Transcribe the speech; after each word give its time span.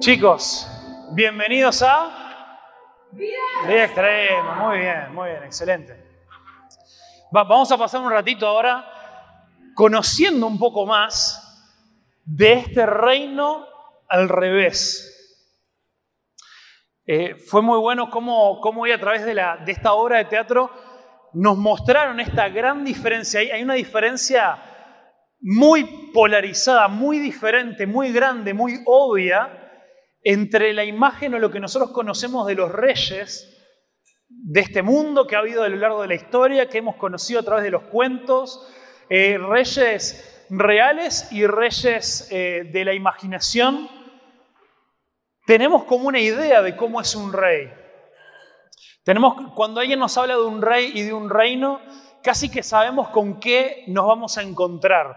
Chicos, 0.00 0.66
bienvenidos 1.12 1.82
a 1.82 2.56
Vida 3.12 3.84
Extrema. 3.84 4.54
Muy 4.54 4.78
bien, 4.78 5.14
muy 5.14 5.28
bien, 5.28 5.42
excelente. 5.44 5.92
Va- 7.36 7.44
vamos 7.44 7.70
a 7.70 7.76
pasar 7.76 8.00
un 8.00 8.10
ratito 8.10 8.46
ahora 8.46 8.82
conociendo 9.74 10.46
un 10.46 10.58
poco 10.58 10.86
más 10.86 11.46
de 12.24 12.54
este 12.54 12.86
reino 12.86 13.66
al 14.08 14.30
revés. 14.30 15.06
Eh, 17.06 17.34
fue 17.36 17.60
muy 17.60 17.78
bueno 17.78 18.08
cómo, 18.08 18.58
cómo 18.62 18.80
hoy 18.82 18.92
a 18.92 19.00
través 19.00 19.26
de, 19.26 19.38
esta 19.66 19.92
obra 19.92 20.16
de 20.16 20.24
teatro 20.24 20.70
nos 21.34 21.58
mostraron 21.58 22.20
esta 22.20 22.48
gran 22.48 22.86
diferencia. 22.86 23.40
Hay 23.40 23.62
una 23.62 23.74
diferencia 23.74 24.62
muy 25.40 26.10
polarizada, 26.14 26.88
muy 26.88 27.18
diferente, 27.18 27.86
muy 27.86 28.12
grande, 28.12 28.54
muy 28.54 28.80
obvia 28.86 29.58
entre 30.22 30.72
la 30.72 30.84
imagen 30.84 31.34
o 31.34 31.38
lo 31.38 31.50
que 31.50 31.60
nosotros 31.60 31.90
conocemos 31.90 32.46
de 32.46 32.54
los 32.54 32.70
reyes 32.70 33.56
de 34.28 34.60
este 34.60 34.82
mundo 34.82 35.26
que 35.26 35.36
ha 35.36 35.40
habido 35.40 35.62
a 35.62 35.68
lo 35.68 35.76
largo 35.76 36.02
de 36.02 36.08
la 36.08 36.14
historia, 36.14 36.68
que 36.68 36.78
hemos 36.78 36.96
conocido 36.96 37.40
a 37.40 37.42
través 37.42 37.64
de 37.64 37.70
los 37.70 37.84
cuentos, 37.84 38.68
eh, 39.08 39.38
reyes 39.38 40.46
reales 40.50 41.30
y 41.32 41.46
reyes 41.46 42.28
eh, 42.30 42.68
de 42.72 42.84
la 42.84 42.94
imaginación. 42.94 43.88
Tenemos 45.46 45.84
como 45.84 46.08
una 46.08 46.20
idea 46.20 46.62
de 46.62 46.76
cómo 46.76 47.00
es 47.00 47.14
un 47.14 47.32
rey. 47.32 47.72
Tenemos, 49.04 49.52
cuando 49.54 49.80
alguien 49.80 49.98
nos 49.98 50.16
habla 50.18 50.34
de 50.34 50.44
un 50.44 50.62
rey 50.62 50.92
y 50.94 51.02
de 51.02 51.12
un 51.12 51.30
reino, 51.30 51.80
casi 52.22 52.50
que 52.50 52.62
sabemos 52.62 53.08
con 53.08 53.40
qué 53.40 53.84
nos 53.88 54.06
vamos 54.06 54.38
a 54.38 54.42
encontrar. 54.42 55.16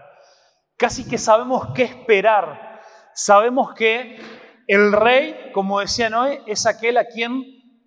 Casi 0.76 1.08
que 1.08 1.18
sabemos 1.18 1.68
qué 1.74 1.84
esperar. 1.84 2.80
Sabemos 3.14 3.74
que 3.74 4.18
el 4.66 4.92
rey, 4.92 5.50
como 5.52 5.80
decían 5.80 6.14
hoy, 6.14 6.40
es 6.46 6.66
aquel 6.66 6.96
a 6.96 7.06
quien 7.06 7.42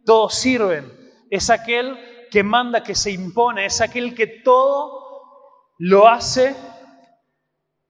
todos 0.05 0.35
sirven. 0.35 0.91
Es 1.29 1.49
aquel 1.49 1.97
que 2.29 2.43
manda, 2.43 2.83
que 2.83 2.95
se 2.95 3.11
impone. 3.11 3.65
Es 3.65 3.81
aquel 3.81 4.15
que 4.15 4.27
todo 4.27 5.73
lo 5.79 6.07
hace 6.07 6.55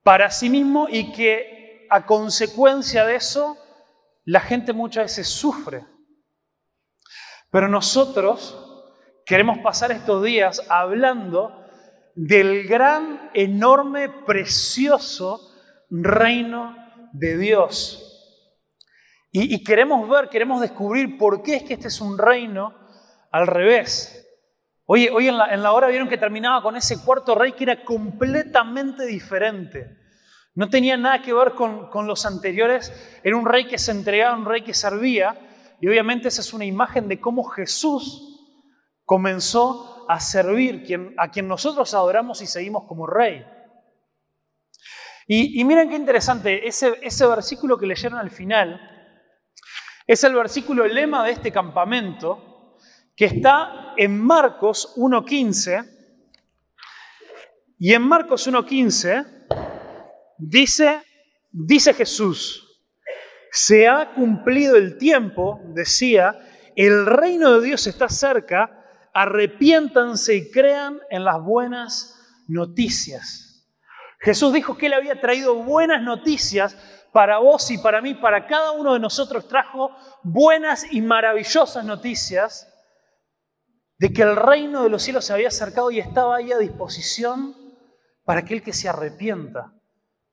para 0.03 0.31
sí 0.31 0.49
mismo 0.49 0.87
y 0.89 1.11
que 1.11 1.87
a 1.89 2.05
consecuencia 2.05 3.05
de 3.05 3.15
eso 3.15 3.57
la 4.25 4.39
gente 4.39 4.73
muchas 4.73 5.05
veces 5.05 5.27
sufre. 5.27 5.85
Pero 7.49 7.67
nosotros 7.67 8.57
queremos 9.25 9.59
pasar 9.59 9.91
estos 9.91 10.23
días 10.23 10.61
hablando 10.69 11.65
del 12.15 12.67
gran, 12.67 13.29
enorme, 13.33 14.09
precioso 14.09 15.39
reino 15.89 16.75
de 17.13 17.37
Dios. 17.37 18.06
Y, 19.39 19.63
queremos 19.63 20.09
ver, 20.09 20.29
queremos 20.29 20.61
descubrir 20.61 21.15
por 21.15 21.43
qué 21.43 21.57
es 21.57 21.63
que 21.63 21.75
este 21.75 21.89
es 21.89 22.01
un 22.01 22.17
reino 22.17 22.73
al 23.31 23.45
revés. 23.45 24.27
Hoy 24.85 25.27
en 25.27 25.37
la, 25.37 25.71
hora 25.73 25.89
vieron 25.89 26.09
que 26.09 26.17
terminaba 26.17 26.63
con 26.63 26.75
ese 26.75 27.03
cuarto 27.03 27.35
rey 27.35 27.51
que 27.51 27.65
era 27.65 27.83
completamente 27.83 29.05
diferente. 29.05 29.95
No 30.55 30.69
tenía 30.69 30.97
nada 30.97 31.21
que 31.21 31.33
ver 31.33 31.51
con, 31.51 32.07
los 32.07 32.25
anteriores. 32.25 32.91
Era 33.23 33.37
un 33.37 33.45
rey 33.45 33.67
que 33.67 33.77
se 33.77 33.91
entregaba, 33.91 34.35
un 34.35 34.45
rey 34.45 34.63
que 34.63 34.73
servía. 34.73 35.39
Y 35.79 35.87
obviamente 35.87 36.29
esa 36.29 36.41
es 36.41 36.51
una 36.53 36.65
imagen 36.65 37.07
de 37.07 37.19
cómo 37.19 37.43
Jesús 37.43 38.63
comenzó 39.05 40.07
a 40.09 40.19
servir 40.19 40.83
a 41.17 41.29
quien 41.29 41.47
nosotros 41.47 41.93
adoramos 41.93 42.41
y 42.41 42.47
seguimos 42.47 42.85
como 42.87 43.05
rey. 43.05 43.45
Y, 45.27 45.61
y 45.61 45.63
miren 45.63 45.89
qué 45.89 45.95
interesante, 45.95 46.67
ese, 46.67 46.97
ese 47.03 47.27
versículo 47.27 47.77
que 47.77 47.85
leyeron 47.85 48.17
al 48.17 48.31
final 48.31 48.96
es 50.07 50.23
el 50.23 50.33
versículo 50.33 50.87
lema 50.87 51.25
de 51.25 51.33
este 51.33 51.51
campamento 51.51 52.77
que 53.13 53.25
está 53.25 53.93
en 53.97 54.19
Marcos 54.19 54.93
1.15. 54.95 55.95
Y 57.77 57.93
en 57.93 58.01
Marcos 58.03 58.47
1.15 58.47 59.47
dice, 60.37 61.01
dice 61.51 61.93
Jesús, 61.93 62.63
se 63.51 63.87
ha 63.87 64.13
cumplido 64.13 64.77
el 64.77 64.97
tiempo, 64.97 65.59
decía, 65.73 66.39
el 66.75 67.05
reino 67.05 67.59
de 67.59 67.65
Dios 67.67 67.85
está 67.87 68.07
cerca, 68.07 69.09
arrepiéntanse 69.13 70.35
y 70.35 70.51
crean 70.51 70.99
en 71.09 71.25
las 71.25 71.41
buenas 71.41 72.43
noticias. 72.47 73.67
Jesús 74.19 74.53
dijo 74.53 74.77
que 74.77 74.87
él 74.87 74.93
había 74.93 75.19
traído 75.19 75.55
buenas 75.55 76.01
noticias 76.01 76.77
para 77.11 77.39
vos 77.39 77.69
y 77.71 77.77
para 77.77 78.01
mí, 78.01 78.13
para 78.13 78.45
cada 78.47 78.71
uno 78.71 78.93
de 78.93 78.99
nosotros 78.99 79.47
trajo 79.47 79.91
buenas 80.23 80.85
y 80.91 81.01
maravillosas 81.01 81.83
noticias 81.83 82.71
de 83.97 84.13
que 84.13 84.21
el 84.21 84.35
reino 84.35 84.83
de 84.83 84.89
los 84.89 85.01
cielos 85.01 85.25
se 85.25 85.33
había 85.33 85.47
acercado 85.47 85.89
y 85.91 85.99
estaba 85.99 86.37
ahí 86.37 86.51
a 86.51 86.57
disposición 86.57 87.55
para 88.23 88.41
aquel 88.41 88.61
que 88.61 88.73
se 88.73 88.89
arrepienta, 88.89 89.73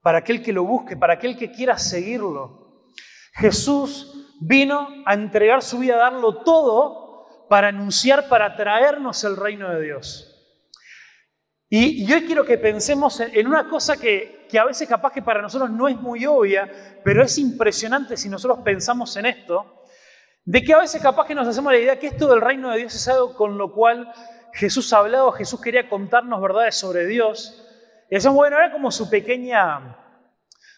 para 0.03 0.19
aquel 0.19 0.43
que 0.43 0.53
lo 0.53 0.65
busque, 0.65 0.97
para 0.97 1.15
aquel 1.15 1.39
que 1.39 1.51
quiera 1.51 1.79
seguirlo. 1.79 2.91
Jesús 3.35 4.37
vino 4.41 4.89
a 5.07 5.15
entregar 5.15 5.63
su 5.63 5.79
vida, 5.79 5.95
a 5.95 6.11
darlo 6.11 6.43
todo 6.43 7.47
para 7.49 7.69
anunciar, 7.69 8.29
para 8.29 8.57
traernos 8.57 9.25
el 9.25 9.37
reino 9.37 9.71
de 9.71 9.83
Dios. 9.83 10.34
Y, 11.69 12.05
y 12.05 12.13
hoy 12.13 12.27
quiero 12.27 12.45
que 12.45 12.59
pensemos 12.59 13.21
en, 13.21 13.47
una 13.47 13.69
cosa 13.69 13.97
que, 13.97 14.47
que 14.49 14.59
a 14.59 14.65
veces 14.65 14.89
capaz 14.89 15.13
que 15.13 15.23
para 15.23 15.43
nosotros 15.43 15.71
no 15.71 15.89
es 15.89 15.97
muy 15.97 16.25
obvia, 16.27 16.71
pero 17.03 17.23
es 17.23 17.39
impresionante 17.39 18.17
si 18.17 18.29
nosotros 18.29 18.61
pensamos 18.65 19.17
en 19.17 19.27
esto, 19.27 19.85
de 20.45 20.63
que 20.63 20.75
a 20.75 20.79
veces 20.79 21.03
capaz 21.03 21.27
que 21.27 21.35
nos 21.35 21.49
hacemos 21.49 21.73
la 21.73 21.79
idea 21.79 21.99
que 21.99 22.09
esto 22.09 22.29
del 22.29 22.41
reino 22.41 22.71
de 22.71 22.79
Dios 22.79 22.95
es 22.95 23.09
algo 23.09 23.35
con 23.35 23.57
lo 23.57 23.73
cual 23.73 24.13
Jesús 24.53 24.93
ha 24.93 24.99
hablado, 24.99 25.33
Jesús 25.33 25.61
quería 25.61 25.89
contarnos 25.89 26.41
verdades 26.41 26.77
sobre 26.77 27.07
Dios. 27.07 27.61
Y 28.11 28.15
decimos, 28.15 28.37
bueno, 28.37 28.57
era 28.57 28.71
como 28.71 28.91
su 28.91 29.11
pequeña, 29.11 29.99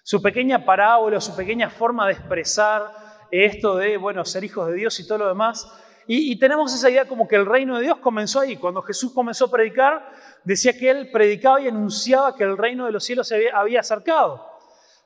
su 0.02 0.22
pequeña 0.22 0.64
parábola, 0.64 1.20
su 1.20 1.36
pequeña 1.36 1.68
forma 1.68 2.06
de 2.06 2.12
expresar 2.12 2.90
esto 3.30 3.76
de, 3.76 3.96
bueno, 3.96 4.24
ser 4.24 4.44
hijos 4.44 4.68
de 4.68 4.74
Dios 4.74 4.98
y 5.00 5.06
todo 5.06 5.18
lo 5.18 5.28
demás. 5.28 5.70
Y, 6.08 6.38
tenemos 6.38 6.72
esa 6.72 6.88
idea 6.88 7.08
como 7.08 7.26
que 7.26 7.34
el 7.34 7.44
reino 7.44 7.76
de 7.76 7.82
Dios 7.82 7.98
comenzó 7.98 8.38
ahí. 8.38 8.56
Cuando 8.56 8.80
Jesús 8.82 9.12
comenzó 9.12 9.46
a 9.46 9.50
predicar, 9.50 10.08
decía 10.46 10.78
que 10.78 10.88
él 10.88 11.10
predicaba 11.10 11.60
y 11.60 11.66
anunciaba 11.66 12.36
que 12.36 12.44
el 12.44 12.56
reino 12.56 12.86
de 12.86 12.92
los 12.92 13.04
cielos 13.04 13.26
se 13.26 13.50
había, 13.50 13.80
acercado. 13.80 14.48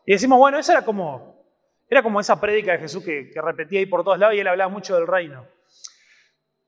Y 0.05 0.13
decimos, 0.13 0.39
bueno, 0.39 0.59
esa 0.59 0.73
era 0.73 0.85
como, 0.85 1.43
era 1.89 2.03
como 2.03 2.21
esa 2.21 2.39
prédica 2.39 2.73
de 2.73 2.79
Jesús 2.79 3.03
que, 3.03 3.31
que 3.31 3.41
repetía 3.41 3.81
ahí 3.81 3.87
por 3.87 4.05
todos 4.05 4.19
lados 4.19 4.35
y 4.37 4.41
él 4.41 4.47
hablaba 4.47 4.71
mucho 4.71 4.95
del 4.95 5.07
reino. 5.07 5.47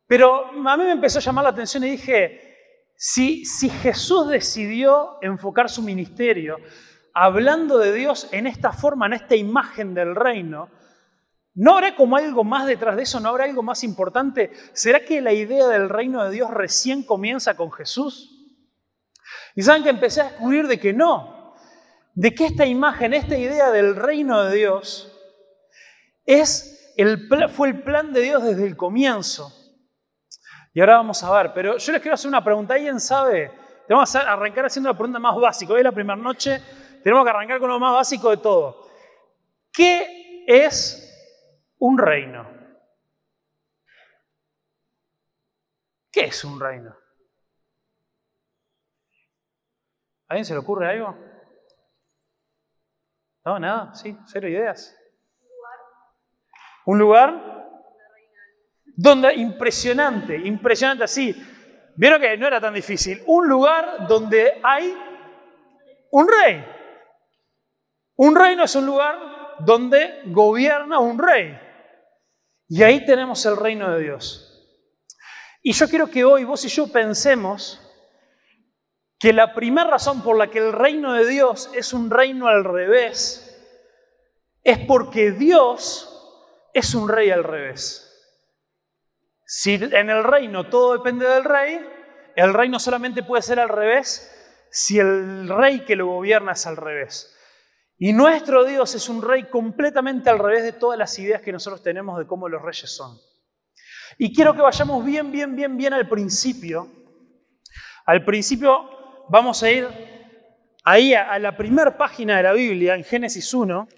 Pero 0.06 0.46
a 0.46 0.76
mí 0.76 0.84
me 0.84 0.92
empezó 0.92 1.18
a 1.18 1.22
llamar 1.22 1.44
la 1.44 1.50
atención 1.50 1.84
y 1.84 1.90
dije, 1.90 2.88
si, 2.96 3.44
si 3.44 3.68
Jesús 3.68 4.28
decidió 4.30 5.18
enfocar 5.20 5.68
su 5.68 5.82
ministerio 5.82 6.56
hablando 7.12 7.76
de 7.76 7.92
Dios 7.92 8.28
en 8.32 8.46
esta 8.46 8.72
forma, 8.72 9.04
en 9.04 9.12
esta 9.12 9.36
imagen 9.36 9.92
del 9.92 10.14
reino, 10.14 10.70
¿no 11.54 11.74
habrá 11.74 11.94
como 11.94 12.16
algo 12.16 12.42
más 12.42 12.66
detrás 12.66 12.96
de 12.96 13.02
eso? 13.02 13.20
¿No 13.20 13.28
habrá 13.28 13.44
algo 13.44 13.62
más 13.62 13.84
importante? 13.84 14.50
¿Será 14.72 15.04
que 15.04 15.20
la 15.20 15.34
idea 15.34 15.68
del 15.68 15.90
reino 15.90 16.24
de 16.24 16.30
Dios 16.30 16.50
recién 16.50 17.02
comienza 17.02 17.54
con 17.54 17.70
Jesús? 17.70 18.41
Y 19.54 19.62
saben 19.62 19.82
que 19.82 19.90
empecé 19.90 20.20
a 20.20 20.24
descubrir 20.24 20.66
de 20.66 20.78
que 20.78 20.92
no, 20.92 21.54
de 22.14 22.34
que 22.34 22.46
esta 22.46 22.66
imagen, 22.66 23.14
esta 23.14 23.36
idea 23.36 23.70
del 23.70 23.96
reino 23.96 24.44
de 24.44 24.56
Dios 24.56 25.12
es 26.24 26.94
el, 26.96 27.28
fue 27.50 27.68
el 27.68 27.82
plan 27.82 28.12
de 28.12 28.20
Dios 28.20 28.42
desde 28.42 28.66
el 28.66 28.76
comienzo. 28.76 29.52
Y 30.74 30.80
ahora 30.80 30.96
vamos 30.96 31.22
a 31.22 31.32
ver, 31.36 31.52
pero 31.52 31.76
yo 31.76 31.92
les 31.92 32.00
quiero 32.00 32.14
hacer 32.14 32.28
una 32.28 32.42
pregunta. 32.42 32.74
¿Alguien 32.74 32.98
sabe? 32.98 33.52
Tenemos 33.86 34.10
que 34.10 34.18
arrancar 34.18 34.66
haciendo 34.66 34.90
la 34.90 34.96
pregunta 34.96 35.18
más 35.18 35.36
básica. 35.36 35.72
Hoy 35.72 35.80
es 35.80 35.84
la 35.84 35.92
primera 35.92 36.16
noche, 36.16 36.62
tenemos 37.02 37.24
que 37.24 37.30
arrancar 37.30 37.58
con 37.58 37.68
lo 37.68 37.78
más 37.78 37.92
básico 37.92 38.30
de 38.30 38.38
todo. 38.38 38.88
¿Qué 39.72 40.44
es 40.46 41.08
un 41.78 41.98
reino? 41.98 42.48
¿Qué 46.10 46.24
es 46.24 46.44
un 46.44 46.60
reino? 46.60 47.01
¿A 50.32 50.34
alguien 50.34 50.46
se 50.46 50.54
le 50.54 50.60
ocurre 50.60 50.88
algo? 50.88 51.14
No, 53.44 53.58
nada, 53.58 53.94
sí, 53.94 54.16
cero 54.24 54.48
ideas. 54.48 54.96
Un 56.86 56.98
lugar 56.98 57.68
donde, 58.96 59.34
impresionante, 59.34 60.34
impresionante 60.34 61.04
así. 61.04 61.36
Vieron 61.96 62.18
que 62.18 62.34
no 62.38 62.46
era 62.46 62.62
tan 62.62 62.72
difícil. 62.72 63.22
Un 63.26 63.46
lugar 63.46 64.06
donde 64.08 64.58
hay 64.62 64.96
un 66.12 66.26
rey. 66.26 66.64
Un 68.16 68.34
reino 68.34 68.64
es 68.64 68.74
un 68.74 68.86
lugar 68.86 69.18
donde 69.58 70.22
gobierna 70.28 70.98
un 70.98 71.18
rey. 71.18 71.60
Y 72.68 72.82
ahí 72.82 73.04
tenemos 73.04 73.44
el 73.44 73.58
reino 73.58 73.90
de 73.90 74.00
Dios. 74.00 74.66
Y 75.62 75.74
yo 75.74 75.86
quiero 75.90 76.06
que 76.06 76.24
hoy 76.24 76.44
vos 76.44 76.64
y 76.64 76.68
yo 76.68 76.90
pensemos 76.90 77.91
que 79.22 79.32
la 79.32 79.54
primera 79.54 79.88
razón 79.88 80.20
por 80.20 80.36
la 80.36 80.50
que 80.50 80.58
el 80.58 80.72
reino 80.72 81.12
de 81.12 81.24
Dios 81.24 81.70
es 81.74 81.92
un 81.92 82.10
reino 82.10 82.48
al 82.48 82.64
revés 82.64 83.56
es 84.64 84.80
porque 84.80 85.30
Dios 85.30 86.08
es 86.74 86.92
un 86.92 87.08
rey 87.08 87.30
al 87.30 87.44
revés. 87.44 88.08
Si 89.46 89.74
en 89.74 90.10
el 90.10 90.24
reino 90.24 90.68
todo 90.68 90.94
depende 90.94 91.24
del 91.28 91.44
rey, 91.44 91.80
el 92.34 92.52
reino 92.52 92.80
solamente 92.80 93.22
puede 93.22 93.42
ser 93.42 93.60
al 93.60 93.68
revés 93.68 94.28
si 94.72 94.98
el 94.98 95.48
rey 95.48 95.84
que 95.84 95.94
lo 95.94 96.06
gobierna 96.06 96.50
es 96.50 96.66
al 96.66 96.76
revés. 96.76 97.32
Y 97.98 98.12
nuestro 98.12 98.64
Dios 98.64 98.92
es 98.96 99.08
un 99.08 99.22
rey 99.22 99.44
completamente 99.44 100.30
al 100.30 100.40
revés 100.40 100.64
de 100.64 100.72
todas 100.72 100.98
las 100.98 101.16
ideas 101.20 101.42
que 101.42 101.52
nosotros 101.52 101.80
tenemos 101.80 102.18
de 102.18 102.26
cómo 102.26 102.48
los 102.48 102.60
reyes 102.60 102.90
son. 102.90 103.16
Y 104.18 104.34
quiero 104.34 104.52
que 104.52 104.62
vayamos 104.62 105.04
bien, 105.04 105.30
bien, 105.30 105.54
bien, 105.54 105.76
bien 105.76 105.92
al 105.92 106.08
principio. 106.08 106.90
Al 108.04 108.24
principio 108.24 108.91
vamos 109.32 109.62
a 109.62 109.70
ir 109.70 109.88
ahí 110.84 111.14
a, 111.14 111.38
la 111.38 111.56
primera 111.56 111.96
página 111.96 112.36
de 112.36 112.42
la 112.42 112.52
Biblia, 112.52 112.94
en 112.94 113.02
Génesis 113.02 113.54
1. 113.54 113.88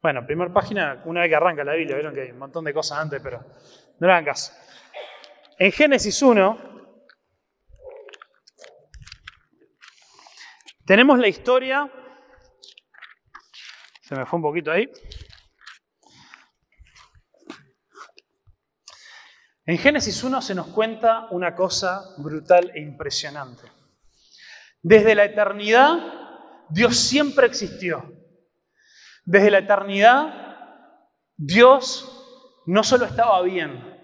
Bueno, 0.00 0.24
primera 0.24 0.52
página, 0.52 1.02
una 1.06 1.22
vez 1.22 1.30
que 1.30 1.34
arranca 1.34 1.64
la 1.64 1.74
Biblia, 1.74 1.96
vieron 1.96 2.14
que 2.14 2.20
hay 2.20 2.30
un 2.30 2.38
montón 2.38 2.64
de 2.64 2.72
cosas 2.72 2.98
antes, 2.98 3.20
pero 3.20 3.40
no 3.98 4.06
le 4.06 4.12
hagan 4.12 4.26
caso. 4.26 4.52
En 5.58 5.72
Génesis 5.72 6.22
1 6.22 6.70
tenemos 10.86 11.18
la 11.18 11.26
historia, 11.26 11.90
se 14.02 14.14
me 14.14 14.24
fue 14.24 14.36
un 14.36 14.42
poquito 14.42 14.70
ahí. 14.70 14.88
En 19.64 19.78
Génesis 19.78 20.24
1 20.24 20.42
se 20.42 20.56
nos 20.56 20.66
cuenta 20.68 21.28
una 21.30 21.54
cosa 21.54 22.14
brutal 22.18 22.72
e 22.74 22.80
impresionante. 22.80 23.62
Desde 24.82 25.14
la 25.14 25.24
eternidad, 25.24 25.98
Dios 26.68 26.96
siempre 26.96 27.46
existió. 27.46 28.12
Desde 29.24 29.52
la 29.52 29.58
eternidad, 29.58 30.56
Dios 31.36 32.08
no 32.66 32.82
solo 32.82 33.04
estaba 33.04 33.40
bien, 33.42 34.00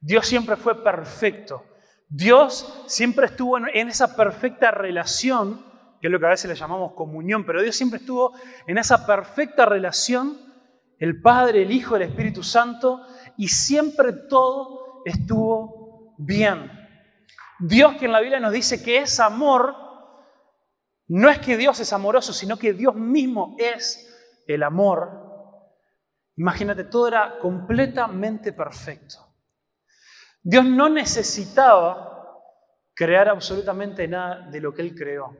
Dios 0.00 0.26
siempre 0.26 0.56
fue 0.56 0.82
perfecto. 0.82 1.62
Dios 2.08 2.82
siempre 2.86 3.26
estuvo 3.26 3.58
en 3.58 3.88
esa 3.88 4.16
perfecta 4.16 4.70
relación, 4.70 5.62
que 6.00 6.08
es 6.08 6.10
lo 6.10 6.20
que 6.20 6.26
a 6.26 6.30
veces 6.30 6.48
le 6.48 6.56
llamamos 6.56 6.94
comunión, 6.94 7.44
pero 7.44 7.60
Dios 7.62 7.76
siempre 7.76 7.98
estuvo 7.98 8.32
en 8.66 8.78
esa 8.78 9.06
perfecta 9.06 9.66
relación, 9.66 10.38
el 10.98 11.20
Padre, 11.20 11.62
el 11.62 11.70
Hijo, 11.70 11.96
el 11.96 12.02
Espíritu 12.02 12.42
Santo, 12.42 13.06
y 13.36 13.48
siempre 13.48 14.12
todo 14.12 14.81
estuvo 15.04 16.14
bien. 16.18 16.70
Dios 17.58 17.94
que 17.96 18.06
en 18.06 18.12
la 18.12 18.20
Biblia 18.20 18.40
nos 18.40 18.52
dice 18.52 18.82
que 18.82 18.98
es 18.98 19.20
amor, 19.20 19.74
no 21.08 21.28
es 21.28 21.38
que 21.38 21.56
Dios 21.56 21.78
es 21.80 21.92
amoroso, 21.92 22.32
sino 22.32 22.56
que 22.56 22.72
Dios 22.72 22.94
mismo 22.94 23.54
es 23.58 24.08
el 24.46 24.62
amor, 24.62 25.22
imagínate, 26.36 26.84
todo 26.84 27.08
era 27.08 27.38
completamente 27.38 28.52
perfecto. 28.52 29.16
Dios 30.42 30.64
no 30.64 30.88
necesitaba 30.88 32.12
crear 32.94 33.28
absolutamente 33.28 34.08
nada 34.08 34.48
de 34.50 34.60
lo 34.60 34.74
que 34.74 34.82
Él 34.82 34.94
creó. 34.94 35.36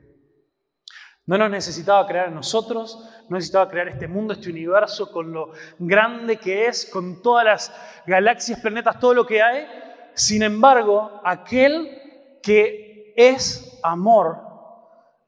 No 1.27 1.39
nos 1.39 1.51
necesitaba 1.51 2.07
crear 2.07 2.29
a 2.29 2.31
nosotros, 2.31 2.99
no 3.29 3.37
necesitaba 3.37 3.69
crear 3.69 3.89
este 3.89 4.09
mundo, 4.09 4.33
este 4.33 4.51
universo, 4.51 5.11
con 5.13 5.33
lo 5.33 5.53
grande 5.79 6.37
que 6.37 6.67
es, 6.67 6.87
con 6.87 7.23
todas 7.23 7.45
las 7.45 7.73
galaxias, 8.07 8.61
planetas, 8.61 8.99
todo 8.99 9.15
lo 9.15 9.27
que 9.27 9.41
hay. 9.41 9.67
Sin 10.15 10.43
embargo, 10.43 11.21
aquel 11.25 12.39
que 12.43 13.15
es 13.17 13.79
amor, 13.83 14.39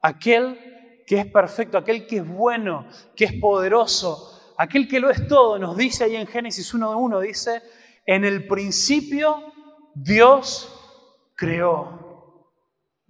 aquel 0.02 1.02
que 1.06 1.20
es 1.20 1.26
perfecto, 1.26 1.78
aquel 1.78 2.06
que 2.06 2.16
es 2.16 2.28
bueno, 2.28 2.86
que 3.14 3.26
es 3.26 3.32
poderoso, 3.34 4.54
aquel 4.56 4.88
que 4.88 5.00
lo 5.00 5.10
es 5.10 5.28
todo, 5.28 5.58
nos 5.58 5.76
dice 5.76 6.04
ahí 6.04 6.16
en 6.16 6.26
Génesis 6.26 6.74
1.1, 6.74 7.20
dice, 7.20 7.62
en 8.06 8.24
el 8.24 8.46
principio 8.46 9.52
Dios 9.94 10.70
creó 11.36 12.03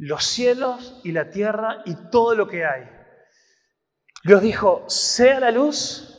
los 0.04 0.24
cielos 0.24 1.00
y 1.02 1.12
la 1.12 1.30
tierra 1.30 1.82
y 1.86 1.94
todo 2.10 2.34
lo 2.34 2.46
que 2.46 2.66
hay. 2.66 2.86
Dios 4.22 4.42
dijo, 4.42 4.84
sea 4.86 5.40
la 5.40 5.50
luz 5.50 6.18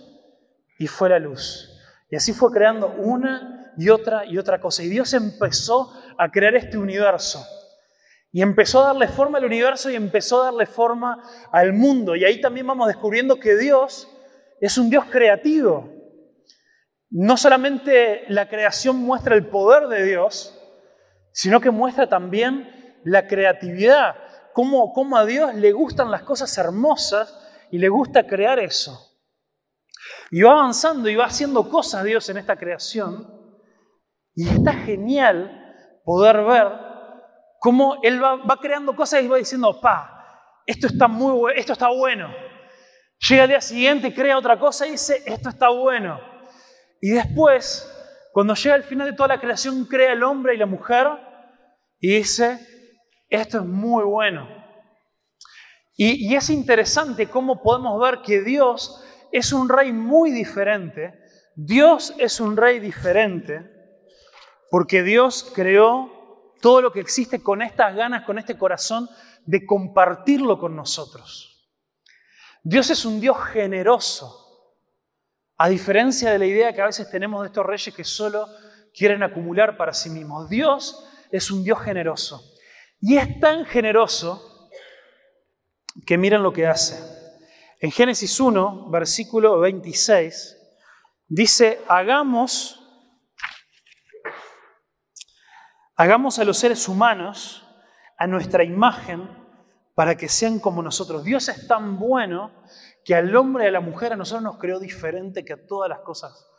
y 0.79 0.87
fue 0.87 1.09
la 1.09 1.19
luz. 1.19 1.71
Y 2.09 2.15
así 2.15 2.33
fue 2.33 2.51
creando 2.51 2.87
una 2.97 3.73
y 3.77 3.89
otra 3.89 4.25
y 4.25 4.39
otra 4.39 4.59
cosa. 4.59 4.81
Y 4.81 4.89
Dios 4.89 5.13
empezó 5.13 5.93
a 6.17 6.31
crear 6.31 6.55
este 6.55 6.79
universo. 6.79 7.45
Y 8.31 8.41
empezó 8.41 8.81
a 8.81 8.87
darle 8.87 9.07
forma 9.07 9.37
al 9.37 9.45
universo 9.45 9.91
y 9.91 9.95
empezó 9.95 10.41
a 10.41 10.45
darle 10.45 10.65
forma 10.65 11.21
al 11.51 11.71
mundo. 11.73 12.15
Y 12.15 12.25
ahí 12.25 12.41
también 12.41 12.65
vamos 12.65 12.87
descubriendo 12.87 13.39
que 13.39 13.55
Dios 13.55 14.09
es 14.59 14.79
un 14.79 14.89
Dios 14.89 15.05
creativo. 15.11 15.93
No 17.11 17.37
solamente 17.37 18.23
la 18.29 18.49
creación 18.49 18.97
muestra 18.97 19.35
el 19.35 19.45
poder 19.45 19.87
de 19.89 20.03
Dios, 20.05 20.59
sino 21.31 21.61
que 21.61 21.69
muestra 21.69 22.09
también 22.09 22.74
la 23.05 23.27
creatividad, 23.27 24.15
cómo, 24.53 24.91
cómo 24.91 25.15
a 25.15 25.25
Dios 25.25 25.53
le 25.55 25.71
gustan 25.71 26.11
las 26.11 26.23
cosas 26.23 26.57
hermosas 26.57 27.33
y 27.71 27.77
le 27.77 27.87
gusta 27.87 28.25
crear 28.27 28.59
eso. 28.59 29.15
Y 30.31 30.41
va 30.41 30.51
avanzando 30.51 31.07
y 31.07 31.15
va 31.15 31.25
haciendo 31.25 31.69
cosas 31.69 32.03
Dios 32.03 32.27
en 32.29 32.37
esta 32.37 32.55
creación. 32.55 33.31
Y 34.33 34.49
está 34.49 34.73
genial 34.73 36.01
poder 36.03 36.43
ver 36.43 36.67
cómo 37.59 37.99
Él 38.03 38.21
va, 38.21 38.59
creando 38.59 38.95
cosas 38.95 39.23
y 39.23 39.27
va 39.27 39.37
diciendo, 39.37 39.79
pa, 39.79 40.61
esto 40.65 40.87
está 40.87 41.07
muy 41.07 41.53
esto 41.55 41.73
está 41.73 41.89
bueno. 41.89 42.33
Llega 43.29 43.43
al 43.43 43.49
día 43.49 43.61
siguiente, 43.61 44.13
crea 44.13 44.37
otra 44.37 44.59
cosa 44.59 44.85
y 44.87 44.91
dice, 44.91 45.23
esto 45.25 45.49
está 45.49 45.69
bueno. 45.69 46.19
Y 47.01 47.11
después, 47.11 47.89
cuando 48.33 48.55
llega 48.55 48.75
al 48.75 48.83
final 48.83 49.09
de 49.09 49.15
toda 49.15 49.29
la 49.29 49.39
creación, 49.39 49.85
crea 49.85 50.13
el 50.13 50.23
hombre 50.23 50.55
y 50.55 50.57
la 50.57 50.65
mujer 50.65 51.07
y 51.99 52.17
dice, 52.17 52.74
esto 53.29 53.59
es 53.59 53.65
muy 53.65 54.03
bueno. 54.03 54.47
Y, 55.97 56.35
es 56.35 56.49
interesante 56.49 57.29
cómo 57.29 57.61
podemos 57.61 57.99
ver 58.01 58.21
que 58.21 58.41
Dios 58.41 59.01
es 59.31 59.53
un 59.53 59.69
rey 59.69 59.93
muy 59.93 60.31
diferente. 60.31 61.17
Dios 61.55 62.13
es 62.17 62.39
un 62.39 62.57
rey 62.57 62.79
diferente 62.79 63.71
porque 64.69 65.03
Dios 65.03 65.51
creó 65.55 66.53
todo 66.61 66.81
lo 66.81 66.91
que 66.91 66.99
existe 66.99 67.41
con 67.41 67.61
estas 67.61 67.95
ganas, 67.95 68.25
con 68.25 68.37
este 68.37 68.57
corazón 68.57 69.09
de 69.45 69.65
compartirlo 69.65 70.59
con 70.59 70.75
nosotros. 70.75 71.71
Dios 72.61 72.89
es 72.89 73.05
un 73.05 73.21
Dios 73.21 73.37
generoso, 73.53 74.41
a 75.57 75.69
diferencia 75.69 76.31
de 76.31 76.39
la 76.39 76.45
idea 76.45 76.73
que 76.73 76.81
a 76.81 76.87
veces 76.87 77.09
tenemos 77.09 77.41
de 77.41 77.47
estos 77.47 77.65
reyes 77.65 77.95
que 77.95 78.03
solo 78.03 78.47
quieren 78.93 79.23
acumular 79.23 79.77
para 79.77 79.93
sí 79.93 80.09
mismos. 80.09 80.49
Dios 80.49 81.07
es 81.31 81.51
un 81.51 81.63
Dios 81.63 81.79
generoso. 81.79 82.54
Y 82.99 83.17
es 83.17 83.39
tan 83.39 83.65
generoso 83.65 84.69
que 86.05 86.17
miren 86.17 86.43
lo 86.43 86.53
que 86.53 86.67
hace. 86.67 86.97
En 87.79 87.91
Génesis 87.91 88.39
1, 88.39 88.89
versículo 88.89 89.59
26, 89.59 90.57
dice, 91.27 91.81
hagamos 91.87 92.81
Hagamos 95.97 96.39
a 96.39 96.43
los 96.43 96.57
seres 96.57 96.89
humanos 96.89 97.65
a 98.17 98.27
nuestra 98.27 98.65
imagen 98.65 99.29
para 99.93 100.17
que 100.17 100.27
sean 100.27 100.59
como 100.59 100.83
nosotros. 100.83 101.23
Dios 101.23 101.47
es 101.47 101.69
tan 101.69 101.97
bueno 101.97 102.51
que 103.05 103.15
al 103.15 103.33
hombre 103.33 103.63
y 103.63 103.67
a 103.67 103.71
la 103.71 103.79
mujer 103.79 104.11
a 104.11 104.17
nosotros 104.17 104.43
nos 104.43 104.57
creó 104.57 104.77
diferente 104.77 105.45
que 105.45 105.53
a 105.53 105.65
todas 105.65 105.89
las 105.89 106.01
cosas 106.01 106.51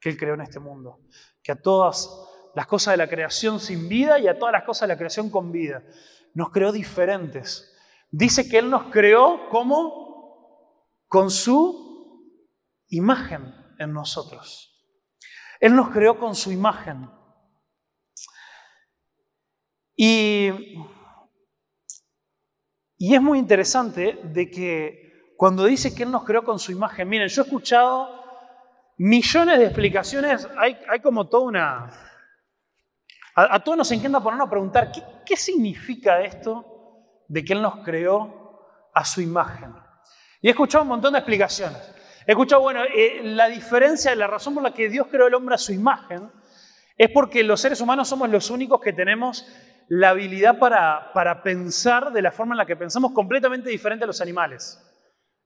que 0.00 0.08
Él 0.08 0.16
creó 0.18 0.34
en 0.34 0.40
este 0.40 0.58
mundo, 0.58 0.98
que 1.40 1.52
a 1.52 1.62
todas 1.62 2.10
las 2.54 2.66
cosas 2.66 2.92
de 2.92 2.98
la 2.98 3.08
creación 3.08 3.60
sin 3.60 3.88
vida 3.88 4.18
y 4.18 4.28
a 4.28 4.38
todas 4.38 4.52
las 4.52 4.64
cosas 4.64 4.88
de 4.88 4.94
la 4.94 4.98
creación 4.98 5.30
con 5.30 5.52
vida. 5.52 5.82
Nos 6.34 6.50
creó 6.50 6.72
diferentes. 6.72 7.76
Dice 8.10 8.48
que 8.48 8.58
Él 8.58 8.70
nos 8.70 8.84
creó 8.90 9.48
como 9.50 10.90
con 11.06 11.30
su 11.30 11.90
imagen 12.88 13.54
en 13.78 13.92
nosotros. 13.92 14.66
Él 15.60 15.74
nos 15.74 15.90
creó 15.90 16.18
con 16.18 16.34
su 16.34 16.50
imagen. 16.50 17.08
Y, 19.96 20.50
y 22.96 23.14
es 23.14 23.20
muy 23.20 23.38
interesante 23.38 24.18
de 24.24 24.50
que 24.50 25.34
cuando 25.36 25.64
dice 25.64 25.94
que 25.94 26.02
Él 26.02 26.10
nos 26.10 26.24
creó 26.24 26.44
con 26.44 26.58
su 26.58 26.72
imagen, 26.72 27.08
miren, 27.08 27.28
yo 27.28 27.42
he 27.42 27.44
escuchado 27.44 28.20
millones 28.98 29.58
de 29.58 29.64
explicaciones, 29.64 30.48
hay, 30.58 30.78
hay 30.88 31.00
como 31.00 31.28
toda 31.28 31.44
una... 31.44 32.09
A, 33.34 33.60
todos 33.60 33.78
nos 33.78 33.92
encanta 33.92 34.20
ponernos 34.20 34.48
a 34.48 34.50
preguntar, 34.50 34.90
¿qué, 34.92 35.02
¿qué 35.24 35.36
significa 35.36 36.20
esto 36.22 36.64
de 37.28 37.44
que 37.44 37.52
Él 37.52 37.62
nos 37.62 37.84
creó 37.84 38.90
a 38.92 39.04
su 39.04 39.20
imagen? 39.20 39.74
Y 40.42 40.48
he 40.48 40.50
escuchado 40.50 40.82
un 40.82 40.88
montón 40.88 41.12
de 41.12 41.20
explicaciones. 41.20 41.78
He 42.26 42.32
escuchado, 42.32 42.62
bueno, 42.62 42.82
eh, 42.84 43.20
la 43.22 43.48
diferencia, 43.48 44.14
la 44.14 44.26
razón 44.26 44.54
por 44.54 44.62
la 44.62 44.74
que 44.74 44.88
Dios 44.88 45.06
creó 45.10 45.26
al 45.26 45.34
hombre 45.34 45.54
a 45.54 45.58
su 45.58 45.72
imagen, 45.72 46.30
es 46.96 47.10
porque 47.10 47.42
los 47.42 47.60
seres 47.60 47.80
humanos 47.80 48.08
somos 48.08 48.28
los 48.28 48.50
únicos 48.50 48.80
que 48.80 48.92
tenemos 48.92 49.46
la 49.88 50.10
habilidad 50.10 50.58
para, 50.58 51.12
para 51.12 51.42
pensar 51.42 52.12
de 52.12 52.22
la 52.22 52.30
forma 52.30 52.54
en 52.54 52.58
la 52.58 52.66
que 52.66 52.76
pensamos 52.76 53.12
completamente 53.12 53.70
diferente 53.70 54.04
a 54.04 54.06
los 54.06 54.20
animales. 54.20 54.80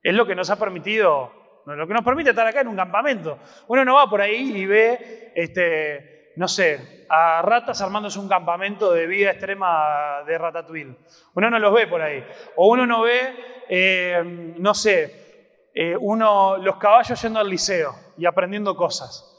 Es 0.02 0.14
lo 0.14 0.26
que 0.26 0.34
nos 0.34 0.50
ha 0.50 0.58
permitido 0.58 1.44
lo 1.66 1.86
que 1.86 1.94
nos 1.94 2.04
permite 2.04 2.30
estar 2.30 2.46
acá 2.46 2.60
en 2.60 2.68
un 2.68 2.76
campamento. 2.76 3.38
Uno 3.68 3.84
no 3.84 3.94
va 3.94 4.08
por 4.08 4.20
ahí 4.20 4.52
y 4.54 4.66
ve, 4.66 5.32
este, 5.34 6.13
no 6.36 6.48
sé, 6.48 7.06
a 7.08 7.42
ratas 7.42 7.80
armándose 7.80 8.18
un 8.18 8.28
campamento 8.28 8.92
de 8.92 9.06
vida 9.06 9.30
extrema 9.30 10.22
de 10.26 10.36
Ratatouille. 10.36 10.96
Uno 11.34 11.50
no 11.50 11.58
los 11.58 11.74
ve 11.74 11.86
por 11.86 12.02
ahí. 12.02 12.24
O 12.56 12.68
uno 12.68 12.86
no 12.86 13.02
ve, 13.02 13.64
eh, 13.68 14.54
no 14.58 14.74
sé, 14.74 15.70
eh, 15.74 15.96
uno, 15.98 16.56
los 16.56 16.76
caballos 16.76 17.20
yendo 17.20 17.38
al 17.38 17.48
liceo 17.48 17.94
y 18.16 18.26
aprendiendo 18.26 18.76
cosas. 18.76 19.30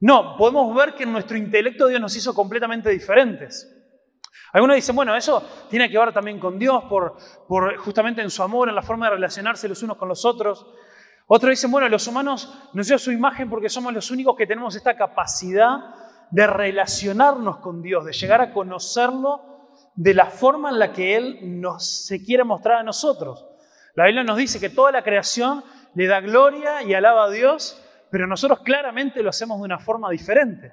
No, 0.00 0.36
podemos 0.36 0.74
ver 0.74 0.94
que 0.94 1.06
nuestro 1.06 1.36
intelecto 1.36 1.86
Dios 1.86 2.00
nos 2.00 2.16
hizo 2.16 2.34
completamente 2.34 2.90
diferentes. 2.90 3.68
Algunos 4.52 4.76
dicen, 4.76 4.94
bueno, 4.94 5.16
eso 5.16 5.42
tiene 5.70 5.88
que 5.88 5.96
ver 5.96 6.12
también 6.12 6.38
con 6.38 6.58
Dios, 6.58 6.84
por, 6.84 7.16
por, 7.48 7.76
justamente 7.78 8.20
en 8.20 8.28
su 8.28 8.42
amor, 8.42 8.68
en 8.68 8.74
la 8.74 8.82
forma 8.82 9.06
de 9.06 9.14
relacionarse 9.14 9.68
los 9.68 9.82
unos 9.82 9.96
con 9.96 10.08
los 10.08 10.24
otros. 10.26 10.66
Otros 11.26 11.50
dicen, 11.50 11.70
bueno, 11.70 11.88
los 11.88 12.06
humanos 12.06 12.68
nos 12.74 12.88
dio 12.88 12.98
su 12.98 13.12
imagen 13.12 13.48
porque 13.48 13.70
somos 13.70 13.94
los 13.94 14.10
únicos 14.10 14.36
que 14.36 14.46
tenemos 14.46 14.76
esta 14.76 14.94
capacidad 14.94 15.78
de 16.32 16.46
relacionarnos 16.46 17.58
con 17.58 17.82
Dios, 17.82 18.06
de 18.06 18.12
llegar 18.12 18.40
a 18.40 18.52
conocerlo 18.52 19.68
de 19.94 20.14
la 20.14 20.26
forma 20.26 20.70
en 20.70 20.78
la 20.78 20.92
que 20.92 21.14
Él 21.14 21.60
nos 21.60 22.06
se 22.06 22.24
quiere 22.24 22.42
mostrar 22.42 22.78
a 22.78 22.82
nosotros. 22.82 23.46
La 23.94 24.06
Biblia 24.06 24.24
nos 24.24 24.38
dice 24.38 24.58
que 24.58 24.70
toda 24.70 24.90
la 24.90 25.04
creación 25.04 25.62
le 25.94 26.06
da 26.06 26.20
gloria 26.20 26.82
y 26.82 26.94
alaba 26.94 27.24
a 27.24 27.30
Dios, 27.30 27.80
pero 28.10 28.26
nosotros 28.26 28.60
claramente 28.60 29.22
lo 29.22 29.28
hacemos 29.28 29.58
de 29.58 29.64
una 29.64 29.78
forma 29.78 30.10
diferente. 30.10 30.72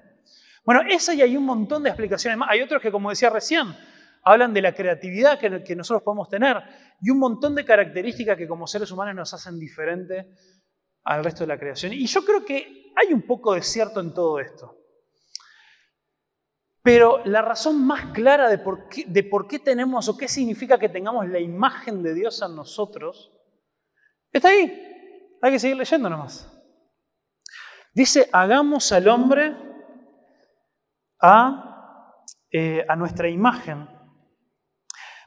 Bueno, 0.63 0.81
esa 0.89 1.13
y 1.13 1.21
hay 1.21 1.35
un 1.35 1.45
montón 1.45 1.83
de 1.83 1.89
explicaciones 1.89 2.37
más. 2.37 2.49
Hay 2.49 2.61
otros 2.61 2.81
que, 2.81 2.89
como 2.89 3.09
decía 3.09 3.29
recién, 3.29 3.75
hablan 4.23 4.53
de 4.53 4.61
la 4.61 4.73
creatividad 4.73 5.37
que, 5.37 5.61
que 5.61 5.75
nosotros 5.75 6.03
podemos 6.03 6.29
tener 6.29 6.55
y 7.01 7.09
un 7.09 7.19
montón 7.19 7.53
de 7.53 7.65
características 7.65 8.37
que 8.37 8.47
como 8.47 8.65
seres 8.65 8.91
humanos 8.91 9.13
nos 9.13 9.33
hacen 9.33 9.59
diferentes 9.59 10.25
al 11.03 11.21
resto 11.21 11.43
de 11.43 11.47
la 11.47 11.59
creación. 11.59 11.91
Y 11.91 12.05
yo 12.05 12.23
creo 12.23 12.45
que 12.45 12.93
hay 12.95 13.13
un 13.13 13.23
poco 13.23 13.53
de 13.53 13.61
cierto 13.61 13.99
en 13.99 14.13
todo 14.13 14.39
esto. 14.39 14.78
Pero 16.89 17.21
la 17.25 17.43
razón 17.43 17.85
más 17.85 18.07
clara 18.13 18.49
de 18.49 18.57
por, 18.57 18.87
qué, 18.89 19.59
tenemos 19.59 20.09
o 20.09 20.17
qué 20.17 20.27
significa 20.27 20.79
que 20.79 20.89
tengamos 20.89 21.29
la 21.29 21.37
imagen 21.37 22.01
de 22.01 22.15
Dios 22.15 22.41
en 22.41 22.55
nosotros 22.55 23.31
está 24.31 24.47
ahí. 24.47 25.37
Hay 25.39 25.51
que 25.51 25.59
seguir 25.59 25.77
leyendo 25.77 26.09
nomás. 26.09 26.51
Dice, 27.93 28.27
hagamos 28.31 28.91
al 28.91 29.07
hombre 29.07 29.55
a, 31.21 32.25
eh, 32.49 32.83
a 32.89 32.95
nuestra 32.95 33.29
imagen 33.29 33.87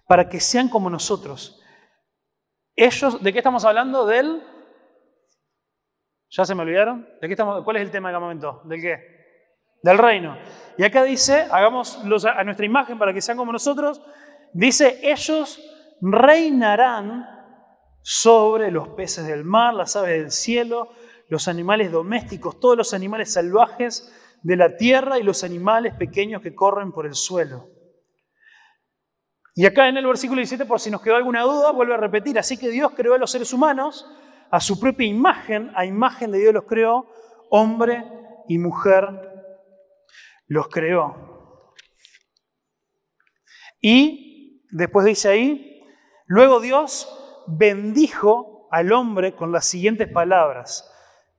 para 0.09 0.28
que 0.28 0.40
sean 0.40 0.69
como 0.69 0.90
nosotros. 0.90 1.62
Ellos, 2.75 3.23
¿de 3.23 3.33
qué 3.33 3.38
estamos 3.38 3.64
hablando? 3.64 4.04
Del... 4.04 4.42
¿Ya 6.28 6.45
se 6.45 6.57
me 6.57 6.62
olvidaron? 6.62 7.09
¿De 7.21 7.28
qué 7.28 7.35
estamos, 7.35 7.62
¿Cuál 7.62 7.76
es 7.76 7.83
el 7.83 7.92
tema 7.92 8.11
de 8.11 8.19
momento? 8.19 8.62
¿Del 8.64 8.81
qué? 8.81 9.22
Del 9.83 9.99
reino. 9.99 10.37
Y 10.79 10.85
acá 10.85 11.05
dice, 11.05 11.47
hagamos 11.51 11.99
a 11.99 12.45
nuestra 12.45 12.67
imagen 12.67 12.99
para 12.99 13.12
que 13.12 13.21
sean 13.21 13.37
como 13.37 13.53
nosotros. 13.53 14.01
Dice, 14.53 15.01
ellos 15.03 15.61
reinarán 16.01 17.29
sobre 18.01 18.71
los 18.71 18.89
peces 18.89 19.27
del 19.27 19.45
mar, 19.45 19.75
las 19.75 19.95
aves 19.97 20.21
del 20.21 20.31
cielo, 20.31 20.91
los 21.29 21.49
animales 21.49 21.93
domésticos, 21.93 22.59
todos 22.59 22.77
los 22.77 22.95
animales 22.95 23.33
salvajes 23.33 24.12
de 24.43 24.57
la 24.57 24.77
tierra 24.77 25.19
y 25.19 25.23
los 25.23 25.45
animales 25.45 25.95
pequeños 25.95 26.43
que 26.43 26.55
corren 26.55 26.93
por 26.93 27.07
el 27.07 27.15
suelo. 27.15 27.69
Y 29.55 29.67
acá 29.67 29.89
en 29.89 29.99
el 29.99 30.07
versículo 30.07 30.39
17, 30.39 30.65
por 30.65 30.81
si 30.81 30.91
nos 30.91 31.03
quedó 31.03 31.17
alguna 31.17 31.43
duda, 31.43 31.73
vuelve 31.73 31.95
a 31.95 31.99
repetir, 31.99 32.39
así 32.39 32.57
que 32.57 32.71
Dios 32.71 32.93
creó 32.97 33.15
a 33.15 33.19
los 33.19 33.31
seres 33.31 33.53
humanos 33.53 34.07
a 34.53 34.61
su 34.61 34.79
propia 34.79 35.07
imagen, 35.07 35.73
a 35.75 35.87
imagen 35.87 36.31
de 36.31 36.39
Dios 36.39 36.53
los 36.53 36.65
creó, 36.65 37.07
hombre 37.49 38.05
y 38.49 38.59
mujer 38.59 39.32
los 40.52 40.68
creó. 40.68 41.73
Y 43.80 44.66
después 44.71 45.06
dice 45.06 45.28
ahí, 45.28 45.82
luego 46.26 46.61
Dios 46.61 47.09
bendijo 47.47 48.68
al 48.71 48.92
hombre 48.92 49.35
con 49.35 49.50
las 49.52 49.66
siguientes 49.66 50.09
palabras 50.09 50.88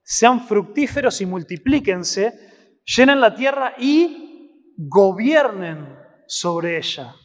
sean 0.04 0.46
fructíferos 0.46 1.22
y 1.22 1.26
multiplíquense, 1.26 2.82
llenen 2.84 3.22
la 3.22 3.34
tierra 3.34 3.74
y 3.78 4.74
gobiernen 4.78 5.98
sobre 6.28 6.78
ella. 6.78 7.16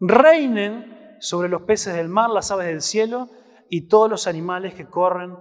Reinen 0.00 1.16
sobre 1.20 1.48
los 1.48 1.62
peces 1.62 1.94
del 1.94 2.08
mar, 2.08 2.30
las 2.30 2.50
aves 2.50 2.68
del 2.68 2.82
cielo 2.82 3.28
y 3.68 3.88
todos 3.88 4.08
los 4.08 4.26
animales 4.26 4.74
que 4.74 4.86
corren 4.86 5.36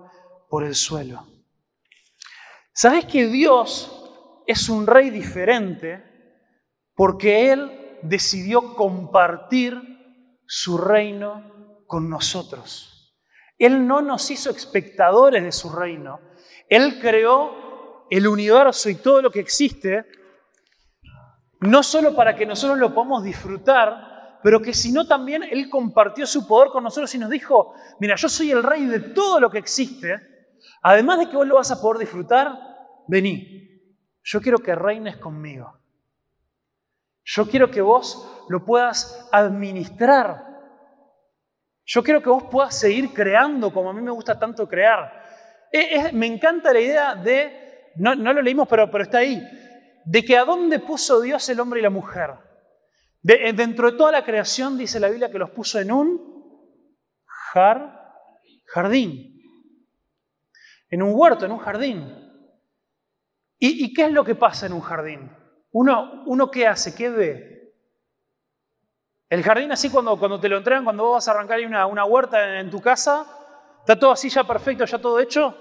por 0.49 0.65
el 0.65 0.75
suelo. 0.75 1.25
¿Sabes 2.73 3.05
que 3.05 3.27
Dios 3.27 4.06
es 4.47 4.69
un 4.69 4.87
rey 4.87 5.09
diferente 5.09 6.03
porque 6.95 7.51
Él 7.51 7.99
decidió 8.01 8.75
compartir 8.75 9.79
su 10.47 10.77
reino 10.77 11.83
con 11.85 12.09
nosotros? 12.09 13.15
Él 13.59 13.85
no 13.87 14.01
nos 14.01 14.29
hizo 14.31 14.49
espectadores 14.49 15.43
de 15.43 15.51
su 15.51 15.69
reino, 15.69 16.19
él 16.69 16.99
creó 16.99 18.05
el 18.09 18.27
universo 18.27 18.89
y 18.89 18.95
todo 18.95 19.21
lo 19.21 19.31
que 19.31 19.39
existe, 19.39 20.05
no 21.61 21.81
solo 21.81 22.15
para 22.15 22.35
que 22.35 22.45
nosotros 22.45 22.77
lo 22.77 22.93
podamos 22.93 23.23
disfrutar, 23.23 24.39
pero 24.43 24.61
que 24.61 24.73
sino 24.73 25.07
también 25.07 25.43
Él 25.43 25.69
compartió 25.69 26.27
su 26.27 26.47
poder 26.47 26.69
con 26.69 26.83
nosotros 26.83 27.13
y 27.15 27.17
nos 27.17 27.29
dijo, 27.29 27.73
mira, 27.99 28.15
yo 28.15 28.29
soy 28.29 28.51
el 28.51 28.63
rey 28.63 28.85
de 28.85 28.99
todo 28.99 29.39
lo 29.39 29.49
que 29.49 29.57
existe, 29.57 30.21
además 30.83 31.19
de 31.19 31.29
que 31.29 31.35
vos 31.35 31.47
lo 31.47 31.55
vas 31.55 31.71
a 31.71 31.81
poder 31.81 31.99
disfrutar, 31.99 32.53
vení, 33.07 33.66
yo 34.27 34.41
quiero 34.41 34.57
que 34.57 34.75
reines 34.75 35.17
conmigo. 35.17 35.79
Yo 37.23 37.47
quiero 37.47 37.69
que 37.69 37.81
vos 37.81 38.45
lo 38.49 38.63
puedas 38.65 39.29
administrar. 39.31 40.45
Yo 41.85 42.03
quiero 42.03 42.21
que 42.21 42.29
vos 42.29 42.43
puedas 42.51 42.77
seguir 42.77 43.13
creando 43.13 43.71
como 43.71 43.89
a 43.89 43.93
mí 43.93 44.01
me 44.01 44.11
gusta 44.11 44.37
tanto 44.37 44.67
crear 44.67 45.27
me 46.13 46.25
encanta 46.25 46.73
la 46.73 46.79
idea 46.79 47.15
de, 47.15 47.91
no, 47.97 48.15
lo 48.15 48.41
leímos, 48.41 48.67
pero, 48.67 48.89
pero, 48.89 49.03
está 49.03 49.19
ahí, 49.19 49.41
de 50.05 50.23
que 50.23 50.37
a 50.37 50.45
dónde 50.45 50.79
puso 50.79 51.21
Dios 51.21 51.47
el 51.49 51.59
hombre 51.59 51.79
y 51.79 51.83
la 51.83 51.89
mujer. 51.89 52.31
De, 53.21 53.51
dentro 53.53 53.91
de 53.91 53.97
toda 53.97 54.11
la 54.11 54.23
creación 54.23 54.77
dice 54.77 54.99
la 54.99 55.09
Biblia 55.09 55.31
que 55.31 55.39
los 55.39 55.49
puso 55.49 55.79
en 55.79 55.91
un 55.91 56.55
jardín, 58.65 59.41
en 60.89 61.03
un 61.03 61.11
huerto, 61.13 61.45
en 61.45 61.51
un 61.51 61.59
jardín. 61.59 62.26
¿Y, 63.59 63.93
qué 63.93 64.05
es 64.05 64.11
lo 64.11 64.23
que 64.23 64.35
pasa 64.35 64.67
en 64.67 64.73
un 64.73 64.81
jardín? 64.81 65.31
Uno, 65.71 66.51
¿qué 66.51 66.67
hace? 66.67 66.93
¿Qué 66.93 67.09
ve? 67.09 67.73
El 69.29 69.43
jardín 69.43 69.71
así 69.71 69.89
cuando, 69.89 70.17
cuando 70.17 70.39
te 70.39 70.47
lo 70.47 70.57
entregan, 70.57 70.83
cuando 70.83 71.03
vos 71.03 71.13
vas 71.15 71.27
a 71.27 71.31
arrancar 71.31 71.59
una, 71.65 71.85
una 71.85 72.05
huerta 72.05 72.59
en 72.59 72.69
tu 72.69 72.79
casa, 72.79 73.25
¿Está 73.87 73.97
todo 73.97 74.11
así 74.11 74.27
ya 74.27 74.43
perfecto, 74.43 74.83
ya 74.83 74.99
todo 74.99 75.17
hecho? 75.17 75.55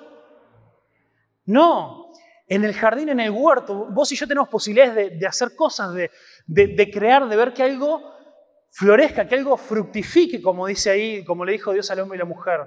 No. 1.44 2.10
En 2.48 2.64
el 2.64 2.74
jardín, 2.74 3.08
en 3.08 3.20
el 3.20 3.30
huerto, 3.30 3.86
vos 3.92 4.10
y 4.10 4.16
yo 4.16 4.26
tenemos 4.26 4.48
posibilidades 4.48 5.16
de, 5.16 5.26
hacer 5.28 5.54
cosas, 5.54 5.94
de, 5.94 6.10
de, 6.48 6.90
crear, 6.90 7.28
de 7.28 7.36
ver 7.36 7.54
que 7.54 7.62
algo 7.62 8.02
florezca, 8.72 9.28
que 9.28 9.36
algo 9.36 9.56
fructifique, 9.56 10.42
como 10.42 10.66
dice 10.66 10.90
ahí, 10.90 11.24
como 11.24 11.44
le 11.44 11.52
dijo 11.52 11.72
Dios 11.72 11.88
al 11.92 12.00
hombre 12.00 12.16
y 12.16 12.18
la 12.18 12.24
mujer, 12.24 12.62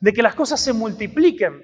de 0.00 0.12
que 0.12 0.20
las 0.20 0.34
cosas 0.34 0.60
se 0.60 0.72
multipliquen. 0.72 1.62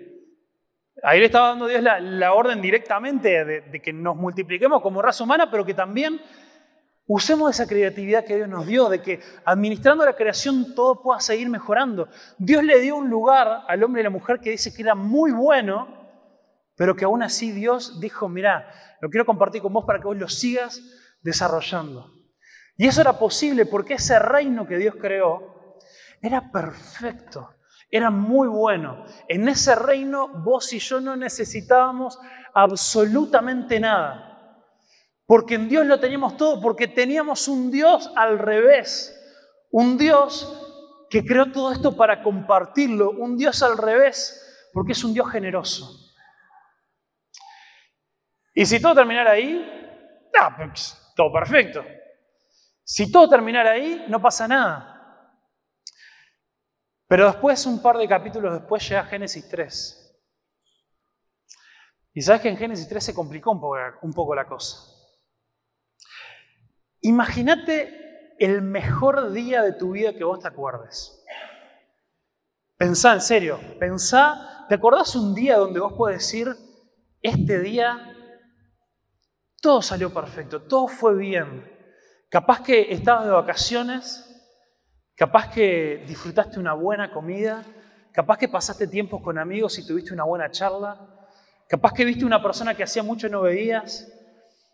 Ahí 1.02 1.21
le 1.21 1.26
estaba 1.26 1.49
dando 1.49 1.66
Dios 1.66 1.83
la, 1.83 2.33
orden 2.33 2.61
directamente 2.61 3.45
de, 3.45 3.83
que 3.83 3.92
nos 3.92 4.16
multipliquemos 4.16 4.83
como 4.83 5.00
raza 5.00 5.25
humana, 5.25 5.50
pero 5.50 5.64
que 5.64 5.75
también 5.75 6.21
Usemos 7.12 7.50
esa 7.50 7.66
creatividad 7.66 8.25
que 8.25 8.37
Dios 8.37 8.49
nos 8.49 8.69
dio, 8.69 8.88
de 8.88 9.02
que 9.02 9.19
administrando 9.45 10.04
la 10.04 10.14
creación 10.14 10.76
todo 10.76 11.02
pueda 11.02 11.19
seguir 11.19 11.50
mejorando. 11.50 12.09
Dios 12.38 12.62
le 12.62 12.78
dio 12.78 12.95
un 12.95 13.11
lugar 13.11 13.64
al 13.66 13.83
hombre 13.83 14.00
y 14.00 14.04
la 14.04 14.11
mujer 14.11 14.38
que 14.38 14.50
dice 14.50 14.73
que 14.73 14.83
era 14.83 14.95
muy 14.95 15.33
bueno, 15.33 15.88
pero 16.76 16.95
que 16.95 17.04
aún 17.04 17.25
así 17.25 17.50
Dios 17.50 17.99
dijo, 17.99 18.28
mira, 18.28 18.73
lo 19.00 19.11
quiero 19.11 19.26
compartir 19.26 19.61
con 19.61 19.73
vos 19.73 19.85
para 19.85 19.99
que 19.99 20.04
vos 20.04 20.16
lo 20.16 20.28
sigas 20.28 20.80
desarrollando. 21.21 22.12
Y 22.76 22.87
eso 22.87 23.00
era 23.00 23.19
posible 23.19 23.66
porque 23.66 23.95
ese 23.95 24.21
reino 24.21 24.69
que 24.69 24.78
Dios 24.78 24.95
creó 24.95 25.78
era 26.23 26.52
perfecto, 26.52 27.57
era 27.90 28.11
muy 28.11 28.49
bueno. 28.49 29.04
En 29.28 29.49
ese 29.49 29.75
reino 29.75 30.28
vos 30.28 30.73
y 30.73 30.78
yo 30.78 31.00
no 31.00 31.16
necesitábamos 31.16 32.18
absolutamente 32.54 33.80
nada. 33.80 34.26
Porque 35.26 35.54
en 35.54 35.68
Dios 35.68 35.87
lo 35.87 35.99
teníamos 35.99 36.37
todo, 36.37 36.61
porque 36.61 36.88
teníamos 36.88 37.49
un 37.49 37.70
Dios 37.70 38.11
al 38.16 38.38
revés. 38.38 39.16
Un 39.70 39.99
Dios 39.99 41.06
que 41.09 41.25
creó 41.25 41.50
todo 41.50 41.73
esto 41.73 41.97
para 41.97 42.23
compartirlo. 42.23 43.11
Un 43.11 43.37
Dios 43.37 43.62
al 43.62 43.76
revés, 43.76 44.68
porque 44.73 44.92
es 44.92 45.04
un 45.04 45.14
Dios 45.14 45.30
generoso. 45.30 46.11
Y 48.54 48.66
si 48.66 48.80
todo 48.80 48.94
terminara 48.94 49.32
ahí, 49.32 50.28
ah, 50.38 50.56
pues, 50.56 50.97
todo 51.16 51.32
perfecto. 51.32 51.85
Si 52.85 53.11
todo 53.11 53.28
terminara 53.28 53.70
ahí, 53.73 54.04
no 54.09 54.20
pasa 54.20 54.49
nada. 54.49 55.00
Pero 57.11 57.26
después, 57.26 57.67
un 57.67 57.83
par 57.83 57.97
de 57.99 58.07
capítulos 58.07 58.52
después, 58.52 58.88
llega 58.88 59.02
Génesis 59.02 59.49
3. 59.49 60.17
Y 62.14 62.23
sabes 62.23 62.40
que 62.40 62.49
en 62.50 62.57
Génesis 62.57 62.88
3 62.88 63.02
se 63.02 63.14
complicó 63.14 63.50
un 63.50 64.14
poco, 64.14 64.33
la 64.33 64.47
cosa. 64.47 64.79
Imagínate 67.00 68.37
el 68.38 68.62
mejor 68.62 69.33
día 69.33 69.61
de 69.64 69.73
tu 69.73 69.90
vida 69.90 70.12
que 70.12 70.23
vos 70.23 70.38
te 70.38 70.47
acuerdes. 70.47 71.25
Pensá 72.76 73.14
en 73.14 73.23
serio, 73.23 73.59
pensá, 73.81 74.67
¿te 74.69 74.76
acordás 74.76 75.17
un 75.17 75.35
día 75.35 75.57
donde 75.57 75.81
vos 75.81 75.95
podés 75.95 76.19
decir, 76.19 76.47
este 77.23 77.59
día 77.59 78.14
todo 79.61 79.83
salió 79.83 80.14
perfecto, 80.14 80.62
todo 80.62 80.87
fue 80.87 81.17
bien? 81.17 81.69
Capaz 82.29 82.62
que 82.62 82.93
estabas 82.93 83.25
de 83.25 83.33
vacaciones, 83.33 84.30
capaz 85.21 85.50
que 85.50 86.03
disfrutaste 86.07 86.59
una 86.59 86.73
buena 86.73 87.12
comida, 87.12 87.62
capaz 88.11 88.39
que 88.39 88.49
pasaste 88.49 88.87
tiempo 88.87 89.21
con 89.21 89.37
amigos 89.37 89.79
y 89.79 89.87
tuviste 89.87 90.15
una 90.15 90.25
buena 90.25 90.50
charla, 90.50 90.99
capaz 91.69 91.93
que 91.93 92.07
viste 92.07 92.25
una 92.25 92.43
persona 92.43 92.75
que 92.75 92.85
hacía 92.85 93.03
mucho 93.03 93.29
no 93.29 93.43
veías, 93.43 94.11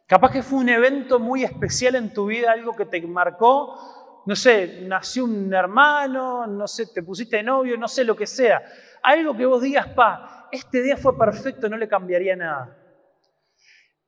capaz 0.06 0.30
que 0.30 0.44
fue 0.44 0.60
un 0.60 0.68
evento 0.68 1.18
muy 1.18 1.42
especial 1.42 1.96
en 1.96 2.12
tu 2.12 2.26
vida, 2.26 2.52
algo 2.52 2.76
que 2.76 2.84
te 2.84 3.02
marcó, 3.02 4.22
no 4.24 4.36
sé, 4.36 4.82
nació 4.82 5.24
un 5.24 5.52
hermano, 5.52 6.46
no 6.46 6.68
sé, 6.68 6.86
te 6.94 7.02
pusiste 7.02 7.42
novio, 7.42 7.76
no 7.76 7.88
sé 7.88 8.04
lo 8.04 8.14
que 8.14 8.28
sea, 8.28 8.62
algo 9.02 9.36
que 9.36 9.46
vos 9.46 9.60
digas, 9.60 9.88
pa, 9.88 10.48
este 10.52 10.80
día 10.80 10.96
fue 10.96 11.18
perfecto, 11.18 11.68
no 11.68 11.76
le 11.76 11.88
cambiaría 11.88 12.36
nada. 12.36 12.78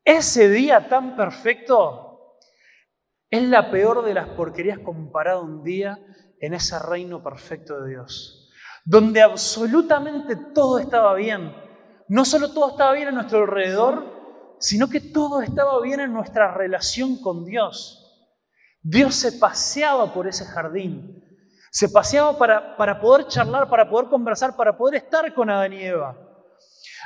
Ese 0.04 0.49
día 0.49 0.88
tan 0.88 1.16
perfecto 1.16 2.37
es 3.28 3.42
la 3.42 3.73
peor 3.73 4.04
de 4.04 4.14
las 4.14 4.28
porquerías 4.28 4.78
comparado 4.78 5.42
un 5.42 5.64
día 5.64 5.99
en 6.40 6.54
ese 6.54 6.78
reino 6.78 7.23
perfecto 7.23 7.80
de 7.80 7.90
Dios 7.90 8.38
donde 8.88 9.21
absolutamente 9.21 10.35
todo 10.54 10.78
estaba 10.78 11.12
bien. 11.12 11.54
No 12.09 12.25
solo 12.25 12.54
todo 12.54 12.71
estaba 12.71 12.92
bien 12.92 13.09
a 13.09 13.12
nuestro 13.12 13.40
alrededor, 13.40 14.57
sino 14.61 14.88
que 14.88 15.00
todo 15.00 15.42
estaba 15.42 15.78
bien 15.83 16.00
en 16.00 16.11
nuestra 16.11 16.54
relación 16.54 17.21
con 17.21 17.45
Dios. 17.45 18.35
Dios 18.80 19.14
se 19.14 19.33
paseaba 19.33 20.11
por 20.14 20.26
ese 20.26 20.47
jardín, 20.47 21.23
se 21.71 21.90
paseaba 21.90 22.38
para, 22.38 22.78
para 22.78 22.99
poder 22.99 23.26
charlar, 23.26 23.68
para 23.68 23.90
poder 23.90 24.09
conversar, 24.09 24.57
para 24.57 24.75
poder 24.75 25.02
estar 25.02 25.35
con 25.35 25.50
Adán 25.50 25.75
y 25.75 25.83
Eva. 25.83 26.16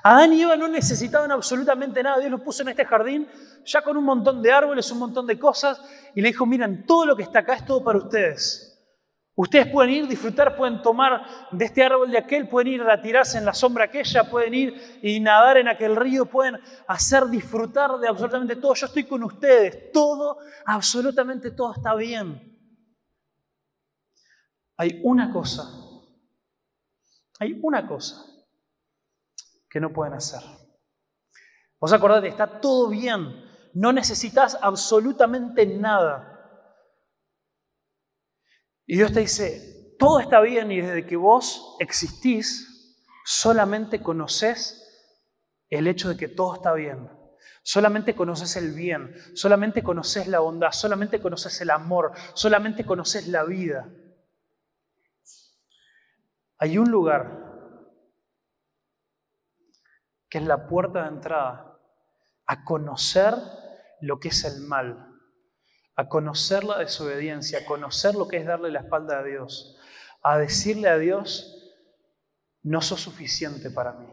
Adán 0.05 0.35
y 0.35 0.43
Eva 0.43 0.57
no 0.57 0.69
necesitaban 0.69 1.33
absolutamente 1.33 2.01
nada. 2.01 2.21
Dios 2.21 2.31
los 2.31 2.43
puso 2.43 2.62
en 2.62 2.69
este 2.69 2.85
jardín 2.85 3.29
ya 3.65 3.83
con 3.83 3.97
un 3.97 4.05
montón 4.05 4.41
de 4.41 4.53
árboles, 4.53 4.89
un 4.93 5.01
montón 5.01 5.27
de 5.27 5.37
cosas, 5.37 5.81
y 6.15 6.21
le 6.21 6.29
dijo, 6.29 6.47
miren, 6.47 6.87
todo 6.87 7.07
lo 7.07 7.17
que 7.17 7.25
está 7.25 7.41
acá 7.41 7.55
es 7.55 7.67
todo 7.67 7.83
para 7.83 7.99
ustedes. 7.99 8.72
Ustedes 9.35 9.67
pueden 9.69 9.91
ir, 9.95 10.07
disfrutar, 10.07 10.55
pueden 10.57 10.83
tomar 10.83 11.49
de 11.51 11.65
este 11.65 11.83
árbol 11.83 12.11
de 12.11 12.19
aquel, 12.19 12.49
pueden 12.49 12.75
ir 12.75 12.83
a 12.83 13.01
tirarse 13.01 13.39
en 13.39 13.47
la 13.47 13.55
sombra 13.55 13.85
aquella, 13.85 14.29
pueden 14.29 14.53
ir 14.53 15.01
y 15.03 15.21
nadar 15.21 15.57
en 15.57 15.69
aquel 15.69 15.97
río, 15.97 16.27
pueden 16.27 16.61
hacer 16.87 17.27
disfrutar 17.29 17.99
de 17.99 18.09
absolutamente 18.09 18.57
todo. 18.57 18.75
Yo 18.75 18.87
estoy 18.87 19.05
con 19.05 19.23
ustedes, 19.23 19.91
todo, 19.91 20.39
absolutamente 20.67 21.51
todo 21.51 21.73
está 21.73 21.95
bien. 21.95 22.51
Hay 24.77 25.01
una 25.03 25.33
cosa, 25.33 25.65
hay 27.39 27.59
una 27.62 27.87
cosa 27.87 28.27
que 29.71 29.81
no 29.81 29.93
pueden 29.93 30.12
hacer. 30.12 30.43
Vos 31.81 31.93
acordate, 31.93 32.29
está 32.29 32.61
todo 32.61 32.91
bien, 32.91 33.45
no 33.73 33.93
necesitas 33.95 34.59
absolutamente 34.61 35.65
nada. 35.65 36.32
Y 38.87 38.97
Dios 38.97 39.12
te 39.12 39.21
dice, 39.21 39.95
todo 39.99 40.21
está 40.21 40.41
bien 40.41 40.71
y 40.73 40.81
desde 40.81 41.07
que 41.07 41.17
vos 41.17 41.77
existís, 41.79 42.99
solamente 43.25 44.03
conoces 44.03 44.79
el 45.71 45.87
hecho 45.87 46.09
de 46.09 46.17
que 46.17 46.29
todo 46.29 46.55
está 46.55 46.73
bien. 46.75 47.09
Solamente 47.62 48.17
conoces 48.17 48.56
el 48.56 48.73
bien, 48.73 49.15
solamente 49.35 49.83
conoces 49.83 50.26
la 50.26 50.41
bondad, 50.41 50.73
solamente 50.73 51.21
conoces 51.21 51.61
el 51.61 51.71
amor, 51.71 52.13
solamente 52.35 52.85
conoces 52.85 53.28
la 53.28 53.45
vida. 53.45 53.89
Hay 56.59 56.78
un 56.78 56.91
lugar 56.91 57.52
que 60.28 60.39
es 60.39 60.45
la 60.45 60.67
puerta 60.67 61.02
de 61.02 61.09
entrada 61.09 61.78
a 62.47 62.65
conocer 62.65 63.35
lo 64.00 64.19
que 64.19 64.28
es 64.28 64.45
el 64.45 64.63
mal, 64.63 65.12
a 65.97 66.09
conocer 66.09 66.65
la 66.65 66.78
desobediencia, 66.78 67.61
a 67.61 67.65
conocer 67.65 68.15
lo 68.15 68.26
que 68.26 68.39
es 68.39 68.47
darle 68.47 68.71
la 68.71 68.81
espalda 68.81 69.19
a 69.19 69.23
Dios, 69.23 69.78
a 70.23 70.39
decirle 70.39 70.89
a 70.89 70.99
Dios, 70.99 71.75
no 72.63 72.81
sos 72.81 73.00
suficiente 73.00 73.71
para 73.71 73.93
mí. 73.93 74.07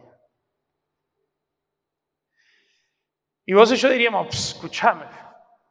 Y 3.45 3.53
vos 3.53 3.71
y 3.71 3.75
yo 3.77 3.89
diríamos, 3.89 4.53
escúchame, 4.53 5.05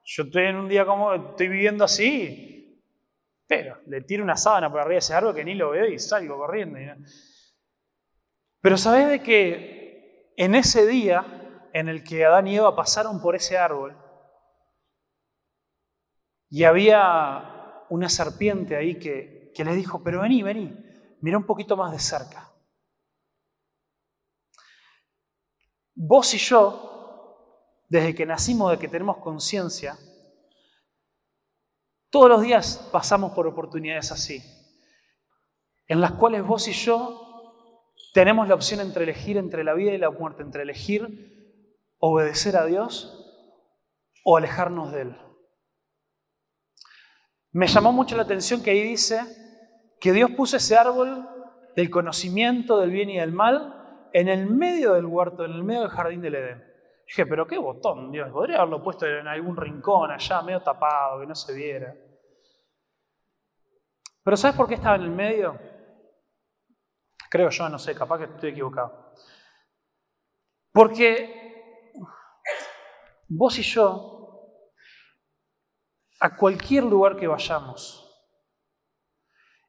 yo 0.05 0.23
estoy 0.25 0.44
en 0.47 0.57
un 0.57 0.68
día 0.68 0.85
como, 0.85 1.12
estoy 1.12 1.49
viviendo 1.49 1.85
así, 1.85 2.83
pero 3.47 3.81
le 3.87 4.01
tiro 4.03 4.25
una 4.25 4.37
sábana 4.37 4.71
por 4.71 4.81
arriba 4.81 4.94
de 4.94 4.99
ese 4.99 5.14
árbol 5.14 5.35
que 5.35 5.44
ni 5.44 5.55
lo 5.55 5.71
veo 5.71 5.87
y 5.87 5.99
salgo 5.99 6.37
corriendo. 6.38 6.79
Pero 8.61 8.77
sabés 8.77 9.09
de 9.09 9.23
que 9.23 10.33
en 10.37 10.55
ese 10.55 10.87
día 10.87 11.68
en 11.73 11.88
el 11.88 12.03
que 12.03 12.25
Adán 12.25 12.49
y 12.49 12.57
Eva 12.57 12.75
pasaron 12.75 13.21
por 13.21 13.37
ese 13.37 13.57
árbol, 13.57 13.97
y 16.50 16.64
había 16.64 17.84
una 17.90 18.08
serpiente 18.08 18.76
ahí 18.76 18.98
que, 18.98 19.52
que 19.54 19.64
les 19.64 19.76
dijo, 19.76 20.02
pero 20.02 20.22
vení, 20.22 20.42
vení, 20.42 20.76
mira 21.20 21.38
un 21.38 21.44
poquito 21.44 21.76
más 21.76 21.92
de 21.92 21.98
cerca. 21.98 22.52
Vos 25.94 26.32
y 26.34 26.38
yo, 26.38 27.84
desde 27.88 28.14
que 28.14 28.24
nacimos, 28.24 28.70
de 28.70 28.78
que 28.78 28.88
tenemos 28.88 29.18
conciencia, 29.18 29.98
todos 32.11 32.28
los 32.28 32.40
días 32.40 32.88
pasamos 32.92 33.32
por 33.32 33.46
oportunidades 33.46 34.12
así, 34.12 34.42
en 35.87 36.00
las 36.00 36.12
cuales 36.12 36.46
vos 36.46 36.68
y 36.68 36.72
yo 36.72 37.92
tenemos 38.14 38.48
la 38.48 38.54
opción 38.54 38.80
entre 38.80 39.04
elegir 39.04 39.37
entre 39.37 39.64
la 39.64 39.74
vida 39.74 39.92
y 39.92 39.98
la 39.98 40.11
muerte, 40.11 40.42
entre 40.42 40.62
elegir 40.62 41.28
obedecer 41.98 42.56
a 42.56 42.64
Dios 42.64 43.24
o 44.24 44.37
alejarnos 44.37 44.92
de 44.92 45.02
Él. 45.02 45.28
Me 47.59 47.66
llamó 47.66 47.90
mucho 47.90 48.16
la 48.16 48.23
atención 48.23 48.62
que 48.62 48.71
ahí 48.71 48.85
dice 48.85 49.21
que 50.01 50.12
Dios 50.12 50.31
puso 50.37 50.59
ese 50.59 50.77
árbol 50.77 51.29
del 51.75 51.90
conocimiento 51.90 52.79
del 52.79 52.92
bien 52.92 53.11
y 53.11 53.18
del 53.18 53.33
mal 53.33 54.09
en 54.12 54.29
el 54.29 54.49
medio 54.49 54.92
del 54.94 55.07
huerto, 55.07 55.44
en 55.44 55.51
el 55.51 55.64
medio 55.64 55.81
del 55.81 55.90
jardín 55.90 56.23
del 56.23 56.37
Edén. 56.37 56.64
Dije, 57.05 57.27
pero 57.27 57.49
qué 57.49 57.59
botón, 57.59 58.12
Dios, 58.12 58.31
podría 58.31 58.59
haberlo 58.59 58.81
puesto 58.81 59.07
en 59.07 59.27
algún 59.27 59.57
rincón 59.57 60.09
allá, 60.12 60.40
medio 60.42 60.62
tapado, 60.62 61.18
que 61.18 61.27
no 61.27 61.35
se 61.35 61.53
viera. 61.53 61.97
Pero 64.23 64.37
¿sabes 64.37 64.57
por 64.57 64.68
qué 64.68 64.75
estaba 64.75 64.94
en 64.94 65.03
el 65.03 65.11
medio? 65.11 65.59
Creo 67.29 67.51
yo, 67.51 67.68
no 67.68 67.81
sé, 67.81 67.92
capaz 67.92 68.18
que 68.18 68.25
estoy 68.27 68.51
equivocado. 68.51 69.14
Porque 70.71 71.92
vos 73.27 73.59
y 73.59 73.62
yo 73.62 74.17
a 76.20 76.37
cualquier 76.37 76.85
lugar 76.85 77.16
que 77.16 77.26
vayamos, 77.26 78.04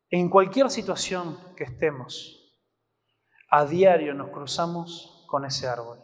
en 0.09 0.29
cualquier 0.29 0.71
situación 0.71 1.37
que 1.55 1.65
estemos, 1.65 2.57
a 3.51 3.65
diario 3.65 4.13
nos 4.13 4.31
cruzamos 4.31 5.25
con 5.27 5.45
ese 5.45 5.67
árbol. 5.67 5.99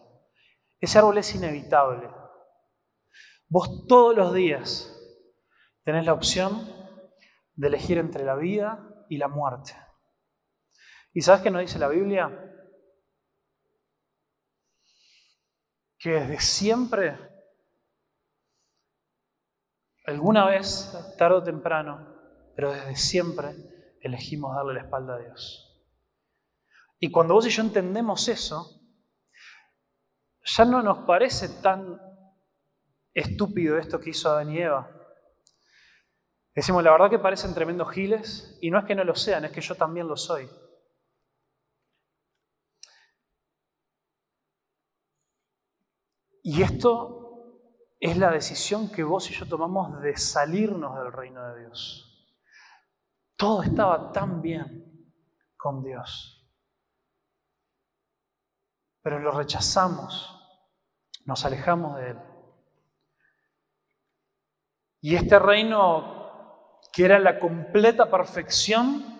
Ese 0.80 1.00
árbol 1.00 1.18
es 1.18 1.34
inevitable. 1.34 2.10
Vos 3.48 3.86
todos 3.88 4.16
los 4.16 4.34
días 4.34 4.92
tenés 5.84 6.06
la 6.06 6.14
opción 6.14 6.68
de 7.54 7.68
elegir 7.68 7.98
entre 7.98 8.24
la 8.26 8.36
vida 8.36 9.06
y 9.10 9.18
la 9.18 9.28
muerte. 9.28 9.76
¿Y 11.14 11.22
sabes 11.22 11.42
qué 11.42 11.52
nos 11.52 11.62
dice 11.62 11.80
la 11.80 11.88
Biblia? 11.88 12.30
Que 15.98 16.12
desde 16.12 16.40
siempre 16.40 17.35
Alguna 20.06 20.46
vez, 20.46 20.96
tarde 21.18 21.38
o 21.38 21.44
temprano, 21.44 22.16
pero 22.56 22.72
desde 22.72 22.96
siempre, 22.96 23.98
elegimos 24.02 24.56
darle 24.56 24.76
la 24.76 24.82
espalda 24.82 25.16
a 25.16 25.20
Dios. 25.20 25.84
Y 27.00 27.12
cuando 27.12 27.34
vos 27.34 27.48
y 27.48 27.50
yo 27.50 27.64
entendemos 27.64 28.28
eso, 28.28 28.82
ya 30.44 30.66
no 30.66 30.84
nos 30.84 31.00
parece 31.00 31.50
tan 31.62 32.00
estúpido 33.14 33.78
esto 33.78 34.00
que 34.00 34.12
hizo 34.12 34.30
Adán 34.30 34.52
y 34.52 34.60
Eva. 34.60 34.92
Decimos, 36.54 36.84
la 36.84 36.92
verdad 36.92 37.10
que 37.10 37.20
parecen 37.20 37.56
tremendos 37.56 37.92
giles, 37.92 38.58
y 38.62 38.70
no 38.70 38.80
es 38.80 38.86
que 38.86 38.96
no 38.96 39.04
lo 39.04 39.16
sean, 39.16 39.46
es 39.46 39.52
que 39.52 39.62
yo 39.62 39.76
también 39.76 40.08
lo 40.08 40.16
soy. 40.16 40.48
Y 46.44 46.62
esto 46.62 47.25
es 48.06 48.18
la 48.18 48.32
decisión 48.32 48.92
que 48.92 49.04
vos 49.04 49.30
y 49.32 49.34
yo 49.34 49.48
tomamos 49.48 50.02
de 50.02 50.16
salirnos 50.16 50.98
del 50.98 51.12
reino 51.12 51.48
de 51.50 51.62
Dios. 51.62 52.36
Todo 53.36 53.64
estaba 53.64 54.12
tan 54.12 54.42
bien 54.42 55.12
con 55.58 55.84
Dios, 55.84 56.48
pero 59.02 59.20
lo 59.20 59.32
rechazamos 59.32 60.36
nos 61.26 61.44
alejamos 61.44 61.98
de 61.98 62.12
Él. 62.12 62.20
Y 65.02 65.16
este 65.16 65.38
reino, 65.38 66.80
que 66.94 67.06
era 67.06 67.20
la 67.20 67.40
completa 67.40 68.10
perfección, 68.10 69.15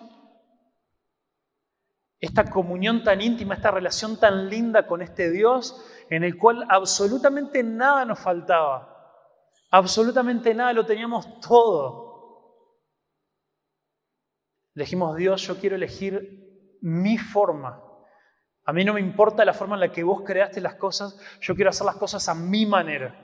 esta 2.20 2.48
comunión 2.48 3.02
tan 3.02 3.20
íntima, 3.20 3.54
esta 3.54 3.70
relación 3.70 4.18
tan 4.18 4.48
linda 4.48 4.86
con 4.86 5.02
este 5.02 5.30
Dios, 5.30 5.84
en 6.08 6.24
el 6.24 6.38
cual 6.38 6.66
absolutamente 6.68 7.62
nada 7.62 8.04
nos 8.04 8.18
faltaba, 8.18 8.96
absolutamente 9.70 10.54
nada, 10.54 10.72
lo 10.72 10.86
teníamos 10.86 11.40
todo. 11.40 12.06
Elegimos 14.74 15.16
Dios, 15.16 15.42
yo 15.42 15.58
quiero 15.58 15.76
elegir 15.76 16.78
mi 16.82 17.18
forma. 17.18 17.82
A 18.64 18.72
mí 18.72 18.84
no 18.84 18.94
me 18.94 19.00
importa 19.00 19.44
la 19.44 19.54
forma 19.54 19.74
en 19.74 19.80
la 19.80 19.92
que 19.92 20.02
vos 20.02 20.22
creaste 20.24 20.60
las 20.60 20.74
cosas, 20.74 21.18
yo 21.40 21.54
quiero 21.54 21.70
hacer 21.70 21.86
las 21.86 21.96
cosas 21.96 22.28
a 22.28 22.34
mi 22.34 22.66
manera. 22.66 23.22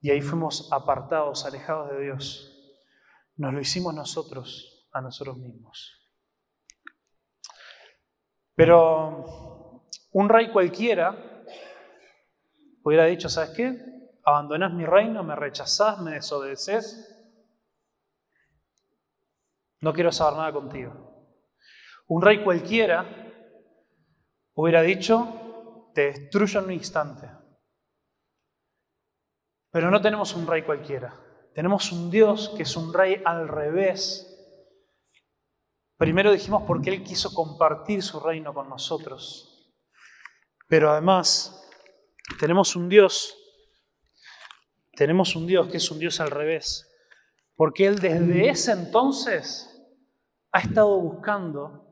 Y 0.00 0.10
ahí 0.10 0.20
fuimos 0.20 0.72
apartados, 0.72 1.44
alejados 1.44 1.90
de 1.90 2.04
Dios. 2.04 2.54
Nos 3.36 3.52
lo 3.52 3.60
hicimos 3.60 3.94
nosotros, 3.94 4.88
a 4.92 5.00
nosotros 5.00 5.38
mismos. 5.38 5.97
Pero 8.58 9.84
un 10.14 10.28
rey 10.28 10.50
cualquiera 10.50 11.44
hubiera 12.82 13.04
dicho, 13.04 13.28
¿sabes 13.28 13.50
qué? 13.50 13.78
Abandonás 14.24 14.72
mi 14.72 14.84
reino, 14.84 15.22
me 15.22 15.36
rechazás, 15.36 16.00
me 16.00 16.14
desobedeces. 16.14 17.14
No 19.80 19.92
quiero 19.92 20.10
saber 20.10 20.38
nada 20.38 20.52
contigo. 20.52 20.92
Un 22.08 22.20
rey 22.20 22.42
cualquiera 22.42 23.06
hubiera 24.54 24.82
dicho, 24.82 25.92
te 25.94 26.06
destruyo 26.06 26.58
en 26.58 26.66
un 26.66 26.72
instante. 26.72 27.30
Pero 29.70 29.88
no 29.88 30.00
tenemos 30.00 30.34
un 30.34 30.48
rey 30.48 30.62
cualquiera. 30.62 31.14
Tenemos 31.54 31.92
un 31.92 32.10
Dios 32.10 32.52
que 32.56 32.64
es 32.64 32.76
un 32.76 32.92
rey 32.92 33.22
al 33.24 33.46
revés. 33.46 34.37
Primero 35.98 36.30
dijimos 36.30 36.62
porque 36.64 36.90
Él 36.90 37.02
quiso 37.02 37.34
compartir 37.34 38.04
su 38.04 38.20
reino 38.20 38.54
con 38.54 38.68
nosotros. 38.68 39.74
Pero 40.68 40.92
además 40.92 41.68
tenemos 42.38 42.76
un 42.76 42.88
Dios, 42.88 43.36
tenemos 44.92 45.34
un 45.34 45.46
Dios 45.46 45.68
que 45.68 45.78
es 45.78 45.90
un 45.90 45.98
Dios 45.98 46.20
al 46.20 46.30
revés. 46.30 46.88
Porque 47.56 47.86
Él 47.86 47.98
desde 47.98 48.48
ese 48.48 48.70
entonces 48.70 49.68
ha 50.52 50.60
estado 50.60 51.00
buscando 51.00 51.84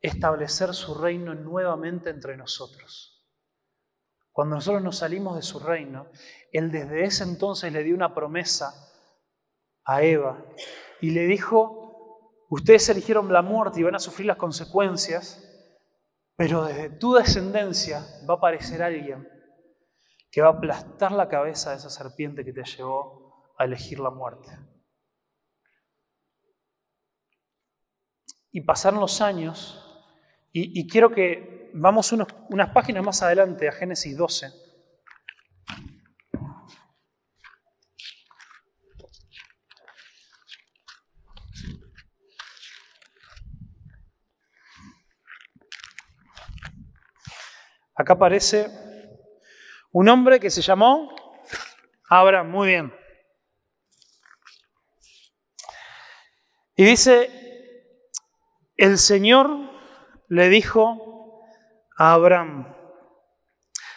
establecer 0.00 0.72
su 0.72 0.94
reino 0.94 1.34
nuevamente 1.34 2.08
entre 2.08 2.38
nosotros. 2.38 3.26
Cuando 4.32 4.56
nosotros 4.56 4.82
nos 4.82 4.98
salimos 4.98 5.36
de 5.36 5.42
su 5.42 5.60
reino, 5.60 6.10
Él 6.50 6.72
desde 6.72 7.04
ese 7.04 7.24
entonces 7.24 7.70
le 7.72 7.82
dio 7.82 7.94
una 7.94 8.14
promesa 8.14 8.72
a 9.84 10.02
Eva 10.02 10.42
y 11.02 11.10
le 11.10 11.26
dijo, 11.26 11.83
ustedes 12.48 12.88
eligieron 12.88 13.32
la 13.32 13.42
muerte 13.42 13.80
y 13.80 13.82
van 13.82 13.94
a 13.94 13.98
sufrir 13.98 14.26
las 14.26 14.36
consecuencias, 14.36 15.42
pero 16.36 16.64
desde 16.64 16.90
tu 16.90 17.14
descendencia 17.14 18.04
va 18.28 18.34
a 18.34 18.36
aparecer 18.36 18.82
alguien 18.82 19.28
que 20.30 20.40
va 20.40 20.48
a 20.48 20.52
aplastar 20.52 21.12
la 21.12 21.28
cabeza 21.28 21.70
de 21.70 21.76
esa 21.76 21.90
serpiente 21.90 22.44
que 22.44 22.52
te 22.52 22.64
llevó 22.64 23.54
a 23.56 23.64
elegir 23.64 24.00
la 24.00 24.10
muerte. 24.10 24.50
Y 28.50 28.60
pasaron 28.60 29.00
los 29.00 29.20
años, 29.20 29.80
y, 30.52 30.86
quiero 30.88 31.10
que 31.10 31.70
vamos 31.74 32.12
unas 32.12 32.70
páginas 32.70 33.04
más 33.04 33.22
adelante 33.22 33.68
a 33.68 33.72
Génesis 33.72 34.16
12. 34.16 34.63
Acá 47.96 48.14
aparece 48.14 48.68
un 49.92 50.08
hombre 50.08 50.40
que 50.40 50.50
se 50.50 50.62
llamó 50.62 51.14
Abraham, 52.08 52.50
muy 52.50 52.68
bien. 52.68 52.92
Y 56.76 56.84
dice, 56.84 57.30
el 58.76 58.98
Señor 58.98 59.48
le 60.28 60.48
dijo 60.48 61.40
a 61.96 62.14
Abraham, 62.14 62.74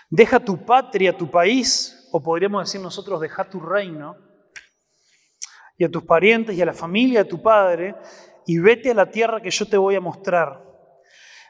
deja 0.09 0.39
tu 0.39 0.63
patria, 0.63 1.17
tu 1.17 1.31
país, 1.31 2.07
o 2.11 2.21
podríamos 2.21 2.65
decir 2.65 2.79
nosotros, 2.79 3.19
deja 3.19 3.49
tu 3.49 3.59
reino, 3.59 4.15
y 5.75 5.85
a 5.85 5.89
tus 5.89 6.03
parientes 6.03 6.55
y 6.55 6.61
a 6.61 6.65
la 6.65 6.73
familia 6.73 7.23
de 7.23 7.29
tu 7.29 7.41
padre, 7.41 7.95
y 8.45 8.59
vete 8.59 8.91
a 8.91 8.93
la 8.93 9.09
tierra 9.09 9.41
que 9.41 9.49
yo 9.49 9.67
te 9.67 9.77
voy 9.77 9.95
a 9.95 10.01
mostrar. 10.01 10.63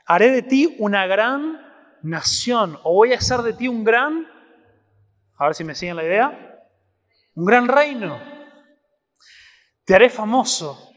Haré 0.06 0.32
de 0.32 0.42
ti 0.44 0.78
una 0.80 1.06
gran 1.08 1.67
nación, 2.04 2.78
o 2.84 2.94
voy 2.94 3.14
a 3.14 3.18
hacer 3.18 3.42
de 3.42 3.54
ti 3.54 3.68
un 3.68 3.84
gran, 3.84 4.28
a 5.38 5.46
ver 5.46 5.56
si 5.56 5.64
me 5.64 5.76
siguen 5.76 5.96
la 5.96 6.04
idea, 6.04 6.64
un 7.36 7.46
gran 7.46 7.68
reino. 7.68 8.20
Te 9.86 9.96
haré 9.96 10.10
famoso 10.10 10.92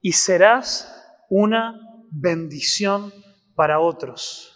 y 0.00 0.12
serás 0.12 0.90
una 1.30 1.80
bendición 2.10 3.12
para 3.54 3.80
otros. 3.80 4.50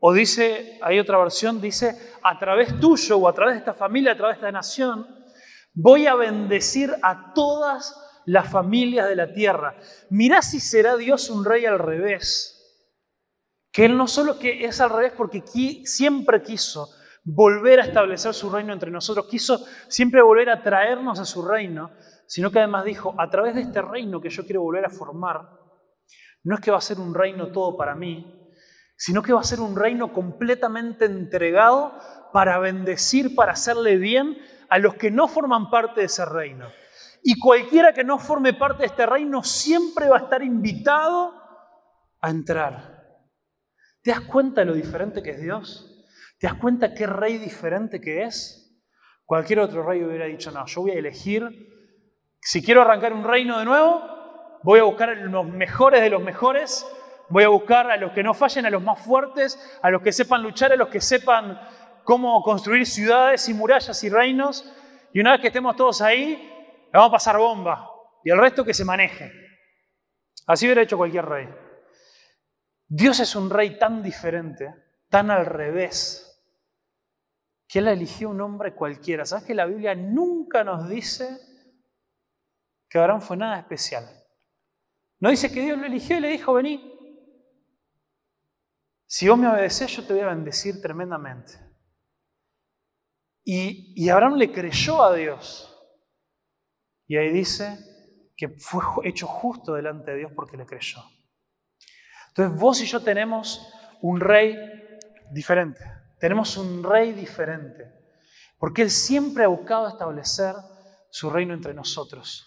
O 0.00 0.12
dice, 0.12 0.78
hay 0.82 0.98
otra 0.98 1.18
versión, 1.18 1.60
dice, 1.60 2.14
a 2.22 2.38
través 2.38 2.80
tuyo 2.80 3.18
o 3.18 3.28
a 3.28 3.32
través 3.32 3.54
de 3.54 3.58
esta 3.60 3.74
familia, 3.74 4.12
a 4.12 4.16
través 4.16 4.36
de 4.36 4.40
esta 4.40 4.52
nación, 4.52 5.06
voy 5.72 6.06
a 6.06 6.14
bendecir 6.14 6.92
a 7.02 7.32
todas 7.32 7.94
las 8.24 8.50
familias 8.50 9.08
de 9.08 9.16
la 9.16 9.32
tierra. 9.32 9.76
Mirá 10.10 10.42
si 10.42 10.60
será 10.60 10.96
Dios 10.96 11.30
un 11.30 11.44
rey 11.44 11.66
al 11.66 11.78
revés. 11.78 12.51
Que 13.72 13.86
Él 13.86 13.96
no 13.96 14.06
solo 14.06 14.38
que 14.38 14.64
es 14.64 14.80
al 14.80 14.90
revés 14.90 15.12
porque 15.16 15.42
siempre 15.84 16.42
quiso 16.42 16.90
volver 17.24 17.80
a 17.80 17.84
establecer 17.84 18.34
su 18.34 18.50
reino 18.50 18.72
entre 18.72 18.90
nosotros, 18.90 19.26
quiso 19.30 19.64
siempre 19.88 20.22
volver 20.22 20.50
a 20.50 20.62
traernos 20.62 21.18
a 21.18 21.24
su 21.24 21.46
reino, 21.46 21.92
sino 22.26 22.50
que 22.50 22.58
además 22.58 22.84
dijo, 22.84 23.14
a 23.18 23.30
través 23.30 23.54
de 23.54 23.62
este 23.62 23.80
reino 23.80 24.20
que 24.20 24.30
yo 24.30 24.44
quiero 24.44 24.62
volver 24.62 24.84
a 24.84 24.90
formar, 24.90 25.48
no 26.44 26.54
es 26.56 26.60
que 26.60 26.70
va 26.70 26.78
a 26.78 26.82
ser 26.82 26.98
un 26.98 27.14
reino 27.14 27.52
todo 27.52 27.76
para 27.76 27.94
mí, 27.94 28.38
sino 28.96 29.22
que 29.22 29.32
va 29.32 29.40
a 29.40 29.44
ser 29.44 29.60
un 29.60 29.76
reino 29.76 30.12
completamente 30.12 31.04
entregado 31.04 31.92
para 32.32 32.58
bendecir, 32.58 33.34
para 33.34 33.52
hacerle 33.52 33.96
bien 33.96 34.38
a 34.68 34.78
los 34.78 34.94
que 34.94 35.10
no 35.10 35.28
forman 35.28 35.70
parte 35.70 36.00
de 36.00 36.06
ese 36.06 36.24
reino. 36.24 36.68
Y 37.22 37.38
cualquiera 37.38 37.92
que 37.92 38.04
no 38.04 38.18
forme 38.18 38.54
parte 38.54 38.82
de 38.82 38.86
este 38.86 39.06
reino 39.06 39.44
siempre 39.44 40.08
va 40.08 40.18
a 40.18 40.22
estar 40.22 40.42
invitado 40.42 41.34
a 42.20 42.30
entrar. 42.30 42.91
¿Te 44.02 44.10
das 44.10 44.22
cuenta 44.22 44.62
de 44.62 44.66
lo 44.66 44.74
diferente 44.74 45.22
que 45.22 45.30
es 45.30 45.40
Dios? 45.40 46.04
¿Te 46.38 46.48
das 46.48 46.56
cuenta 46.56 46.92
qué 46.92 47.06
rey 47.06 47.38
diferente 47.38 48.00
que 48.00 48.24
es? 48.24 48.58
Cualquier 49.24 49.60
otro 49.60 49.84
rey 49.84 50.02
hubiera 50.02 50.26
dicho, 50.26 50.50
no, 50.50 50.66
yo 50.66 50.82
voy 50.82 50.90
a 50.90 50.94
elegir, 50.94 51.48
si 52.40 52.62
quiero 52.62 52.82
arrancar 52.82 53.12
un 53.12 53.22
reino 53.22 53.60
de 53.60 53.64
nuevo, 53.64 54.02
voy 54.64 54.80
a 54.80 54.82
buscar 54.82 55.10
a 55.10 55.14
los 55.14 55.46
mejores 55.46 56.00
de 56.00 56.10
los 56.10 56.20
mejores, 56.20 56.84
voy 57.28 57.44
a 57.44 57.48
buscar 57.48 57.90
a 57.90 57.96
los 57.96 58.12
que 58.12 58.24
no 58.24 58.34
fallen, 58.34 58.66
a 58.66 58.70
los 58.70 58.82
más 58.82 59.00
fuertes, 59.00 59.78
a 59.80 59.90
los 59.90 60.02
que 60.02 60.12
sepan 60.12 60.42
luchar, 60.42 60.72
a 60.72 60.76
los 60.76 60.88
que 60.88 61.00
sepan 61.00 61.60
cómo 62.02 62.42
construir 62.42 62.84
ciudades 62.84 63.48
y 63.48 63.54
murallas 63.54 64.02
y 64.02 64.10
reinos. 64.10 64.70
Y 65.12 65.20
una 65.20 65.32
vez 65.32 65.40
que 65.40 65.46
estemos 65.46 65.76
todos 65.76 66.02
ahí, 66.02 66.30
le 66.30 66.90
vamos 66.92 67.10
a 67.10 67.12
pasar 67.12 67.38
bomba. 67.38 67.88
Y 68.24 68.30
el 68.30 68.38
resto 68.38 68.64
que 68.64 68.74
se 68.74 68.84
maneje. 68.84 69.30
Así 70.46 70.66
hubiera 70.66 70.82
hecho 70.82 70.96
cualquier 70.96 71.24
rey. 71.24 71.48
Dios 72.94 73.20
es 73.20 73.34
un 73.34 73.48
rey 73.48 73.78
tan 73.78 74.02
diferente, 74.02 74.74
tan 75.08 75.30
al 75.30 75.46
revés, 75.46 76.28
que 77.66 77.78
Él 77.78 77.88
eligió 77.88 78.28
un 78.28 78.42
hombre 78.42 78.74
cualquiera. 78.74 79.24
¿Sabes 79.24 79.46
que 79.46 79.54
la 79.54 79.64
Biblia 79.64 79.94
nunca 79.94 80.62
nos 80.62 80.90
dice 80.90 81.38
que 82.90 82.98
Abraham 82.98 83.22
fue 83.22 83.38
nada 83.38 83.58
especial? 83.58 84.04
No 85.20 85.30
dice 85.30 85.50
que 85.50 85.62
Dios 85.62 85.78
lo 85.78 85.86
eligió 85.86 86.18
y 86.18 86.20
le 86.20 86.28
dijo, 86.28 86.52
vení. 86.52 86.92
Si 89.06 89.26
vos 89.26 89.38
me 89.38 89.48
obedeces, 89.48 89.90
yo 89.90 90.06
te 90.06 90.12
voy 90.12 90.22
a 90.22 90.26
bendecir 90.26 90.82
tremendamente. 90.82 91.54
Y, 93.42 93.94
y 93.96 94.10
Abraham 94.10 94.34
le 94.34 94.52
creyó 94.52 95.02
a 95.02 95.14
Dios. 95.14 95.82
Y 97.06 97.16
ahí 97.16 97.32
dice 97.32 97.78
que 98.36 98.50
fue 98.50 98.82
hecho 99.08 99.26
justo 99.26 99.72
delante 99.72 100.10
de 100.10 100.18
Dios 100.18 100.32
porque 100.36 100.58
le 100.58 100.66
creyó. 100.66 101.00
Entonces 102.34 102.58
vos 102.58 102.80
y 102.80 102.86
yo 102.86 103.00
tenemos 103.00 103.68
un 104.00 104.20
rey 104.20 104.56
diferente. 105.30 105.84
Tenemos 106.18 106.56
un 106.56 106.82
rey 106.82 107.12
diferente. 107.12 107.92
Porque 108.58 108.82
Él 108.82 108.90
siempre 108.90 109.44
ha 109.44 109.48
buscado 109.48 109.86
establecer 109.86 110.54
su 111.10 111.28
reino 111.28 111.52
entre 111.52 111.74
nosotros. 111.74 112.46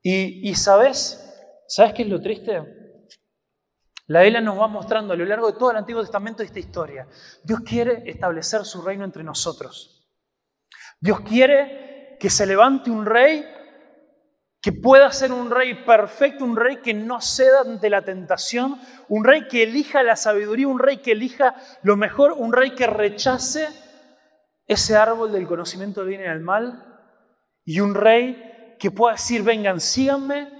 Y, 0.00 0.54
sabes, 0.54 1.24
¿Sabes 1.66 1.92
qué 1.92 2.02
es 2.02 2.08
lo 2.08 2.20
triste? 2.20 2.62
La 4.06 4.22
Biblia 4.22 4.40
nos 4.40 4.58
va 4.58 4.68
mostrando 4.68 5.12
a 5.12 5.16
lo 5.16 5.24
largo 5.26 5.52
de 5.52 5.58
todo 5.58 5.70
el 5.72 5.76
Antiguo 5.76 6.00
Testamento 6.00 6.42
esta 6.42 6.58
historia. 6.58 7.06
Dios 7.42 7.60
quiere 7.60 8.08
establecer 8.08 8.64
su 8.64 8.80
reino 8.80 9.04
entre 9.04 9.22
nosotros. 9.22 10.08
Dios 10.98 11.20
quiere 11.20 12.16
que 12.18 12.30
se 12.30 12.46
levante 12.46 12.90
un 12.90 13.04
rey 13.04 13.44
que 14.68 14.72
pueda 14.74 15.10
ser 15.12 15.32
un 15.32 15.50
rey 15.50 15.82
perfecto, 15.86 16.44
un 16.44 16.54
rey 16.54 16.82
que 16.82 16.92
no 16.92 17.22
ceda 17.22 17.62
ante 17.62 17.88
la 17.88 18.02
tentación, 18.02 18.78
un 19.08 19.24
rey 19.24 19.48
que 19.48 19.62
elija 19.62 20.02
la 20.02 20.14
sabiduría, 20.14 20.68
un 20.68 20.78
rey 20.78 20.98
que 20.98 21.12
elija 21.12 21.54
lo 21.80 21.96
mejor, 21.96 22.32
un 22.32 22.52
rey 22.52 22.72
que 22.74 22.86
rechace 22.86 23.66
ese 24.66 24.94
árbol 24.94 25.32
del 25.32 25.46
conocimiento 25.46 26.00
del 26.00 26.10
bien 26.10 26.20
y 26.20 26.24
del 26.24 26.40
mal, 26.40 26.84
y 27.64 27.80
un 27.80 27.94
rey 27.94 28.76
que 28.78 28.90
pueda 28.90 29.14
decir, 29.14 29.42
vengan, 29.42 29.80
síganme, 29.80 30.52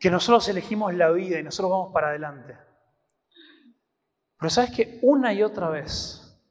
que 0.00 0.10
nosotros 0.10 0.48
elegimos 0.48 0.92
la 0.92 1.12
vida 1.12 1.38
y 1.38 1.44
nosotros 1.44 1.70
vamos 1.70 1.92
para 1.92 2.08
adelante. 2.08 2.58
Pero 4.36 4.50
sabes 4.50 4.72
que 4.72 4.98
una 5.02 5.32
y 5.32 5.44
otra 5.44 5.68
vez, 5.68 6.44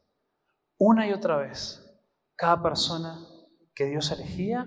una 0.78 1.06
y 1.06 1.12
otra 1.12 1.36
vez, 1.36 1.84
cada 2.38 2.64
persona 2.64 3.20
que 3.76 3.88
Dios 3.88 4.10
elegía, 4.10 4.66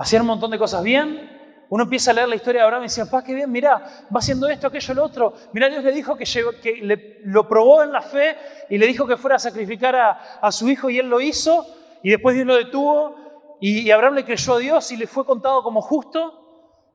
hacía 0.00 0.18
un 0.22 0.26
montón 0.26 0.50
de 0.50 0.58
cosas 0.58 0.82
bien. 0.82 1.28
Uno 1.68 1.84
empieza 1.84 2.10
a 2.10 2.14
leer 2.14 2.28
la 2.28 2.34
historia 2.34 2.62
de 2.62 2.64
Abraham 2.64 2.84
y 2.84 2.86
dice, 2.86 3.04
papá, 3.04 3.22
qué 3.22 3.34
bien, 3.34 3.52
mirá, 3.52 4.06
va 4.12 4.18
haciendo 4.18 4.48
esto, 4.48 4.66
aquello, 4.66 4.94
lo 4.94 5.04
otro. 5.04 5.34
Mirá, 5.52 5.68
Dios 5.68 5.84
le 5.84 5.92
dijo 5.92 6.16
que, 6.16 6.24
que 6.24 7.20
lo 7.24 7.46
probó 7.46 7.82
en 7.82 7.92
la 7.92 8.00
fe 8.00 8.36
y 8.70 8.78
le 8.78 8.86
dijo 8.86 9.06
que 9.06 9.18
fuera 9.18 9.36
a 9.36 9.38
sacrificar 9.38 9.94
a, 10.40 10.50
su 10.52 10.68
hijo 10.70 10.88
y 10.88 10.98
él 10.98 11.08
lo 11.08 11.20
hizo. 11.20 11.66
Y 12.02 12.10
después 12.10 12.34
Dios 12.34 12.46
lo 12.46 12.56
detuvo 12.56 13.14
y, 13.60 13.80
y 13.80 13.90
Abraham 13.90 14.14
le 14.14 14.24
creyó 14.24 14.54
a 14.54 14.58
Dios 14.58 14.90
y 14.90 14.96
le 14.96 15.06
fue 15.06 15.26
contado 15.26 15.62
como 15.62 15.82
justo. 15.82 16.38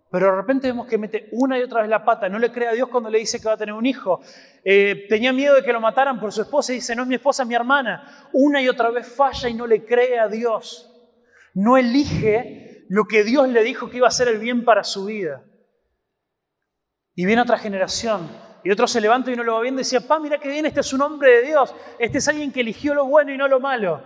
Pero 0.09 0.31
de 0.31 0.35
repente 0.37 0.67
vemos 0.67 0.87
que 0.87 0.97
mete 0.97 1.29
una 1.31 1.59
y 1.59 1.61
otra 1.61 1.81
vez 1.81 1.89
la 1.89 2.03
pata, 2.03 2.27
no 2.27 2.39
le 2.39 2.51
cree 2.51 2.69
a 2.69 2.73
Dios 2.73 2.89
cuando 2.89 3.09
le 3.09 3.19
dice 3.19 3.39
que 3.39 3.47
va 3.47 3.53
a 3.53 3.57
tener 3.57 3.75
un 3.75 3.85
hijo. 3.85 4.19
Eh, 4.63 5.05
tenía 5.07 5.31
miedo 5.31 5.55
de 5.55 5.63
que 5.63 5.71
lo 5.71 5.79
mataran 5.79 6.19
por 6.19 6.33
su 6.33 6.41
esposa 6.41 6.71
y 6.73 6.77
dice, 6.77 6.95
no 6.95 7.03
es 7.03 7.07
mi 7.07 7.15
esposa, 7.15 7.43
es 7.43 7.49
mi 7.49 7.55
hermana. 7.55 8.29
Una 8.33 8.61
y 8.61 8.67
otra 8.67 8.89
vez 8.89 9.07
falla 9.07 9.47
y 9.47 9.53
no 9.53 9.67
le 9.67 9.85
cree 9.85 10.19
a 10.19 10.27
Dios. 10.27 10.91
No 11.53 11.77
elige 11.77 12.74
lo 12.89 13.05
que 13.05 13.23
Dios 13.23 13.47
le 13.49 13.63
dijo 13.63 13.89
que 13.89 13.97
iba 13.97 14.07
a 14.07 14.11
ser 14.11 14.27
el 14.27 14.39
bien 14.39 14.65
para 14.65 14.83
su 14.83 15.05
vida. 15.05 15.43
Y 17.15 17.25
viene 17.25 17.41
otra 17.41 17.57
generación 17.57 18.29
y 18.63 18.71
otro 18.71 18.87
se 18.87 18.99
levanta 18.99 19.31
y 19.31 19.35
no 19.35 19.43
lo 19.43 19.59
va 19.59 19.67
y 19.67 19.71
decía, 19.71 20.01
pa, 20.01 20.19
mira 20.19 20.39
qué 20.39 20.49
bien, 20.49 20.65
este 20.65 20.79
es 20.79 20.91
un 20.91 21.01
hombre 21.01 21.31
de 21.31 21.41
Dios, 21.43 21.73
este 21.99 22.17
es 22.17 22.27
alguien 22.27 22.51
que 22.51 22.61
eligió 22.61 22.93
lo 22.93 23.05
bueno 23.05 23.31
y 23.31 23.37
no 23.37 23.47
lo 23.47 23.59
malo. 23.59 24.01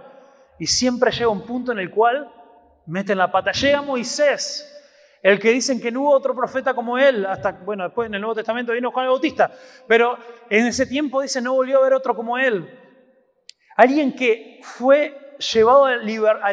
Y 0.60 0.68
siempre 0.68 1.12
llega 1.12 1.30
un 1.30 1.46
punto 1.46 1.72
en 1.72 1.80
el 1.80 1.90
cual 1.90 2.30
meten 2.86 3.18
la 3.18 3.32
pata. 3.32 3.52
Llega 3.54 3.82
Moisés 3.82 4.66
el 5.22 5.40
que 5.40 5.52
dicen 5.52 5.82
que 5.82 5.92
no 5.92 6.02
hubo 6.02 6.12
otro 6.12 6.36
profeta 6.36 6.74
como 6.74 6.98
él, 6.98 7.26
hasta, 7.26 7.52
bueno, 7.52 7.84
después 7.84 8.08
en 8.08 8.16
el 8.16 8.22
Nuevo 8.22 8.36
Testamento 8.36 8.74
vino 8.74 8.92
Juan 8.92 9.06
el 9.06 9.12
Bautista, 9.12 9.52
pero 9.88 10.18
en 10.50 10.68
ese 10.68 10.86
tiempo 10.86 11.22
dice 11.22 11.42
no 11.42 11.54
volvió 11.54 11.78
a 11.78 11.80
haber 11.82 11.94
otro 11.94 12.16
como 12.16 12.38
él. 12.38 12.70
Alguien 13.76 14.14
que 14.14 14.60
fue 14.62 15.29
llevado 15.40 15.86
a, 15.86 15.98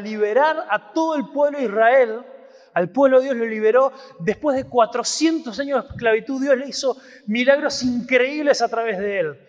liberar 0.00 0.66
a 0.70 0.92
todo 0.92 1.14
el 1.16 1.28
pueblo 1.28 1.58
de 1.58 1.64
Israel, 1.64 2.24
al 2.74 2.90
pueblo 2.90 3.20
Dios 3.20 3.36
lo 3.36 3.46
liberó, 3.46 3.92
después 4.20 4.56
de 4.56 4.64
400 4.64 5.58
años 5.60 5.82
de 5.82 5.88
esclavitud 5.88 6.42
Dios 6.42 6.56
le 6.56 6.68
hizo 6.68 6.96
milagros 7.26 7.82
increíbles 7.82 8.62
a 8.62 8.68
través 8.68 8.98
de 8.98 9.20
él. 9.20 9.40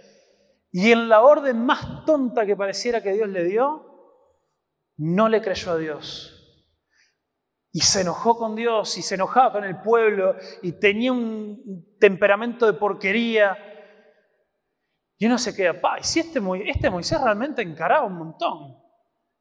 Y 0.71 0.91
en 0.91 1.09
la 1.09 1.21
orden 1.21 1.65
más 1.65 2.05
tonta 2.05 2.45
que 2.45 2.55
pareciera 2.55 3.01
que 3.01 3.13
Dios 3.13 3.29
le 3.29 3.43
dio, 3.43 3.85
no 4.97 5.29
le 5.29 5.41
creyó 5.41 5.71
a 5.71 5.77
Dios 5.77 6.37
y 7.77 7.81
se 7.81 8.01
enojó 8.01 8.35
con 8.35 8.55
Dios 8.55 8.97
y 8.97 9.03
se 9.03 9.13
enojaba 9.13 9.51
con 9.51 9.63
el 9.63 9.79
pueblo 9.81 10.35
y 10.63 10.71
tenía 10.79 11.11
un 11.11 11.95
temperamento 11.99 12.65
de 12.65 12.73
porquería. 12.73 13.55
Y 15.19 15.27
uno 15.27 15.37
se 15.37 15.55
queda, 15.55 15.79
pa, 15.79 15.99
y 15.99 16.03
si 16.03 16.21
este, 16.21 16.39
este 16.65 16.89
Moisés 16.89 17.21
realmente 17.21 17.61
encaraba 17.61 18.07
un 18.07 18.17
montón. 18.17 18.86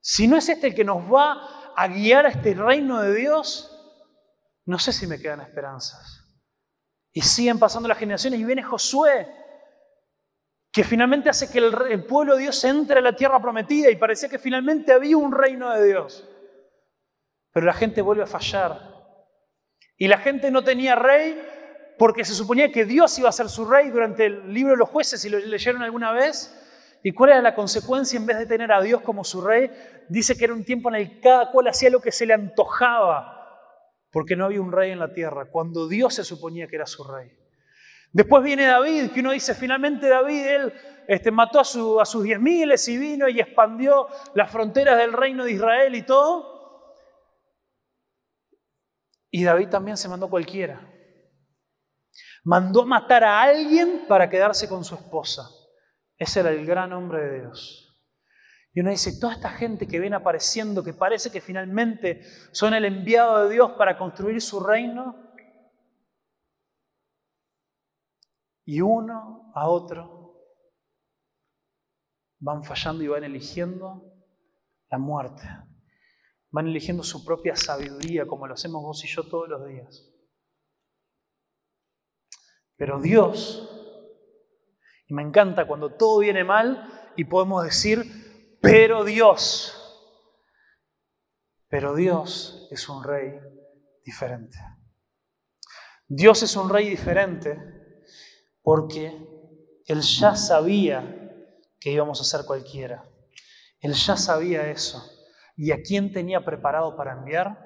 Si 0.01 0.29
no 0.29 0.37
es 0.37 0.49
este 0.49 0.69
el 0.69 0.75
que 0.75 0.85
nos 0.85 1.13
va 1.13 1.73
a 1.77 1.89
guiar 1.89 2.27
a 2.27 2.31
este 2.31 2.55
reino 2.55 3.01
de 3.03 3.15
Dios, 3.15 3.73
no 4.67 4.79
sé 4.79 4.93
si 4.93 5.07
me 5.07 5.19
quedan 5.19 5.41
esperanzas. 5.41 6.23
Y 7.13 7.23
siguen 7.23 7.59
pasando 7.59 7.89
las 7.89 7.99
generaciones 7.99 8.41
y 8.41 8.45
viene 8.45 8.63
Josué, 8.63 9.27
que 10.73 10.85
finalmente 10.85 11.31
hace 11.31 11.51
que 11.51 11.59
el, 11.59 12.05
pueblo 12.05 12.35
de 12.35 12.43
Dios 12.43 12.63
entre 12.65 12.99
a 12.99 13.03
la 13.03 13.17
tierra 13.17 13.41
prometida 13.41 13.91
y 13.91 13.97
parecía 13.97 14.29
que 14.29 14.39
finalmente 14.39 14.93
había 14.93 15.17
un 15.17 15.33
reino 15.33 15.71
de 15.73 15.87
Dios. 15.87 16.29
Pero 17.53 17.65
la 17.65 17.73
gente 17.73 18.03
vuelve 18.03 18.25
a 18.25 18.27
fallar. 18.27 18.95
Y 19.97 20.09
la 20.09 20.19
gente 20.19 20.51
no 20.51 20.63
tenía 20.63 20.95
rey 20.95 21.41
porque 21.99 22.25
se 22.25 22.35
suponía 22.35 22.71
que 22.71 22.85
Dios 22.85 23.19
iba 23.19 23.31
a 23.31 23.33
ser 23.33 23.49
su 23.49 23.65
rey 23.65 23.89
durante 23.89 24.27
el 24.27 24.53
libro 24.53 24.73
de 24.73 24.79
los 24.79 24.91
jueces, 24.91 25.23
si 25.23 25.31
lo 25.31 25.39
leyeron 25.39 25.83
alguna 25.83 26.13
vez. 26.13 26.55
¿Y 27.07 27.12
cuál 27.12 27.31
era 27.31 27.40
la 27.40 27.55
consecuencia 27.55 28.16
en 28.16 28.27
vez 28.27 28.37
de 28.37 28.47
tener 28.47 28.73
a 28.73 28.83
Dios 28.83 29.01
como 29.01 29.23
su 29.23 29.40
rey? 29.40 29.71
Dice 30.09 30.37
que 30.37 30.45
era 30.47 30.53
un 30.53 30.64
tiempo 30.64 30.88
en 30.88 30.97
el 30.97 31.09
que 31.09 31.21
cada 31.21 31.53
cual 31.53 31.69
hacía 31.69 31.88
lo 31.88 32.01
que 32.01 32.11
se 32.11 32.27
le 32.27 32.35
antojaba, 32.35 33.62
porque 34.11 34.35
no 34.35 34.47
había 34.47 34.61
un 34.61 34.73
rey 34.73 34.90
en 34.90 34.99
la 34.99 35.14
tierra, 35.14 35.49
cuando 35.49 35.87
Dios 35.87 36.14
se 36.14 36.25
suponía 36.25 36.66
que 36.66 36.75
era 36.75 36.85
su 36.85 37.05
rey. 37.05 37.31
Después 38.11 38.42
viene 38.42 38.66
David, 38.66 39.12
que 39.12 39.21
uno 39.21 39.31
dice, 39.31 39.55
finalmente 39.55 40.09
David, 40.09 40.47
él 40.49 40.73
este, 41.07 41.31
mató 41.31 41.61
a, 41.61 42.03
a 42.03 42.05
sus 42.05 42.25
diez 42.25 42.40
miles 42.40 42.88
y 42.88 42.99
vino 42.99 43.29
y 43.29 43.38
expandió 43.38 44.09
las 44.35 44.51
fronteras 44.51 44.99
del 44.99 45.12
reino 45.12 45.45
de 45.45 45.53
Israel 45.53 45.95
y 45.95 46.03
todo. 46.03 46.97
Y 49.31 49.45
David 49.45 49.69
también 49.69 49.97
se 49.97 50.09
mandó 50.09 50.29
cualquiera. 50.29 50.81
Mandó 52.42 52.85
matar 52.85 53.23
a 53.23 53.42
alguien 53.42 54.07
para 54.09 54.29
quedarse 54.29 54.69
con 54.69 54.83
su 54.83 54.97
esposa. 54.97 55.49
Ese 56.19 56.41
era 56.41 56.51
el 56.51 56.65
gran 56.65 56.93
hombre 56.93 57.23
de 57.23 57.41
Dios. 57.41 57.83
Y 58.73 58.81
uno 58.81 58.91
dice, 58.91 59.19
toda 59.19 59.35
esta 59.35 59.51
gente 59.51 59.87
que 59.87 59.99
viene 59.99 60.17
apareciendo, 60.17 60.85
que 60.85 60.93
parece 60.93 61.31
que 61.31 61.41
finalmente 61.41 62.23
son 62.53 62.75
el 62.75 62.85
enviado 62.85 63.45
de 63.45 63.55
Dios 63.55 63.73
para 63.73 63.97
construir 63.97 64.41
su 64.43 64.61
reino, 64.61 65.27
y 68.67 68.81
uno 68.81 69.53
a 69.55 69.69
otro 69.69 70.43
van 72.41 72.65
fallando 72.65 73.03
y 73.03 73.09
van 73.09 73.25
eligiendo 73.25 74.13
la 74.91 74.99
muerte. 74.99 75.49
Van 76.51 76.67
eligiendo 76.67 77.03
su 77.03 77.25
propia 77.25 77.57
sabiduría, 77.57 78.27
como 78.27 78.47
lo 78.47 78.55
hacemos 78.55 78.83
vos 78.83 79.05
y 79.05 79.09
yo 79.09 79.29
todos 79.29 79.49
los 79.49 79.67
días. 79.67 80.13
Pero 82.77 83.01
Dios, 83.01 83.76
y 85.07 85.14
me 85.14 85.23
encanta 85.23 85.66
cuando 85.66 85.92
todo 85.92 86.19
viene 86.21 86.45
mal 86.45 87.12
y 87.16 87.25
podemos 87.25 87.64
decir, 87.64 88.59
pero 88.61 89.05
Dios, 89.05 89.73
pero 91.69 91.95
Dios 91.95 92.69
es 92.71 92.88
un 92.88 93.05
rey 93.05 93.38
diferente. 94.05 94.59
Dios 96.09 96.42
es 96.42 96.57
un 96.57 96.69
rey 96.69 96.88
diferente 96.88 98.03
porque 98.62 99.16
Él 99.87 100.01
ya 100.01 100.35
sabía 100.37 101.23
que 101.79 101.92
íbamos 101.92 102.21
a 102.21 102.25
ser 102.25 102.45
cualquiera. 102.47 103.05
Él 103.81 103.92
ya 103.92 104.16
sabía 104.16 104.71
eso. 104.71 105.05
¿Y 105.57 105.71
a 105.71 105.83
quién 105.83 106.12
tenía 106.12 106.45
preparado 106.45 106.97
para 106.97 107.12
enviar? 107.12 107.64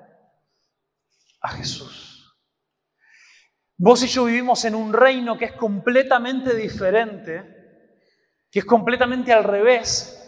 A 1.40 1.48
Jesús. 1.50 2.10
Vos 3.83 4.03
y 4.03 4.09
yo 4.09 4.27
vivimos 4.27 4.62
en 4.66 4.75
un 4.75 4.93
reino 4.93 5.38
que 5.38 5.47
es 5.47 5.53
completamente 5.53 6.55
diferente, 6.55 7.88
que 8.51 8.59
es 8.59 8.66
completamente 8.66 9.33
al 9.33 9.43
revés. 9.43 10.19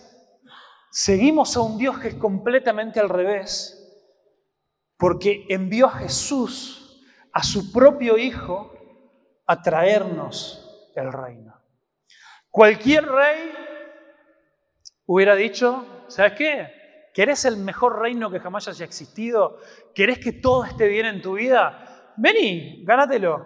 Seguimos 0.90 1.54
a 1.54 1.60
un 1.60 1.76
Dios 1.76 1.98
que 1.98 2.08
es 2.08 2.14
completamente 2.14 2.98
al 2.98 3.10
revés, 3.10 3.78
porque 4.96 5.44
envió 5.50 5.88
a 5.88 5.98
Jesús, 5.98 7.04
a 7.30 7.42
su 7.42 7.70
propio 7.70 8.16
Hijo, 8.16 8.72
a 9.46 9.60
traernos 9.60 10.90
el 10.94 11.12
reino. 11.12 11.54
Cualquier 12.48 13.04
rey 13.04 13.52
hubiera 15.04 15.34
dicho, 15.34 16.06
¿sabes 16.08 16.32
qué? 16.38 17.10
¿Querés 17.12 17.44
el 17.44 17.58
mejor 17.58 18.00
reino 18.00 18.30
que 18.30 18.40
jamás 18.40 18.66
haya 18.68 18.86
existido? 18.86 19.58
¿Querés 19.94 20.20
que 20.20 20.32
todo 20.32 20.64
esté 20.64 20.88
bien 20.88 21.04
en 21.04 21.20
tu 21.20 21.34
vida? 21.34 21.91
Vení, 22.16 22.84
gánatelo. 22.84 23.44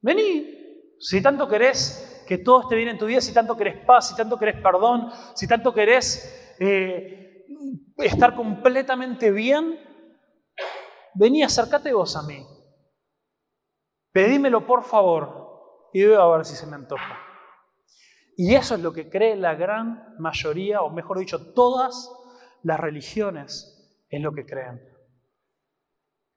Vení. 0.00 0.58
Si 0.98 1.22
tanto 1.22 1.48
querés 1.48 2.24
que 2.26 2.38
todo 2.38 2.62
esté 2.62 2.76
bien 2.76 2.88
en 2.88 2.98
tu 2.98 3.06
vida, 3.06 3.20
si 3.20 3.32
tanto 3.32 3.56
querés 3.56 3.84
paz, 3.84 4.08
si 4.08 4.16
tanto 4.16 4.38
querés 4.38 4.60
perdón, 4.60 5.10
si 5.34 5.48
tanto 5.48 5.72
querés 5.72 6.56
eh, 6.60 7.46
estar 7.96 8.34
completamente 8.34 9.30
bien, 9.30 9.78
vení, 11.14 11.42
acércate 11.42 11.92
vos 11.92 12.16
a 12.16 12.22
mí. 12.22 12.46
Pedímelo 14.12 14.66
por 14.66 14.84
favor 14.84 15.88
y 15.92 16.04
voy 16.04 16.16
a 16.16 16.26
ver 16.26 16.44
si 16.44 16.54
se 16.54 16.66
me 16.66 16.76
antoja. 16.76 17.18
Y 18.36 18.54
eso 18.54 18.74
es 18.74 18.80
lo 18.80 18.92
que 18.92 19.08
cree 19.08 19.36
la 19.36 19.54
gran 19.54 20.14
mayoría, 20.18 20.82
o 20.82 20.90
mejor 20.90 21.18
dicho, 21.18 21.52
todas 21.52 22.10
las 22.62 22.78
religiones 22.78 24.04
es 24.08 24.20
lo 24.20 24.32
que 24.32 24.46
creen. 24.46 24.80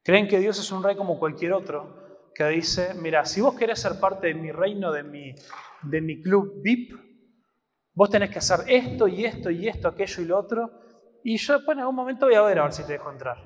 Creen 0.04 0.28
que 0.28 0.40
Dios 0.40 0.60
es 0.60 0.72
un 0.72 0.84
rey 0.84 0.96
como 0.96 1.18
cualquier 1.18 1.54
otro, 1.54 2.32
que 2.36 2.46
dice, 2.50 2.94
mira, 2.96 3.26
si 3.26 3.40
vos 3.42 3.56
querés 3.56 3.80
ser 3.80 4.00
parte 4.00 4.28
de 4.28 4.34
mi 4.34 4.52
reino, 4.52 4.92
de 4.92 5.04
mi, 5.04 5.34
de 5.84 6.02
mi 6.02 6.22
club 6.22 6.62
VIP, 6.62 6.94
vos 7.94 8.10
tenés 8.10 8.30
que 8.30 8.40
hacer 8.40 8.66
esto 8.68 9.08
y 9.08 9.24
esto 9.24 9.50
y 9.50 9.68
esto, 9.68 9.88
aquello 9.88 10.22
y 10.22 10.26
lo 10.26 10.38
otro, 10.38 10.70
y 11.24 11.38
yo 11.38 11.54
después 11.54 11.76
en 11.76 11.82
algún 11.82 11.96
momento 11.96 12.26
voy 12.26 12.36
a 12.36 12.42
ver 12.42 12.60
a 12.60 12.64
ver 12.64 12.74
si 12.74 12.86
te 12.86 12.94
dejo 12.94 13.12
entrar. 13.12 13.38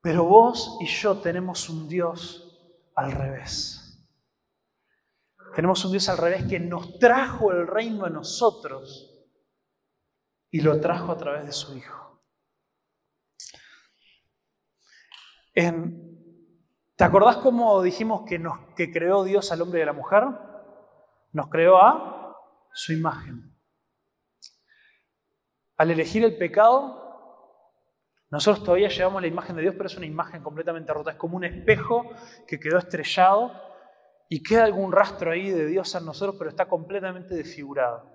Pero 0.00 0.24
vos 0.24 0.78
y 0.80 0.86
yo 0.86 1.18
tenemos 1.18 1.68
un 1.68 1.88
Dios 1.88 2.90
al 2.94 3.12
revés. 3.12 3.82
Tenemos 5.54 5.84
un 5.84 5.90
Dios 5.90 6.08
al 6.08 6.18
revés 6.18 6.46
que 6.46 6.60
nos 6.60 6.98
trajo 6.98 7.50
el 7.50 7.66
reino 7.66 8.04
a 8.04 8.10
nosotros 8.10 9.28
y 10.50 10.60
lo 10.60 10.80
trajo 10.80 11.12
a 11.12 11.16
través 11.16 11.44
de 11.44 11.52
su 11.52 11.76
Hijo. 11.76 12.05
¿Te 15.56 17.04
acordás 17.04 17.38
cómo 17.38 17.80
dijimos 17.80 18.24
que, 18.28 18.42
que 18.76 18.92
creó 18.92 19.24
Dios 19.24 19.50
al 19.52 19.62
hombre 19.62 19.80
y 19.80 19.82
a 19.84 19.86
la 19.86 19.94
mujer? 19.94 20.24
Nos 21.32 21.48
creó 21.48 21.78
a 21.78 22.36
su 22.74 22.92
imagen. 22.92 23.56
Al 25.78 25.90
elegir 25.90 26.24
el 26.24 26.36
pecado, 26.36 27.02
nosotros 28.30 28.64
todavía 28.64 28.88
llevamos 28.88 29.22
la 29.22 29.28
imagen 29.28 29.56
de 29.56 29.62
Dios, 29.62 29.74
pero 29.76 29.86
es 29.86 29.96
una 29.96 30.04
imagen 30.04 30.42
completamente 30.42 30.92
rota. 30.92 31.12
Es 31.12 31.16
como 31.16 31.38
un 31.38 31.44
espejo 31.44 32.04
que 32.46 32.60
quedó 32.60 32.76
estrellado 32.76 33.52
y 34.28 34.42
queda 34.42 34.64
algún 34.64 34.92
rastro 34.92 35.30
ahí 35.30 35.50
de 35.50 35.66
Dios 35.66 35.94
en 35.94 36.04
nosotros, 36.04 36.36
pero 36.38 36.50
está 36.50 36.68
completamente 36.68 37.34
desfigurado. 37.34 38.10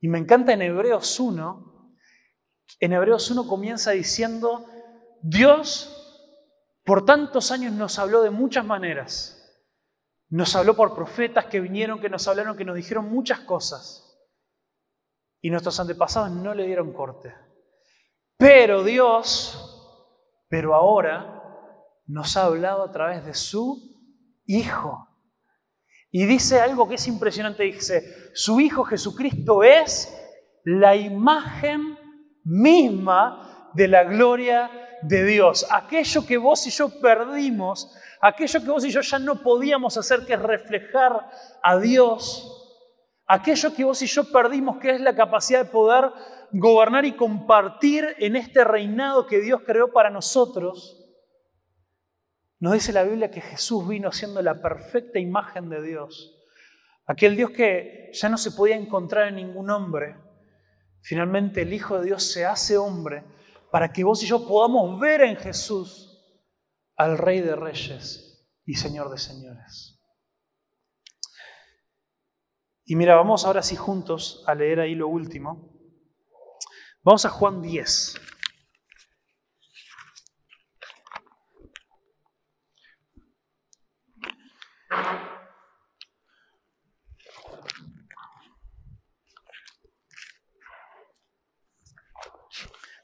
Y 0.00 0.08
me 0.08 0.18
encanta 0.18 0.52
en 0.52 0.60
Hebreos 0.60 1.18
1, 1.18 1.96
en 2.80 2.92
Hebreos 2.92 3.30
1 3.30 3.46
comienza 3.46 3.92
diciendo, 3.92 4.66
Dios 5.22 5.96
por 6.84 7.04
tantos 7.04 7.50
años 7.50 7.72
nos 7.72 7.98
habló 7.98 8.22
de 8.22 8.30
muchas 8.30 8.64
maneras. 8.64 9.36
Nos 10.28 10.54
habló 10.54 10.76
por 10.76 10.94
profetas 10.94 11.46
que 11.46 11.60
vinieron, 11.60 12.00
que 12.00 12.08
nos 12.08 12.26
hablaron, 12.28 12.56
que 12.56 12.64
nos 12.64 12.76
dijeron 12.76 13.10
muchas 13.10 13.40
cosas. 13.40 14.06
Y 15.40 15.50
nuestros 15.50 15.78
antepasados 15.80 16.30
no 16.30 16.54
le 16.54 16.66
dieron 16.66 16.92
corte. 16.92 17.34
Pero 18.36 18.84
Dios, 18.84 20.44
pero 20.48 20.74
ahora, 20.74 21.42
nos 22.06 22.36
ha 22.36 22.44
hablado 22.44 22.82
a 22.82 22.92
través 22.92 23.24
de 23.24 23.34
su 23.34 23.88
Hijo. 24.46 25.06
Y 26.10 26.26
dice 26.26 26.60
algo 26.60 26.88
que 26.88 26.96
es 26.96 27.06
impresionante, 27.06 27.62
dice, 27.62 28.32
su 28.34 28.60
Hijo 28.60 28.82
Jesucristo 28.84 29.62
es 29.62 30.12
la 30.64 30.96
imagen 30.96 31.96
misma 32.44 33.70
de 33.74 33.88
la 33.88 34.04
gloria 34.04 34.79
de 35.02 35.24
Dios. 35.24 35.66
Aquello 35.70 36.26
que 36.26 36.36
vos 36.36 36.66
y 36.66 36.70
yo 36.70 37.00
perdimos, 37.00 37.94
aquello 38.20 38.60
que 38.60 38.70
vos 38.70 38.84
y 38.84 38.90
yo 38.90 39.00
ya 39.00 39.18
no 39.18 39.42
podíamos 39.42 39.96
hacer, 39.96 40.26
que 40.26 40.34
es 40.34 40.42
reflejar 40.42 41.30
a 41.62 41.78
Dios, 41.78 42.86
aquello 43.26 43.74
que 43.74 43.84
vos 43.84 44.02
y 44.02 44.06
yo 44.06 44.30
perdimos, 44.30 44.78
que 44.78 44.90
es 44.90 45.00
la 45.00 45.14
capacidad 45.14 45.64
de 45.64 45.70
poder 45.70 46.10
gobernar 46.52 47.04
y 47.04 47.12
compartir 47.12 48.16
en 48.18 48.36
este 48.36 48.64
reinado 48.64 49.26
que 49.26 49.40
Dios 49.40 49.62
creó 49.64 49.92
para 49.92 50.10
nosotros, 50.10 50.96
nos 52.58 52.74
dice 52.74 52.92
la 52.92 53.04
Biblia 53.04 53.30
que 53.30 53.40
Jesús 53.40 53.88
vino 53.88 54.12
siendo 54.12 54.42
la 54.42 54.60
perfecta 54.60 55.18
imagen 55.18 55.70
de 55.70 55.82
Dios. 55.82 56.36
Aquel 57.06 57.34
Dios 57.34 57.50
que 57.52 58.10
ya 58.12 58.28
no 58.28 58.36
se 58.36 58.50
podía 58.50 58.76
encontrar 58.76 59.28
en 59.28 59.36
ningún 59.36 59.70
hombre. 59.70 60.16
Finalmente 61.00 61.62
el 61.62 61.72
Hijo 61.72 61.98
de 61.98 62.04
Dios 62.04 62.30
se 62.30 62.44
hace 62.44 62.76
hombre 62.76 63.24
para 63.70 63.92
que 63.92 64.04
vos 64.04 64.22
y 64.22 64.26
yo 64.26 64.46
podamos 64.46 64.98
ver 64.98 65.22
en 65.22 65.36
Jesús 65.36 66.06
al 66.96 67.16
Rey 67.16 67.40
de 67.40 67.56
Reyes 67.56 68.48
y 68.64 68.74
Señor 68.74 69.10
de 69.10 69.18
Señores. 69.18 70.00
Y 72.84 72.96
mira, 72.96 73.14
vamos 73.14 73.44
ahora 73.44 73.62
sí 73.62 73.76
juntos 73.76 74.42
a 74.46 74.54
leer 74.54 74.80
ahí 74.80 74.94
lo 74.94 75.08
último. 75.08 75.70
Vamos 77.02 77.24
a 77.24 77.30
Juan 77.30 77.62
10. 77.62 78.14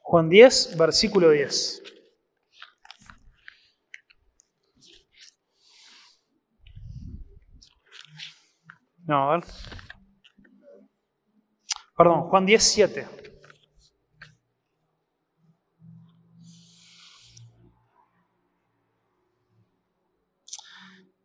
Juan 0.09 0.29
10, 0.29 0.77
versículo 0.79 1.31
10. 1.31 1.83
No. 9.09 9.41
Perdón, 11.97 12.29
Juan 12.29 12.47
10, 12.47 12.63
7. 12.63 13.09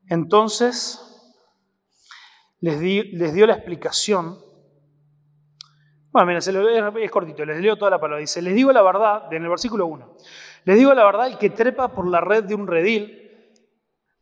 Entonces 0.07 0.99
les, 2.61 2.81
les 2.81 3.33
dio 3.35 3.45
la 3.45 3.53
explicación 3.53 4.39
bueno, 6.11 6.27
mira, 6.27 6.39
es 6.39 7.11
cortito, 7.11 7.45
les 7.45 7.61
leo 7.61 7.77
toda 7.77 7.91
la 7.91 7.99
palabra. 7.99 8.19
Dice, 8.19 8.41
les 8.41 8.53
digo 8.53 8.71
la 8.71 8.81
verdad, 8.81 9.31
en 9.33 9.43
el 9.43 9.49
versículo 9.49 9.87
1, 9.87 10.17
les 10.65 10.77
digo 10.77 10.93
la 10.93 11.05
verdad, 11.05 11.27
el 11.27 11.37
que 11.37 11.49
trepa 11.49 11.89
por 11.89 12.07
la 12.07 12.21
red 12.21 12.43
de 12.43 12.55
un 12.55 12.67
redil, 12.67 13.17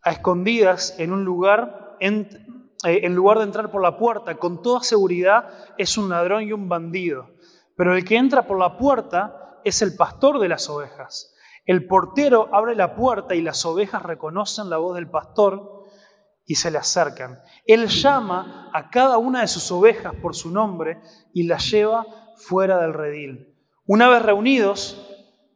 a 0.02 0.12
escondidas 0.12 0.96
en 1.00 1.12
un 1.12 1.26
lugar, 1.26 1.98
eh, 2.00 2.30
en 2.84 3.16
lugar 3.16 3.40
de 3.40 3.44
entrar 3.44 3.72
por 3.72 3.82
la 3.82 3.98
puerta, 3.98 4.36
con 4.36 4.62
toda 4.62 4.82
seguridad 4.82 5.50
es 5.78 5.98
un 5.98 6.10
ladrón 6.10 6.44
y 6.44 6.54
un 6.54 6.70
bandido. 6.70 7.32
Pero 7.76 7.96
el 7.96 8.06
que 8.06 8.18
entra 8.18 8.44
por 8.44 8.60
la 8.60 8.78
puerta 8.78 9.60
es 9.64 9.82
el 9.82 9.96
pastor 9.96 10.40
de 10.40 10.50
las 10.50 10.70
ovejas. 10.70 11.36
El 11.66 11.86
portero 11.86 12.50
abre 12.52 12.76
la 12.76 12.96
puerta 12.96 13.36
y 13.36 13.42
las 13.42 13.66
ovejas 13.66 14.04
reconocen 14.04 14.70
la 14.70 14.78
voz 14.78 14.96
del 14.96 15.10
pastor 15.10 15.79
y 16.50 16.56
se 16.56 16.72
le 16.72 16.80
acercan. 16.80 17.40
Él 17.64 17.88
llama 17.88 18.72
a 18.74 18.90
cada 18.90 19.20
una 19.20 19.42
de 19.42 19.48
sus 19.48 19.72
ovejas 19.72 20.16
por 20.20 20.36
su 20.36 20.50
nombre 20.50 21.00
y 21.32 21.44
las 21.44 21.70
lleva 21.70 22.08
fuera 22.38 22.82
del 22.82 22.96
redil. 22.96 23.56
Una 23.86 24.10
vez 24.10 24.24
reunidos, 24.24 25.08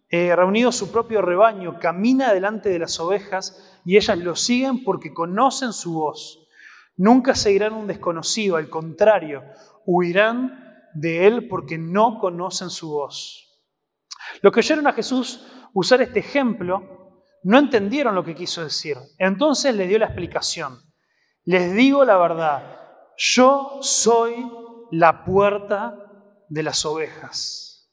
eh, 0.08 0.36
reunidos 0.36 0.76
su 0.76 0.92
propio 0.92 1.24
rebaño, 1.24 1.80
camina 1.80 2.32
delante 2.32 2.70
de 2.70 2.78
las 2.78 3.00
ovejas 3.00 3.80
y 3.84 3.98
ellas 3.98 4.20
lo 4.20 4.36
siguen 4.36 4.84
porque 4.84 5.16
conocen 5.16 5.74
su 5.74 5.96
voz. 5.96 6.48
Nunca 6.96 7.34
seguirán 7.34 7.74
un 7.74 7.88
desconocido, 7.88 8.58
al 8.58 8.70
contrario, 8.70 9.42
huirán 9.88 10.76
de 10.94 11.26
él 11.26 11.48
porque 11.48 11.80
no 11.80 12.20
conocen 12.20 12.70
su 12.70 12.92
voz. 12.92 13.60
Los 14.44 14.54
que 14.54 14.60
oyeron 14.60 14.86
a 14.86 14.94
Jesús 14.94 15.44
usar 15.74 16.04
este 16.04 16.20
ejemplo 16.20 16.93
no 17.44 17.60
entendieron 17.60 18.16
lo 18.16 18.24
que 18.24 18.36
quiso 18.36 18.64
decir. 18.64 18.98
Entonces 19.18 19.76
les 19.76 19.90
dio 19.90 20.00
la 20.00 20.06
explicación. 20.06 20.80
Les 21.46 21.74
digo 21.74 22.06
la 22.06 22.18
verdad, 22.18 22.80
yo 23.18 23.80
soy 23.82 24.50
la 24.92 25.26
puerta 25.26 25.96
de 26.50 26.64
las 26.64 26.86
ovejas. 26.86 27.92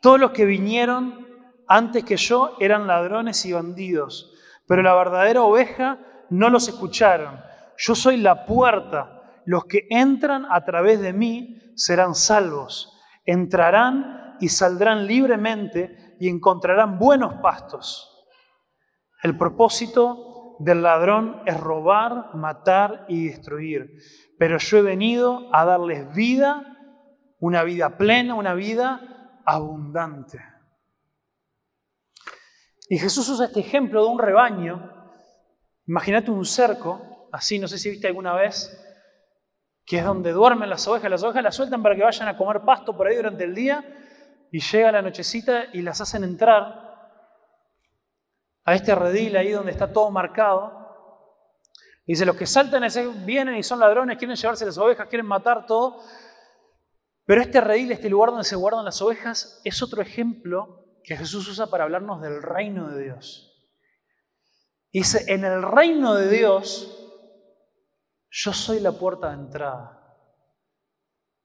Todos 0.00 0.18
los 0.18 0.30
que 0.32 0.44
vinieron 0.44 1.26
antes 1.68 2.04
que 2.04 2.16
yo 2.16 2.56
eran 2.60 2.86
ladrones 2.86 3.44
y 3.44 3.52
bandidos, 3.52 4.32
pero 4.66 4.82
la 4.82 4.94
verdadera 4.94 5.42
oveja 5.42 5.98
no 6.30 6.48
los 6.48 6.68
escucharon. 6.68 7.40
Yo 7.76 7.94
soy 7.94 8.16
la 8.16 8.46
puerta. 8.46 9.40
Los 9.44 9.64
que 9.66 9.86
entran 9.90 10.46
a 10.50 10.64
través 10.64 11.00
de 11.00 11.12
mí 11.12 11.60
serán 11.74 12.14
salvos. 12.14 12.98
Entrarán 13.24 14.36
y 14.40 14.48
saldrán 14.48 15.06
libremente 15.06 16.16
y 16.18 16.28
encontrarán 16.28 16.98
buenos 16.98 17.34
pastos. 17.42 18.11
El 19.22 19.38
propósito 19.38 20.56
del 20.58 20.82
ladrón 20.82 21.42
es 21.46 21.58
robar, 21.58 22.34
matar 22.34 23.06
y 23.08 23.28
destruir. 23.28 23.96
Pero 24.38 24.58
yo 24.58 24.78
he 24.78 24.82
venido 24.82 25.48
a 25.52 25.64
darles 25.64 26.12
vida, 26.12 26.76
una 27.38 27.62
vida 27.62 27.96
plena, 27.96 28.34
una 28.34 28.54
vida 28.54 29.40
abundante. 29.46 30.40
Y 32.88 32.98
Jesús 32.98 33.28
usa 33.28 33.46
este 33.46 33.60
ejemplo 33.60 34.04
de 34.04 34.10
un 34.10 34.18
rebaño. 34.18 34.90
Imagínate 35.86 36.30
un 36.30 36.44
cerco, 36.44 37.28
así, 37.32 37.58
no 37.60 37.68
sé 37.68 37.78
si 37.78 37.90
viste 37.90 38.08
alguna 38.08 38.34
vez, 38.34 38.76
que 39.86 39.98
es 39.98 40.04
donde 40.04 40.32
duermen 40.32 40.68
las 40.68 40.86
ovejas. 40.88 41.10
Las 41.10 41.22
ovejas 41.22 41.44
las 41.44 41.54
sueltan 41.54 41.82
para 41.82 41.94
que 41.94 42.02
vayan 42.02 42.28
a 42.28 42.36
comer 42.36 42.62
pasto 42.62 42.96
por 42.96 43.06
ahí 43.06 43.16
durante 43.16 43.44
el 43.44 43.54
día 43.54 43.84
y 44.50 44.60
llega 44.60 44.92
la 44.92 45.02
nochecita 45.02 45.66
y 45.72 45.80
las 45.82 46.00
hacen 46.00 46.24
entrar 46.24 46.91
a 48.64 48.74
este 48.74 48.94
redil 48.94 49.36
ahí 49.36 49.50
donde 49.50 49.72
está 49.72 49.92
todo 49.92 50.10
marcado. 50.10 50.80
dice, 52.06 52.24
los 52.24 52.36
que 52.36 52.46
saltan 52.46 52.84
vienen 53.24 53.56
y 53.56 53.62
son 53.62 53.80
ladrones, 53.80 54.18
quieren 54.18 54.36
llevarse 54.36 54.66
las 54.66 54.78
ovejas, 54.78 55.08
quieren 55.08 55.26
matar 55.26 55.66
todo. 55.66 56.02
Pero 57.24 57.40
este 57.40 57.60
redil, 57.60 57.92
este 57.92 58.08
lugar 58.08 58.30
donde 58.30 58.44
se 58.44 58.56
guardan 58.56 58.84
las 58.84 59.00
ovejas, 59.00 59.60
es 59.64 59.82
otro 59.82 60.02
ejemplo 60.02 60.86
que 61.04 61.16
Jesús 61.16 61.48
usa 61.48 61.66
para 61.66 61.84
hablarnos 61.84 62.20
del 62.20 62.42
reino 62.42 62.88
de 62.88 63.04
Dios. 63.04 63.48
Dice, 64.92 65.24
en 65.32 65.44
el 65.44 65.62
reino 65.62 66.14
de 66.14 66.28
Dios, 66.28 66.98
yo 68.30 68.52
soy 68.52 68.80
la 68.80 68.92
puerta 68.92 69.28
de 69.28 69.34
entrada. 69.34 69.98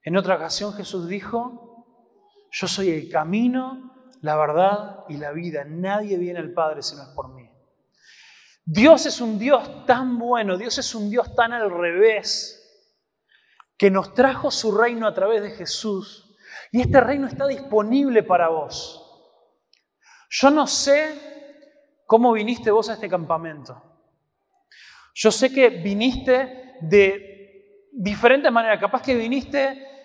En 0.01 0.17
otra 0.17 0.35
ocasión 0.35 0.73
Jesús 0.73 1.07
dijo, 1.07 1.67
yo 2.51 2.67
soy 2.67 2.89
el 2.89 3.09
camino, 3.09 3.96
la 4.21 4.35
verdad 4.35 5.05
y 5.09 5.17
la 5.17 5.31
vida. 5.31 5.63
Nadie 5.65 6.17
viene 6.17 6.39
al 6.39 6.53
Padre 6.53 6.81
si 6.81 6.95
no 6.95 7.03
es 7.03 7.09
por 7.09 7.33
mí. 7.33 7.49
Dios 8.65 9.05
es 9.05 9.21
un 9.21 9.39
Dios 9.39 9.85
tan 9.85 10.17
bueno, 10.17 10.57
Dios 10.57 10.77
es 10.77 10.93
un 10.93 11.09
Dios 11.09 11.33
tan 11.35 11.53
al 11.53 11.71
revés, 11.71 12.53
que 13.77 13.89
nos 13.89 14.13
trajo 14.13 14.51
su 14.51 14.77
reino 14.77 15.07
a 15.07 15.13
través 15.13 15.41
de 15.41 15.51
Jesús. 15.51 16.35
Y 16.71 16.81
este 16.81 16.99
reino 16.99 17.27
está 17.27 17.47
disponible 17.47 18.23
para 18.23 18.49
vos. 18.49 19.03
Yo 20.29 20.49
no 20.49 20.67
sé 20.67 22.01
cómo 22.05 22.33
viniste 22.33 22.71
vos 22.71 22.89
a 22.89 22.93
este 22.93 23.07
campamento. 23.07 23.81
Yo 25.13 25.31
sé 25.31 25.53
que 25.53 25.69
viniste 25.69 26.75
de 26.81 27.89
diferentes 27.91 28.51
maneras. 28.51 28.79
Capaz 28.79 29.01
que 29.01 29.15
viniste 29.15 29.96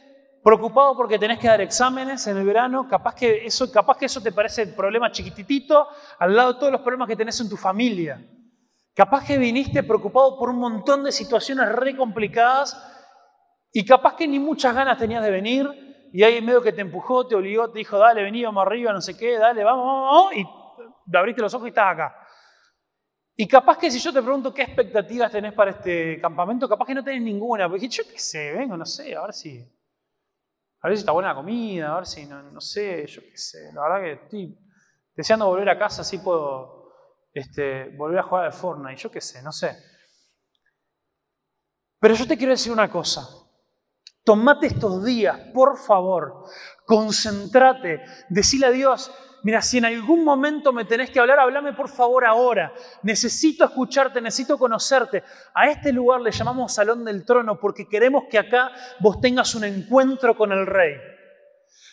preocupado 0.43 0.97
porque 0.97 1.19
tenés 1.19 1.39
que 1.39 1.47
dar 1.47 1.61
exámenes 1.61 2.27
en 2.27 2.37
el 2.37 2.45
verano, 2.45 2.89
capaz 2.89 3.15
que 3.15 3.47
eso, 3.47 3.71
capaz 3.71 3.97
que 3.97 4.07
eso 4.07 4.21
te 4.21 4.33
parece 4.33 4.63
el 4.63 4.75
problema 4.75 5.11
chiquititito 5.13 5.89
al 6.19 6.35
lado 6.35 6.55
de 6.55 6.59
todos 6.59 6.73
los 6.73 6.81
problemas 6.81 7.09
que 7.09 7.17
tenés 7.17 7.41
en 7.41 7.49
tu 7.49 7.57
familia. 7.57 8.21
Capaz 8.95 9.25
que 9.27 9.39
viniste 9.39 9.83
preocupado 9.85 10.39
por 10.39 10.51
un 10.51 10.59
montón 10.59 11.05
de 11.05 11.13
situaciones 11.13 11.71
re 11.73 11.97
complicadas 11.97 12.77
y 13.73 13.85
capaz 13.85 14.17
que 14.17 14.29
ni 14.29 14.39
muchas 14.39 14.75
ganas 14.75 14.99
tenías 14.99 15.23
de 15.23 15.31
venir 15.31 15.69
y 16.13 16.23
alguien 16.23 16.45
medio 16.45 16.61
que 16.61 16.73
te 16.73 16.83
empujó, 16.83 17.27
te 17.27 17.35
obligó, 17.35 17.71
te 17.71 17.79
dijo, 17.79 17.97
dale, 17.97 18.23
vení, 18.23 18.45
vamos 18.45 18.67
arriba, 18.67 18.93
no 18.93 19.01
sé 19.01 19.17
qué, 19.17 19.39
dale, 19.39 19.65
vamos, 19.65 19.87
vamos, 19.87 20.11
vamos, 20.11 20.35
y 20.37 21.17
abriste 21.17 21.41
los 21.41 21.55
ojos 21.55 21.69
y 21.69 21.71
estás 21.71 21.95
acá. 21.95 22.15
Y 23.35 23.49
capaz 23.49 23.79
que 23.79 23.91
si 23.91 23.99
yo 23.99 24.13
te 24.13 24.21
pregunto 24.21 24.53
qué 24.53 24.63
expectativas 24.63 25.33
tenés 25.33 25.55
para 25.55 25.71
este 25.71 26.21
campamento, 26.21 26.69
capaz 26.69 26.85
que 26.85 26.95
no 26.95 27.03
tenés 27.03 27.23
ninguna, 27.23 27.69
porque 27.69 27.89
yo 27.89 28.05
qué 28.11 28.19
sé, 28.19 28.53
vengo, 28.53 28.77
no 28.77 28.85
sé, 28.85 29.17
a 29.17 29.23
ver 29.23 29.33
si, 29.33 29.67
a 30.83 30.89
ver 30.89 30.97
si 30.97 31.03
está 31.03 31.13
buena 31.13 31.29
la 31.29 31.37
comida, 31.37 31.93
a 31.93 31.97
ver 31.97 32.07
si, 32.07 32.27
no, 32.27 32.43
no 32.43 32.61
sé, 32.61 33.07
yo 33.07 33.23
qué 33.23 33.37
sé, 33.37 33.73
la 33.73 33.83
verdad 33.83 34.01
que 34.01 34.13
estoy 34.25 34.59
deseando 35.15 35.47
volver 35.47 35.71
a 35.71 35.79
casa, 35.79 36.03
así 36.03 36.19
puedo 36.19 36.93
este, 37.33 37.97
volver 37.97 38.19
a 38.19 38.25
jugar 38.25 38.45
al 38.47 38.53
Fortnite, 38.53 39.01
yo 39.01 39.11
qué 39.11 39.21
sé, 39.21 39.43
no 39.43 39.53
sé. 39.53 39.77
Pero 42.01 42.15
yo 42.15 42.27
te 42.27 42.37
quiero 42.37 42.51
decir 42.51 42.73
una 42.73 42.91
cosa, 42.91 43.29
Tomate 44.25 44.69
estos 44.69 45.05
días, 45.05 45.37
por 45.53 45.77
favor, 45.77 46.45
concéntrate, 46.87 48.05
decile 48.29 48.67
a 48.67 48.71
Dios, 48.71 49.11
mira, 49.43 49.63
si 49.63 49.79
en 49.79 49.85
algún 49.85 50.25
momento 50.25 50.73
me 50.73 50.85
tenés 50.85 51.11
que 51.11 51.21
hablar, 51.21 51.39
háblame 51.41 51.73
por 51.73 51.89
favor 51.89 52.25
ahora. 52.25 52.73
Necesito 53.03 53.65
escucharte, 53.65 54.21
necesito 54.21 54.59
conocerte. 54.59 55.23
A 55.55 55.69
este 55.69 55.93
lugar 55.93 56.21
le 56.21 56.31
llamamos 56.31 56.75
Salón 56.75 57.05
del 57.05 57.25
Trono 57.25 57.59
porque 57.59 57.89
queremos 57.89 58.25
que 58.31 58.39
acá 58.39 58.73
vos 59.01 59.21
tengas 59.21 59.55
un 59.55 59.65
encuentro 59.65 60.37
con 60.37 60.53
el 60.53 60.67
Rey. 60.67 60.97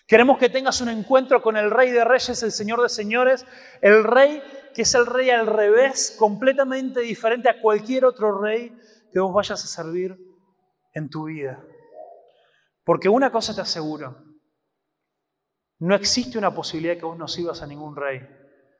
Queremos 0.08 0.39
que 0.39 0.50
tengas 0.50 0.82
un 0.82 0.89
encuentro 0.89 1.41
con 1.41 1.56
el 1.56 1.70
Rey 1.70 1.91
de 1.91 2.04
Reyes, 2.04 2.41
el 2.41 2.52
Señor 2.52 2.82
de 2.82 2.89
Señores, 2.89 3.45
el 3.82 4.04
Rey 4.04 4.41
que 4.74 4.84
es 4.84 4.95
el 4.95 5.06
Rey 5.06 5.30
al 5.30 5.47
revés, 5.47 6.16
completamente 6.18 7.02
diferente 7.02 7.50
a 7.50 7.60
cualquier 7.62 8.06
otro 8.06 8.39
Rey 8.39 8.76
que 9.12 9.20
vos 9.20 9.34
vayas 9.34 9.64
a 9.64 9.68
servir 9.68 10.18
en 10.93 11.10
tu 11.10 11.26
vida. 11.26 11.64
Porque 12.84 13.10
una 13.10 13.32
cosa 13.32 13.54
te 13.54 13.62
aseguro, 13.62 14.16
no 15.80 15.95
existe 15.95 16.38
una 16.38 16.53
posibilidad 16.53 16.97
que 16.97 17.05
vos 17.05 17.17
no 17.17 17.27
sirvas 17.27 17.61
a 17.61 17.67
ningún 17.67 17.95
rey. 17.95 18.21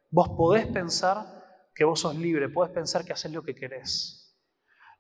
Vos 0.10 0.30
podés 0.30 0.68
pensar 0.68 1.70
que 1.74 1.86
vos 1.86 2.02
sos 2.02 2.16
libre, 2.16 2.50
podés 2.50 2.74
pensar 2.74 3.06
que 3.06 3.14
haces 3.14 3.32
lo 3.32 3.41
que 3.41 3.56
querés. 3.56 4.38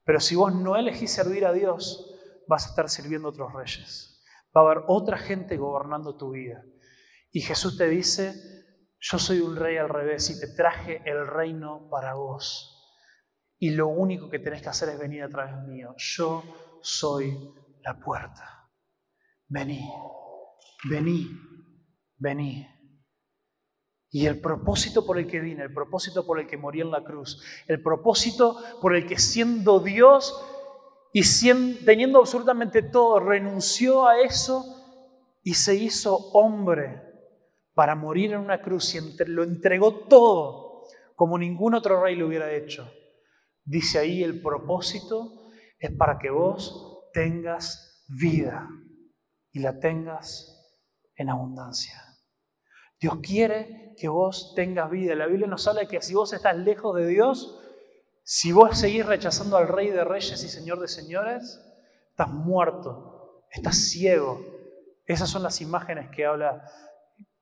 Pero 0.05 0.19
si 0.19 0.35
vos 0.35 0.53
no 0.55 0.77
elegís 0.77 1.11
servir 1.11 1.45
a 1.45 1.51
Dios, 1.51 2.15
vas 2.47 2.65
a 2.65 2.69
estar 2.69 2.89
sirviendo 2.89 3.27
a 3.27 3.31
otros 3.31 3.53
reyes. 3.53 4.23
Va 4.55 4.61
a 4.61 4.63
haber 4.63 4.83
otra 4.87 5.17
gente 5.17 5.57
gobernando 5.57 6.15
tu 6.15 6.31
vida. 6.31 6.63
Y 7.31 7.41
Jesús 7.41 7.77
te 7.77 7.89
dice, 7.89 8.33
yo 8.99 9.19
soy 9.19 9.41
un 9.41 9.55
rey 9.55 9.77
al 9.77 9.89
revés 9.89 10.29
y 10.29 10.39
te 10.39 10.47
traje 10.55 11.01
el 11.05 11.27
reino 11.27 11.89
para 11.89 12.13
vos. 12.13 12.75
Y 13.57 13.71
lo 13.71 13.87
único 13.87 14.29
que 14.29 14.39
tenés 14.39 14.61
que 14.61 14.69
hacer 14.69 14.89
es 14.89 14.99
venir 14.99 15.23
a 15.23 15.29
través 15.29 15.55
mío. 15.67 15.93
Yo 15.97 16.43
soy 16.81 17.37
la 17.81 17.99
puerta. 17.99 18.69
Vení, 19.47 19.85
vení, 20.89 21.27
vení. 22.19 22.67
Y 24.11 24.25
el 24.25 24.39
propósito 24.39 25.05
por 25.05 25.17
el 25.17 25.27
que 25.27 25.39
vine, 25.39 25.63
el 25.63 25.73
propósito 25.73 26.25
por 26.25 26.39
el 26.39 26.47
que 26.47 26.57
morí 26.57 26.81
en 26.81 26.91
la 26.91 27.03
cruz, 27.03 27.43
el 27.67 27.81
propósito 27.81 28.57
por 28.81 28.95
el 28.95 29.05
que 29.05 29.17
siendo 29.17 29.79
Dios 29.79 30.33
y 31.13 31.23
teniendo 31.85 32.19
absolutamente 32.19 32.83
todo, 32.83 33.19
renunció 33.19 34.07
a 34.07 34.21
eso 34.21 34.63
y 35.43 35.53
se 35.53 35.75
hizo 35.75 36.15
hombre 36.33 37.01
para 37.73 37.95
morir 37.95 38.33
en 38.33 38.39
una 38.39 38.61
cruz 38.61 38.93
y 38.95 38.99
lo 39.25 39.43
entregó 39.43 40.07
todo 40.07 40.69
como 41.15 41.37
ningún 41.37 41.73
otro 41.73 42.01
rey 42.01 42.15
lo 42.15 42.27
hubiera 42.27 42.51
hecho. 42.53 42.89
Dice 43.65 43.99
ahí, 43.99 44.23
el 44.23 44.41
propósito 44.41 45.49
es 45.77 45.91
para 45.91 46.17
que 46.17 46.29
vos 46.29 47.09
tengas 47.13 48.05
vida 48.07 48.69
y 49.51 49.59
la 49.59 49.79
tengas 49.79 50.79
en 51.15 51.29
abundancia. 51.29 52.08
Dios 52.99 53.17
quiere 53.21 53.93
que 53.97 54.09
vos 54.09 54.53
tengas 54.55 54.89
vida. 54.89 55.15
La 55.15 55.27
Biblia 55.27 55.47
nos 55.47 55.67
habla 55.67 55.81
de 55.81 55.87
que 55.87 56.01
si 56.01 56.13
vos 56.13 56.33
estás 56.33 56.57
lejos 56.57 56.95
de 56.95 57.07
Dios, 57.07 57.59
si 58.23 58.51
vos 58.51 58.77
seguís 58.77 59.05
rechazando 59.05 59.57
al 59.57 59.67
Rey 59.67 59.89
de 59.89 60.03
Reyes 60.03 60.43
y 60.43 60.49
Señor 60.49 60.79
de 60.79 60.87
Señores, 60.87 61.59
estás 62.11 62.29
muerto, 62.29 63.45
estás 63.51 63.75
ciego. 63.75 64.45
Esas 65.05 65.29
son 65.29 65.43
las 65.43 65.61
imágenes 65.61 66.09
que 66.11 66.25
habla, 66.25 66.63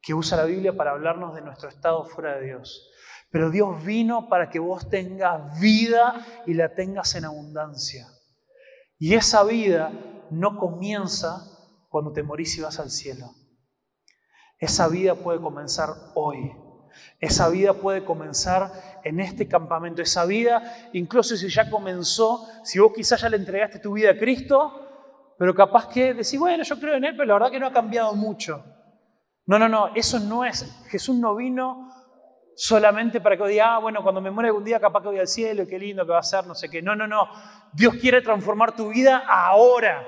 que 0.01 0.13
usa 0.13 0.37
la 0.37 0.45
Biblia 0.45 0.75
para 0.75 0.91
hablarnos 0.91 1.35
de 1.35 1.41
nuestro 1.41 1.69
estado 1.69 2.05
fuera 2.05 2.37
de 2.37 2.45
Dios. 2.45 2.89
Pero 3.29 3.49
Dios 3.49 3.83
vino 3.83 4.29
para 4.29 4.49
que 4.49 4.59
vos 4.59 4.89
tengas 4.89 5.59
vida 5.59 6.25
y 6.45 6.53
la 6.53 6.73
tengas 6.73 7.15
en 7.15 7.25
abundancia. 7.25 8.07
Y 8.99 9.15
esa 9.15 9.43
vida 9.43 9.91
no 10.29 10.57
comienza 10.57 11.45
cuando 11.89 12.13
te 12.13 12.23
morís 12.23 12.57
y 12.57 12.61
vas 12.61 12.79
al 12.79 12.89
cielo. 12.89 13.31
Esa 14.59 14.87
vida 14.87 15.15
puede 15.15 15.39
comenzar 15.39 15.89
hoy. 16.15 16.51
Esa 17.19 17.49
vida 17.49 17.73
puede 17.73 18.03
comenzar 18.03 18.71
en 19.03 19.19
este 19.19 19.47
campamento. 19.47 20.01
Esa 20.01 20.25
vida, 20.25 20.89
incluso 20.93 21.35
si 21.35 21.49
ya 21.49 21.69
comenzó, 21.69 22.47
si 22.63 22.79
vos 22.79 22.91
quizás 22.93 23.21
ya 23.21 23.29
le 23.29 23.37
entregaste 23.37 23.79
tu 23.79 23.93
vida 23.93 24.11
a 24.11 24.17
Cristo, 24.17 24.83
pero 25.37 25.53
capaz 25.53 25.87
que 25.87 26.13
decís, 26.13 26.39
bueno, 26.39 26.63
yo 26.63 26.79
creo 26.79 26.95
en 26.95 27.05
Él, 27.05 27.15
pero 27.15 27.25
la 27.25 27.33
verdad 27.35 27.51
que 27.51 27.59
no 27.59 27.67
ha 27.67 27.73
cambiado 27.73 28.13
mucho. 28.15 28.63
No, 29.45 29.59
no, 29.59 29.69
no, 29.69 29.95
eso 29.95 30.19
no 30.19 30.43
es. 30.43 30.85
Jesús 30.89 31.15
no 31.15 31.35
vino 31.35 31.89
solamente 32.55 33.21
para 33.21 33.37
que 33.37 33.47
diga, 33.47 33.75
ah, 33.75 33.79
bueno, 33.79 34.01
cuando 34.01 34.19
me 34.19 34.31
muera 34.31 34.49
algún 34.49 34.63
día 34.63 34.79
capaz 34.79 35.01
que 35.01 35.09
voy 35.09 35.19
al 35.19 35.27
cielo, 35.27 35.67
qué 35.67 35.77
lindo 35.77 36.05
que 36.05 36.11
va 36.11 36.19
a 36.19 36.23
ser, 36.23 36.45
no 36.47 36.55
sé 36.55 36.69
qué. 36.69 36.81
No, 36.81 36.95
no, 36.95 37.05
no. 37.05 37.29
Dios 37.71 37.95
quiere 38.01 38.21
transformar 38.21 38.75
tu 38.75 38.89
vida 38.89 39.23
ahora. 39.27 40.05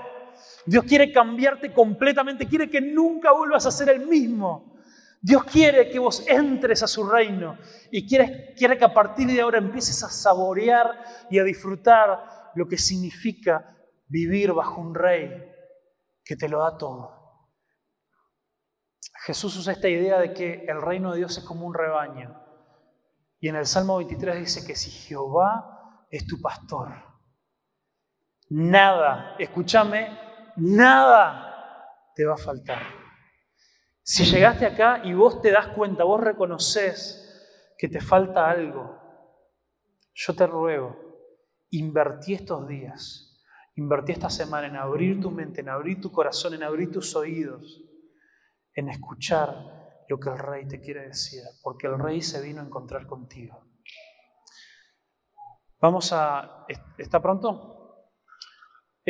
Dios 0.65 0.83
quiere 0.85 1.11
cambiarte 1.11 1.73
completamente, 1.73 2.47
quiere 2.47 2.69
que 2.69 2.81
nunca 2.81 3.31
vuelvas 3.31 3.65
a 3.65 3.71
ser 3.71 3.89
el 3.89 4.05
mismo. 4.07 4.77
Dios 5.21 5.43
quiere 5.43 5.89
que 5.89 5.99
vos 5.99 6.25
entres 6.27 6.81
a 6.81 6.87
su 6.87 7.07
reino 7.07 7.57
y 7.91 8.07
quiere, 8.07 8.53
que 8.55 8.85
a 8.85 8.93
partir 8.93 9.27
de 9.27 9.41
ahora 9.41 9.57
empieces 9.57 10.01
a 10.03 10.09
saborear 10.09 11.03
y 11.29 11.39
a 11.39 11.43
disfrutar 11.43 12.51
lo 12.55 12.67
que 12.67 12.77
significa 12.77 13.75
vivir 14.07 14.53
bajo 14.53 14.79
un 14.79 14.95
rey 14.95 15.45
que 16.23 16.37
te 16.37 16.47
lo 16.47 16.59
da 16.59 16.77
todo. 16.77 17.19
Jesús 19.25 19.57
usa 19.57 19.73
esta 19.73 19.89
idea 19.89 20.19
de 20.19 20.33
que 20.33 20.65
el 20.67 20.81
reino 20.81 21.11
de 21.11 21.17
Dios 21.17 21.37
es 21.37 21.43
como 21.43 21.65
un 21.67 21.73
rebaño. 21.73 22.41
Y 23.41 23.49
en 23.49 23.55
el 23.55 23.65
Salmo 23.65 23.97
23 23.97 24.39
dice 24.39 24.65
que 24.65 24.75
si 24.75 24.89
Jehová 24.89 26.05
es 26.09 26.25
tu 26.25 26.41
pastor, 26.41 26.93
nada, 28.49 29.35
escúchame, 29.37 30.28
nada 30.59 31.85
te 32.15 32.25
va 32.25 32.33
a 32.33 32.37
faltar. 32.37 32.81
Si 34.03 34.25
llegaste 34.25 34.65
acá 34.65 35.01
y 35.03 35.13
vos 35.13 35.41
te 35.41 35.51
das 35.51 35.67
cuenta, 35.67 36.03
vos 36.03 36.19
reconoces 36.19 37.73
que 37.77 37.87
te 37.87 38.01
falta 38.01 38.49
algo, 38.49 38.99
yo 40.13 40.35
te 40.35 40.47
ruego, 40.47 40.97
invertí 41.69 42.33
estos 42.33 42.67
días, 42.67 43.39
invertí 43.75 44.11
esta 44.11 44.29
semana 44.29 44.67
en 44.67 44.75
abrir 44.75 45.21
tu 45.21 45.31
mente, 45.31 45.61
en 45.61 45.69
abrir 45.69 46.01
tu 46.01 46.11
corazón, 46.11 46.55
en 46.55 46.63
abrir 46.63 46.91
tus 46.91 47.15
oídos, 47.15 47.83
en 48.73 48.89
escuchar 48.89 50.03
lo 50.09 50.19
que 50.19 50.29
el 50.29 50.39
rey 50.39 50.67
te 50.67 50.81
quiere 50.81 51.07
decir, 51.07 51.43
porque 51.61 51.87
el 51.87 51.99
rey 51.99 52.21
se 52.21 52.41
vino 52.41 52.61
a 52.61 52.65
encontrar 52.65 53.05
contigo. 53.05 53.63
Vamos 55.79 56.11
a... 56.11 56.65
¿Está 56.97 57.21
pronto? 57.21 57.78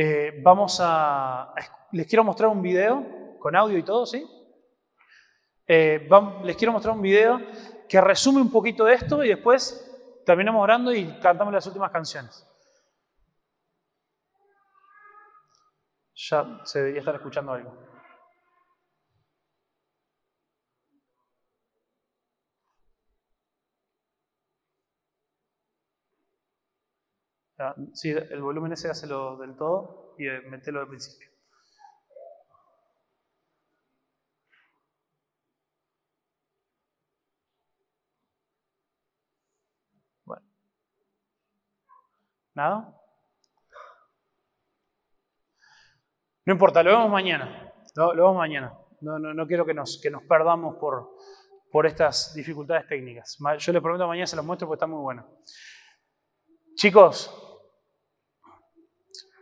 Eh, 0.02 0.40
vamos 0.42 0.80
a, 0.82 1.54
les 1.92 2.08
quiero 2.08 2.24
mostrar 2.24 2.50
un 2.50 2.62
video 2.62 3.38
con 3.38 3.54
audio 3.54 3.78
y 3.78 3.84
todo, 3.84 4.06
¿sí? 4.06 4.26
Eh, 5.68 6.08
les 6.46 6.56
quiero 6.56 6.72
mostrar 6.72 6.96
un 6.96 7.02
video 7.02 7.42
que 7.86 8.00
resume 8.00 8.40
un 8.40 8.50
poquito 8.50 8.88
esto 8.88 9.26
y 9.26 9.28
después 9.28 10.24
terminamos 10.26 10.64
orando 10.64 10.94
y 10.94 11.20
cantamos 11.20 11.54
las 11.54 11.68
últimas 11.68 11.92
canciones. 11.92 12.48
Ya 16.16 16.62
se 16.64 16.80
debería 16.80 17.00
estar 17.00 17.16
escuchando 17.16 17.52
algo. 17.52 17.89
Sí, 27.94 28.10
el 28.12 28.42
volumen 28.42 28.72
ese 28.72 29.08
lo 29.08 29.36
del 29.38 29.56
todo 29.58 30.16
y 30.18 30.28
eh, 30.28 30.42
mételo 30.50 30.80
al 30.80 30.88
principio. 30.88 31.30
Bueno. 40.26 40.46
¿Nada? 42.56 42.96
No 46.46 46.54
importa, 46.54 46.82
lo 46.82 46.92
vemos 46.92 47.10
mañana. 47.12 47.74
Lo, 47.96 48.16
vemos 48.16 48.36
mañana. 48.38 48.74
No, 49.02 49.20
no, 49.20 49.34
no 49.34 49.48
quiero 49.48 49.66
que 49.66 49.74
nos, 49.74 50.00
que 50.02 50.10
nos 50.10 50.24
perdamos 50.24 50.78
por, 50.78 51.16
por 51.72 51.86
estas 51.86 52.34
dificultades 52.34 52.88
técnicas. 52.88 53.38
Yo 53.60 53.74
les 53.74 53.82
prometo 53.82 54.08
mañana 54.08 54.28
se 54.28 54.38
los 54.38 54.46
muestro 54.46 54.68
porque 54.68 54.78
está 54.78 54.88
muy 54.88 55.02
bueno. 55.02 55.28
Chicos, 56.76 57.49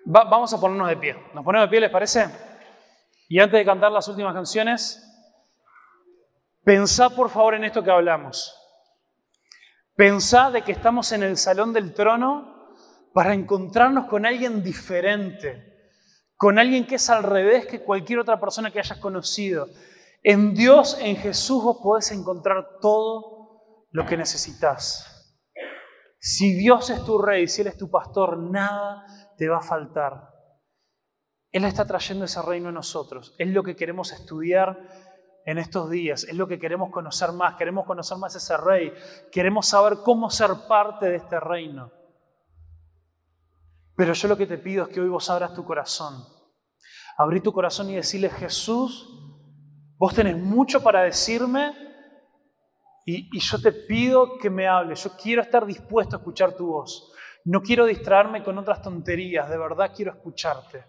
vamos 0.07 0.53
a 0.53 0.59
ponernos 0.59 0.87
de 0.87 0.97
pie. 0.97 1.15
¿Nos 1.33 1.43
ponemos 1.43 1.67
de 1.67 1.71
pie, 1.71 1.81
les 1.81 1.91
parece? 1.91 2.29
Y 3.27 3.39
antes 3.39 3.59
de 3.59 3.65
cantar 3.65 3.91
las 3.91 4.07
últimas 4.07 4.33
canciones, 4.33 5.03
pensá 6.63 7.09
por 7.09 7.29
favor 7.29 7.55
en 7.55 7.65
esto 7.65 7.83
que 7.83 7.91
hablamos. 7.91 8.53
Pensá 9.95 10.49
de 10.49 10.61
que 10.61 10.71
estamos 10.71 11.11
en 11.11 11.23
el 11.23 11.37
salón 11.37 11.73
del 11.73 11.93
trono 11.93 12.73
para 13.13 13.33
encontrarnos 13.33 14.05
con 14.05 14.25
alguien 14.25 14.63
diferente, 14.63 15.91
con 16.37 16.57
alguien 16.57 16.85
que 16.85 16.95
es 16.95 17.09
al 17.09 17.23
revés 17.23 17.65
que 17.65 17.83
cualquier 17.83 18.19
otra 18.19 18.39
persona 18.39 18.71
que 18.71 18.79
hayas 18.79 18.99
conocido. 18.99 19.67
En 20.23 20.53
Dios, 20.53 20.97
en 21.01 21.17
Jesús, 21.17 21.63
vos 21.63 21.79
podés 21.81 22.11
encontrar 22.11 22.79
todo 22.79 23.85
lo 23.91 24.05
que 24.05 24.15
necesitas. 24.15 25.35
Si 26.19 26.53
Dios 26.53 26.89
es 26.89 27.03
tu 27.03 27.17
rey, 27.17 27.47
si 27.47 27.61
Él 27.61 27.67
es 27.67 27.77
tu 27.77 27.89
pastor, 27.89 28.37
nada 28.37 29.03
te 29.37 29.47
va 29.47 29.57
a 29.57 29.61
faltar. 29.61 30.33
Él 31.51 31.63
está 31.63 31.85
trayendo 31.85 32.25
ese 32.25 32.41
reino 32.41 32.69
a 32.69 32.73
nosotros. 32.73 33.35
Es 33.37 33.47
lo 33.47 33.63
que 33.63 33.75
queremos 33.75 34.11
estudiar 34.11 34.77
en 35.45 35.57
estos 35.57 35.89
días. 35.89 36.23
Es 36.25 36.35
lo 36.35 36.47
que 36.47 36.59
queremos 36.59 36.91
conocer 36.91 37.31
más. 37.31 37.55
Queremos 37.55 37.85
conocer 37.85 38.17
más 38.17 38.35
ese 38.35 38.57
rey. 38.57 38.93
Queremos 39.31 39.67
saber 39.67 39.99
cómo 40.03 40.29
ser 40.29 40.51
parte 40.67 41.09
de 41.09 41.15
este 41.15 41.39
reino. 41.39 41.91
Pero 43.95 44.13
yo 44.13 44.27
lo 44.27 44.37
que 44.37 44.45
te 44.45 44.57
pido 44.57 44.83
es 44.83 44.89
que 44.89 44.99
hoy 44.99 45.09
vos 45.09 45.29
abras 45.29 45.53
tu 45.53 45.63
corazón. 45.63 46.25
Abrí 47.17 47.41
tu 47.41 47.51
corazón 47.51 47.89
y 47.89 47.95
decirle, 47.95 48.29
Jesús, 48.29 49.09
vos 49.97 50.13
tenés 50.13 50.37
mucho 50.37 50.83
para 50.83 51.01
decirme 51.01 51.73
y, 53.05 53.35
y 53.35 53.39
yo 53.39 53.59
te 53.59 53.71
pido 53.71 54.37
que 54.37 54.49
me 54.49 54.67
hables. 54.67 55.03
Yo 55.03 55.11
quiero 55.17 55.41
estar 55.41 55.65
dispuesto 55.65 56.15
a 56.15 56.19
escuchar 56.19 56.55
tu 56.55 56.67
voz. 56.67 57.11
No 57.47 57.61
quiero 57.61 57.85
distraerme 57.85 58.43
con 58.43 58.57
otras 58.57 58.81
tonterías, 58.81 59.49
de 59.49 59.57
verdad 59.57 59.93
quiero 59.95 60.11
escucharte. 60.11 60.83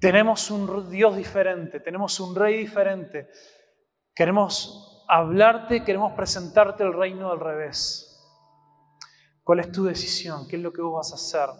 Tenemos 0.00 0.50
un 0.50 0.88
Dios 0.88 1.14
diferente, 1.14 1.80
tenemos 1.80 2.18
un 2.20 2.34
rey 2.34 2.56
diferente. 2.56 3.28
Queremos 4.14 5.04
hablarte, 5.06 5.84
queremos 5.84 6.14
presentarte 6.14 6.84
el 6.84 6.94
reino 6.94 7.28
del 7.28 7.40
revés. 7.40 8.18
¿Cuál 9.42 9.60
es 9.60 9.70
tu 9.70 9.84
decisión? 9.84 10.48
¿Qué 10.48 10.56
es 10.56 10.62
lo 10.62 10.72
que 10.72 10.80
vos 10.80 10.94
vas 10.94 11.12
a 11.12 11.16
hacer? 11.16 11.54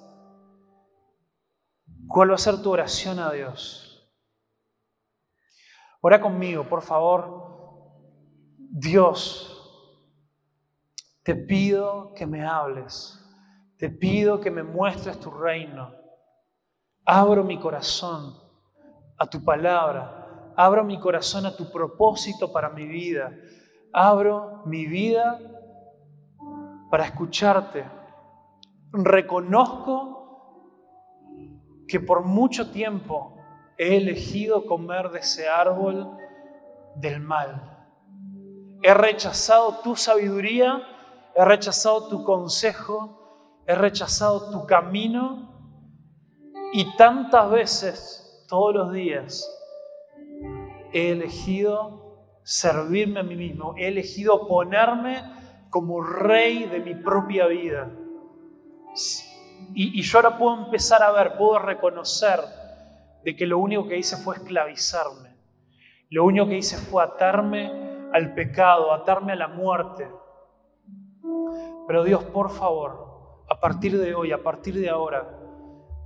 ¿Cuál 2.07 2.31
va 2.31 2.37
a 2.37 2.39
ser 2.39 2.62
tu 2.62 2.70
oración 2.70 3.18
a 3.18 3.31
Dios? 3.31 4.11
Ora 6.01 6.18
conmigo, 6.18 6.66
por 6.66 6.81
favor. 6.81 7.47
Dios, 8.57 9.58
te 11.29 11.37
pido 11.37 12.14
que 12.14 12.26
me 12.26 12.43
hables. 12.43 13.22
Te 13.76 13.91
pido 13.91 14.41
que 14.41 14.51
me 14.51 14.62
muestres 14.62 15.20
tu 15.20 15.31
reino. 15.31 15.93
Abro 17.05 17.45
mi 17.45 17.61
corazón 17.61 18.35
a 19.18 19.26
tu 19.26 19.45
palabra. 19.45 20.55
Abro 20.57 20.83
mi 20.85 20.99
corazón 20.99 21.45
a 21.45 21.55
tu 21.55 21.70
propósito 21.70 22.51
para 22.51 22.70
mi 22.70 22.87
vida. 22.87 23.31
Abro 23.93 24.62
mi 24.64 24.87
vida 24.87 25.39
para 26.91 27.05
escucharte. 27.05 27.85
Reconozco 28.91 30.16
que 31.87 32.01
por 32.01 32.24
mucho 32.24 32.70
tiempo 32.70 33.37
he 33.76 33.99
elegido 33.99 34.64
comer 34.64 35.11
de 35.11 35.18
ese 35.18 35.47
árbol 35.47 36.16
del 36.97 37.20
mal. 37.20 37.87
He 38.83 38.95
rechazado 38.95 39.81
tu 39.83 39.95
sabiduría, 39.95 40.95
he 41.39 41.45
rechazado 41.45 42.09
tu 42.09 42.24
consejo, 42.24 43.62
he 43.64 43.74
rechazado 43.76 44.51
tu 44.51 44.66
camino 44.66 45.49
y 46.72 46.97
tantas 46.97 47.49
veces, 47.49 48.45
todos 48.49 48.74
los 48.74 48.93
días, 48.93 49.49
he 50.93 51.12
elegido 51.12 52.41
servirme 52.43 53.20
a 53.20 53.22
mí 53.22 53.36
mismo, 53.36 53.74
he 53.76 53.86
elegido 53.86 54.49
ponerme 54.49 55.22
como 55.70 56.03
rey 56.03 56.64
de 56.64 56.80
mi 56.80 56.97
propia 56.97 57.47
vida. 57.47 57.89
Y, 59.74 60.03
yo 60.03 60.18
ahora 60.18 60.39
puedo 60.39 60.64
empezar 60.64 61.05
a 61.05 61.12
ver, 61.12 61.36
puedo 61.36 61.61
reconocer 61.61 62.41
de 63.22 63.36
que 63.36 63.47
lo 63.47 63.59
único 63.59 63.86
que 63.86 63.97
hice 63.97 64.16
fue 64.16 64.34
esclavizarme. 64.34 65.36
Lo 66.11 66.24
único 66.24 66.49
que 66.49 66.57
hice 66.57 66.78
fue 66.78 67.05
atarme 67.05 67.70
al 68.12 68.34
pecado, 68.34 68.93
atarme 68.93 69.34
a 69.34 69.36
la 69.36 69.49
muerte. 69.49 70.09
Pero 71.87 72.05
Dios, 72.05 72.25
por 72.25 72.51
favor, 72.51 73.43
a 73.49 73.59
partir 73.59 73.99
de 73.99 74.14
hoy, 74.14 74.33
a 74.33 74.43
partir 74.43 74.79
de 74.79 74.89
ahora, 74.89 75.39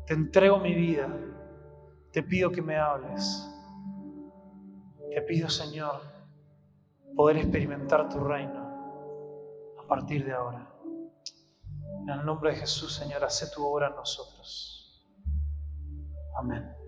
te 0.07 0.15
entrego 0.15 0.59
mi 0.59 0.75
vida. 0.75 1.09
Te 2.13 2.23
pido 2.23 2.51
que 2.51 2.63
me 2.63 2.77
hables. 2.77 3.49
Te 5.11 5.23
pido, 5.23 5.49
Señor, 5.49 6.01
poder 7.17 7.39
experimentar 7.39 8.09
tu 8.09 8.19
reino 8.21 8.63
a 9.83 9.87
partir 9.87 10.25
de 10.25 10.33
ahora. 10.33 10.69
En 12.03 12.09
el 12.09 12.25
nombre 12.25 12.51
de 12.51 12.57
Jesús, 12.57 12.95
Señor, 12.95 13.25
hace 13.25 13.51
tu 13.55 13.65
obra 13.65 13.89
en 13.89 13.97
nosotros. 13.97 15.07
Amén. 16.37 16.82